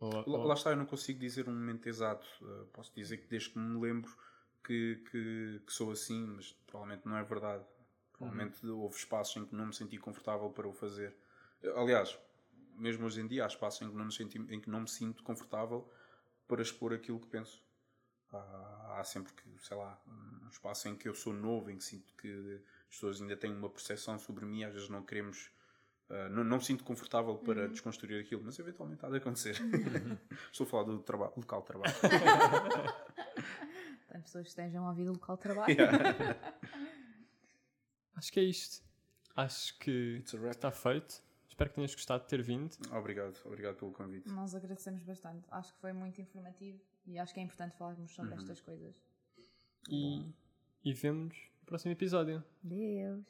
Ou, 0.00 0.10
Lá, 0.10 0.24
ou- 0.26 0.46
lá 0.46 0.54
está, 0.54 0.70
eu 0.70 0.76
não 0.76 0.86
consigo 0.86 1.20
dizer 1.20 1.46
um 1.50 1.52
momento 1.52 1.86
exato. 1.86 2.26
Uh, 2.40 2.64
posso 2.72 2.90
dizer 2.94 3.18
que 3.18 3.26
desde 3.26 3.50
que 3.50 3.58
me 3.58 3.78
lembro 3.78 4.10
que, 4.64 5.02
que, 5.10 5.60
que 5.66 5.72
sou 5.72 5.90
assim, 5.90 6.24
mas 6.28 6.52
provavelmente 6.66 7.06
não 7.06 7.14
é 7.18 7.22
verdade. 7.22 7.62
Provavelmente 8.14 8.66
houve 8.66 8.96
espaços 8.96 9.36
em 9.36 9.44
que 9.44 9.54
não 9.54 9.66
me 9.66 9.74
senti 9.74 9.98
confortável 9.98 10.48
para 10.48 10.66
o 10.66 10.72
fazer. 10.72 11.14
Uh, 11.62 11.78
Aliás, 11.78 12.18
mesmo 12.74 13.04
hoje 13.04 13.20
em 13.20 13.26
dia 13.26 13.44
há 13.44 13.46
espaços 13.48 13.82
em 13.82 13.90
que 13.90 13.94
não 13.96 14.06
me, 14.06 14.12
senti, 14.12 14.38
em 14.38 14.58
que 14.58 14.70
não 14.70 14.80
me 14.80 14.88
sinto 14.88 15.22
confortável 15.22 15.86
para 16.48 16.62
expor 16.62 16.92
aquilo 16.92 17.20
que 17.20 17.26
penso. 17.26 17.62
Há, 18.32 18.96
há 18.98 19.04
sempre 19.04 19.32
que, 19.34 19.42
sei 19.66 19.76
lá, 19.76 20.00
um 20.06 20.48
espaço 20.48 20.88
em 20.88 20.96
que 20.96 21.08
eu 21.08 21.14
sou 21.14 21.32
novo, 21.32 21.70
em 21.70 21.76
que 21.76 21.84
sinto 21.84 22.12
que 22.14 22.60
as 22.88 22.94
pessoas 22.94 23.20
ainda 23.20 23.36
têm 23.36 23.52
uma 23.52 23.68
percepção 23.70 24.18
sobre 24.18 24.44
mim, 24.46 24.64
às 24.64 24.72
vezes 24.72 24.88
não 24.88 25.02
queremos 25.02 25.50
Uh, 26.10 26.28
não, 26.28 26.44
não 26.44 26.56
me 26.58 26.64
sinto 26.64 26.84
confortável 26.84 27.38
para 27.38 27.68
desconstruir 27.68 28.20
aquilo, 28.20 28.42
mas 28.44 28.58
eventualmente 28.58 29.06
há 29.06 29.08
de 29.08 29.16
acontecer. 29.16 29.56
Estou 30.52 30.66
a 30.66 30.68
falar 30.68 30.82
do 30.82 30.98
traba- 30.98 31.32
local 31.34 31.60
de 31.62 31.66
trabalho. 31.68 31.94
Tem 34.12 34.20
pessoas 34.20 34.42
que 34.44 34.48
estejam 34.50 34.84
a 34.84 34.90
ouvir 34.90 35.08
o 35.08 35.12
local 35.12 35.36
de 35.36 35.42
trabalho. 35.42 35.74
Acho 38.14 38.32
que 38.32 38.40
é 38.40 38.42
isto. 38.42 38.82
Acho 39.34 39.78
que 39.78 40.22
está 40.50 40.70
feito. 40.70 41.22
Espero 41.52 41.68
que 41.68 41.74
tenhas 41.76 41.94
gostado 41.94 42.22
de 42.22 42.30
ter 42.30 42.42
vindo. 42.42 42.70
obrigado, 42.96 43.38
obrigado 43.44 43.76
pelo 43.76 43.92
convite. 43.92 44.26
Nós 44.30 44.54
agradecemos 44.54 45.02
bastante. 45.02 45.44
Acho 45.50 45.74
que 45.74 45.80
foi 45.80 45.92
muito 45.92 46.18
informativo 46.18 46.80
e 47.06 47.18
acho 47.18 47.34
que 47.34 47.40
é 47.40 47.42
importante 47.42 47.76
falarmos 47.76 48.10
Uhum. 48.10 48.24
sobre 48.24 48.34
estas 48.36 48.60
coisas. 48.62 48.94
E, 49.90 50.24
e 50.82 50.94
vemos 50.94 51.36
no 51.60 51.66
próximo 51.66 51.92
episódio. 51.92 52.42
Deus. 52.62 53.26